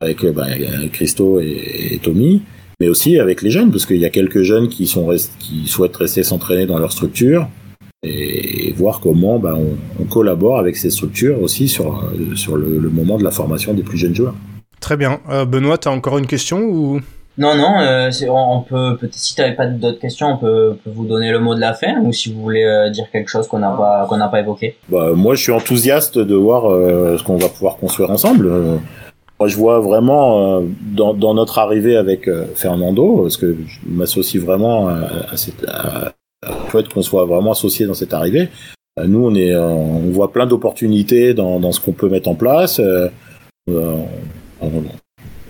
avec 0.00 0.22
euh, 0.24 0.32
bah, 0.32 0.46
Christo 0.92 1.40
et, 1.40 1.98
Tommy, 2.02 2.42
mais 2.80 2.88
aussi 2.88 3.18
avec 3.18 3.40
les 3.40 3.50
jeunes, 3.50 3.70
parce 3.70 3.86
qu'il 3.86 3.96
y 3.96 4.04
a 4.04 4.10
quelques 4.10 4.42
jeunes 4.42 4.68
qui 4.68 4.86
souhaitent 4.86 5.96
rester 5.96 6.22
s'entraîner 6.22 6.66
dans 6.66 6.78
leur 6.78 6.92
structure 6.92 7.48
et 8.02 8.72
voir 8.76 9.00
comment 9.00 9.38
bah, 9.38 9.56
on, 9.98 10.04
collabore 10.04 10.58
avec 10.58 10.76
ces 10.76 10.90
structures 10.90 11.42
aussi 11.42 11.68
sur, 11.68 12.02
euh, 12.04 12.34
sur 12.34 12.56
le, 12.56 12.90
moment 12.90 13.18
de 13.18 13.24
la 13.24 13.30
formation 13.30 13.72
des 13.72 13.82
plus 13.82 13.98
jeunes 13.98 14.14
joueurs. 14.14 14.34
Très 14.80 14.96
bien. 14.96 15.20
Benoît, 15.46 15.78
t'as 15.78 15.90
encore 15.90 16.18
une 16.18 16.26
question 16.26 16.60
ou? 16.62 17.00
Non, 17.40 17.56
non, 17.56 17.80
euh, 17.80 18.10
on, 18.28 18.60
peut, 18.60 18.98
si 19.12 19.34
t'avais 19.34 19.54
pas 19.54 19.66
d'autres 19.66 19.98
questions, 19.98 20.34
on 20.34 20.36
peut, 20.36 20.76
vous 20.84 21.06
donner 21.06 21.32
le 21.32 21.38
mot 21.38 21.54
de 21.54 21.60
la 21.60 21.72
fin, 21.72 21.98
ou 22.02 22.12
si 22.12 22.30
vous 22.30 22.42
voulez 22.42 22.64
euh, 22.64 22.90
dire 22.90 23.10
quelque 23.10 23.30
chose 23.30 23.48
qu'on 23.48 23.60
n'a 23.60 23.70
pas, 23.70 24.06
qu'on 24.10 24.18
pas 24.18 24.40
évoqué. 24.40 24.76
Bah, 24.90 25.12
moi, 25.14 25.34
je 25.36 25.44
suis 25.44 25.52
enthousiaste 25.52 26.18
de 26.18 26.34
voir 26.34 26.70
euh, 26.70 27.16
ce 27.16 27.24
qu'on 27.24 27.38
va 27.38 27.48
pouvoir 27.48 27.78
construire 27.78 28.10
ensemble. 28.10 28.50
Moi, 29.38 29.48
je 29.48 29.56
vois 29.56 29.80
vraiment 29.80 30.62
dans, 30.92 31.32
notre 31.32 31.58
arrivée 31.58 31.96
avec 31.96 32.28
Fernando, 32.56 33.22
parce 33.22 33.38
que 33.38 33.56
je 33.66 33.78
m'associe 33.86 34.42
vraiment 34.42 34.88
à, 34.88 34.98
à 35.32 35.36
cette, 35.38 35.64
à, 35.66 36.12
souhaite 36.70 36.92
qu'on 36.92 37.00
soit 37.00 37.24
vraiment 37.24 37.52
associé 37.52 37.86
dans 37.86 37.94
cette 37.94 38.12
arrivée. 38.12 38.50
Nous, 39.02 39.24
on 39.24 39.34
est, 39.34 39.56
on 39.56 40.10
voit 40.10 40.30
plein 40.30 40.44
d'opportunités 40.44 41.32
dans, 41.32 41.72
ce 41.72 41.80
qu'on 41.80 41.92
peut 41.92 42.10
mettre 42.10 42.28
en 42.28 42.34
place. 42.34 42.82
On, 43.66 44.04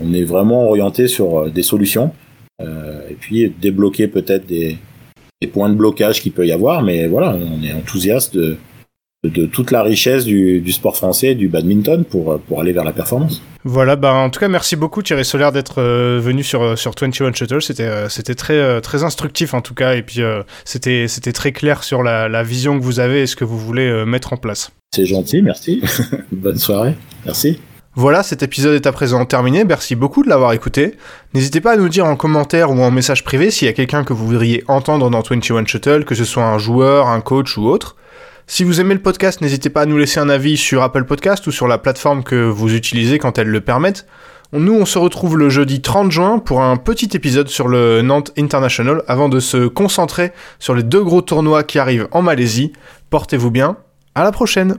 on 0.00 0.12
est 0.12 0.24
vraiment 0.24 0.66
orienté 0.68 1.08
sur 1.08 1.38
euh, 1.38 1.50
des 1.50 1.62
solutions. 1.62 2.12
et 2.60 3.14
puis 3.18 3.52
débloquer 3.60 4.06
peut-être 4.06 4.46
des, 4.46 4.76
des 5.40 5.48
points 5.48 5.70
de 5.70 5.74
blocage 5.74 6.20
qu'il 6.20 6.32
peut 6.32 6.46
y 6.46 6.52
avoir, 6.52 6.82
mais 6.82 7.06
voilà, 7.06 7.34
on 7.34 7.62
est 7.62 7.72
enthousiaste 7.72 8.36
de, 8.36 8.58
de 9.24 9.46
toute 9.46 9.70
la 9.70 9.82
richesse 9.82 10.24
du, 10.24 10.60
du, 10.60 10.72
sport 10.72 10.96
français, 10.96 11.34
du 11.34 11.48
badminton, 11.48 12.04
pour, 12.04 12.38
pour 12.40 12.60
aller 12.60 12.72
vers 12.72 12.84
la 12.84 12.92
performance. 12.92 13.42
Voilà, 13.64 13.96
bah 13.96 14.14
en 14.14 14.30
tout 14.30 14.40
cas, 14.40 14.48
merci 14.48 14.74
beaucoup 14.74 15.02
Thierry 15.02 15.24
Solaire 15.24 15.52
d'être 15.52 15.82
euh, 15.82 16.18
venu 16.18 16.42
sur, 16.42 16.78
sur 16.78 16.92
21 16.98 17.32
Shuttle. 17.34 17.60
C'était 17.60 17.82
euh, 17.82 18.08
c'était 18.08 18.34
très, 18.34 18.54
euh, 18.54 18.80
très 18.80 19.04
instructif 19.04 19.52
en 19.52 19.60
tout 19.60 19.74
cas, 19.74 19.94
et 19.94 20.02
puis 20.02 20.20
c'était 20.64 21.08
c'était 21.08 21.32
très 21.32 21.52
clair 21.52 21.84
sur 21.84 22.02
la, 22.02 22.28
la, 22.28 22.42
vision 22.42 22.78
que 22.78 22.84
vous 22.84 23.00
avez 23.00 23.22
et 23.22 23.26
ce 23.26 23.36
que 23.36 23.44
vous 23.44 23.58
voulez 23.58 24.04
mettre 24.06 24.32
en 24.32 24.36
place. 24.36 24.72
C'est 24.94 25.06
gentil, 25.06 25.42
merci. 25.42 25.82
Bonne 26.32 26.58
soirée, 26.58 26.94
merci. 27.26 27.58
Voilà, 27.96 28.22
cet 28.22 28.44
épisode 28.44 28.74
est 28.74 28.86
à 28.86 28.92
présent 28.92 29.24
terminé. 29.24 29.64
Merci 29.64 29.96
beaucoup 29.96 30.22
de 30.22 30.28
l'avoir 30.28 30.52
écouté. 30.52 30.96
N'hésitez 31.34 31.60
pas 31.60 31.72
à 31.72 31.76
nous 31.76 31.88
dire 31.88 32.06
en 32.06 32.14
commentaire 32.14 32.70
ou 32.70 32.80
en 32.80 32.92
message 32.92 33.24
privé 33.24 33.50
s'il 33.50 33.66
y 33.66 33.68
a 33.68 33.72
quelqu'un 33.72 34.04
que 34.04 34.12
vous 34.12 34.26
voudriez 34.26 34.62
entendre 34.68 35.10
dans 35.10 35.22
21 35.22 35.66
Shuttle, 35.66 36.04
que 36.04 36.14
ce 36.14 36.24
soit 36.24 36.44
un 36.44 36.58
joueur, 36.58 37.08
un 37.08 37.20
coach 37.20 37.58
ou 37.58 37.66
autre. 37.66 37.96
Si 38.46 38.62
vous 38.62 38.80
aimez 38.80 38.94
le 38.94 39.02
podcast, 39.02 39.40
n'hésitez 39.40 39.70
pas 39.70 39.82
à 39.82 39.86
nous 39.86 39.98
laisser 39.98 40.20
un 40.20 40.28
avis 40.28 40.56
sur 40.56 40.82
Apple 40.82 41.04
Podcast 41.04 41.46
ou 41.48 41.50
sur 41.50 41.66
la 41.66 41.78
plateforme 41.78 42.22
que 42.22 42.48
vous 42.48 42.74
utilisez 42.74 43.18
quand 43.18 43.38
elle 43.38 43.48
le 43.48 43.60
permette. 43.60 44.06
Nous, 44.52 44.74
on 44.74 44.86
se 44.86 44.98
retrouve 44.98 45.36
le 45.36 45.48
jeudi 45.48 45.80
30 45.80 46.10
juin 46.10 46.38
pour 46.38 46.62
un 46.62 46.76
petit 46.76 47.10
épisode 47.14 47.48
sur 47.48 47.68
le 47.68 48.02
Nantes 48.02 48.32
International 48.38 49.02
avant 49.08 49.28
de 49.28 49.40
se 49.40 49.66
concentrer 49.68 50.32
sur 50.58 50.74
les 50.74 50.82
deux 50.82 51.02
gros 51.02 51.22
tournois 51.22 51.64
qui 51.64 51.78
arrivent 51.78 52.08
en 52.12 52.22
Malaisie. 52.22 52.72
Portez-vous 53.10 53.50
bien, 53.50 53.76
à 54.14 54.24
la 54.24 54.32
prochaine 54.32 54.78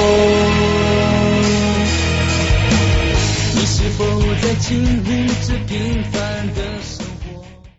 心。 4.71 5.00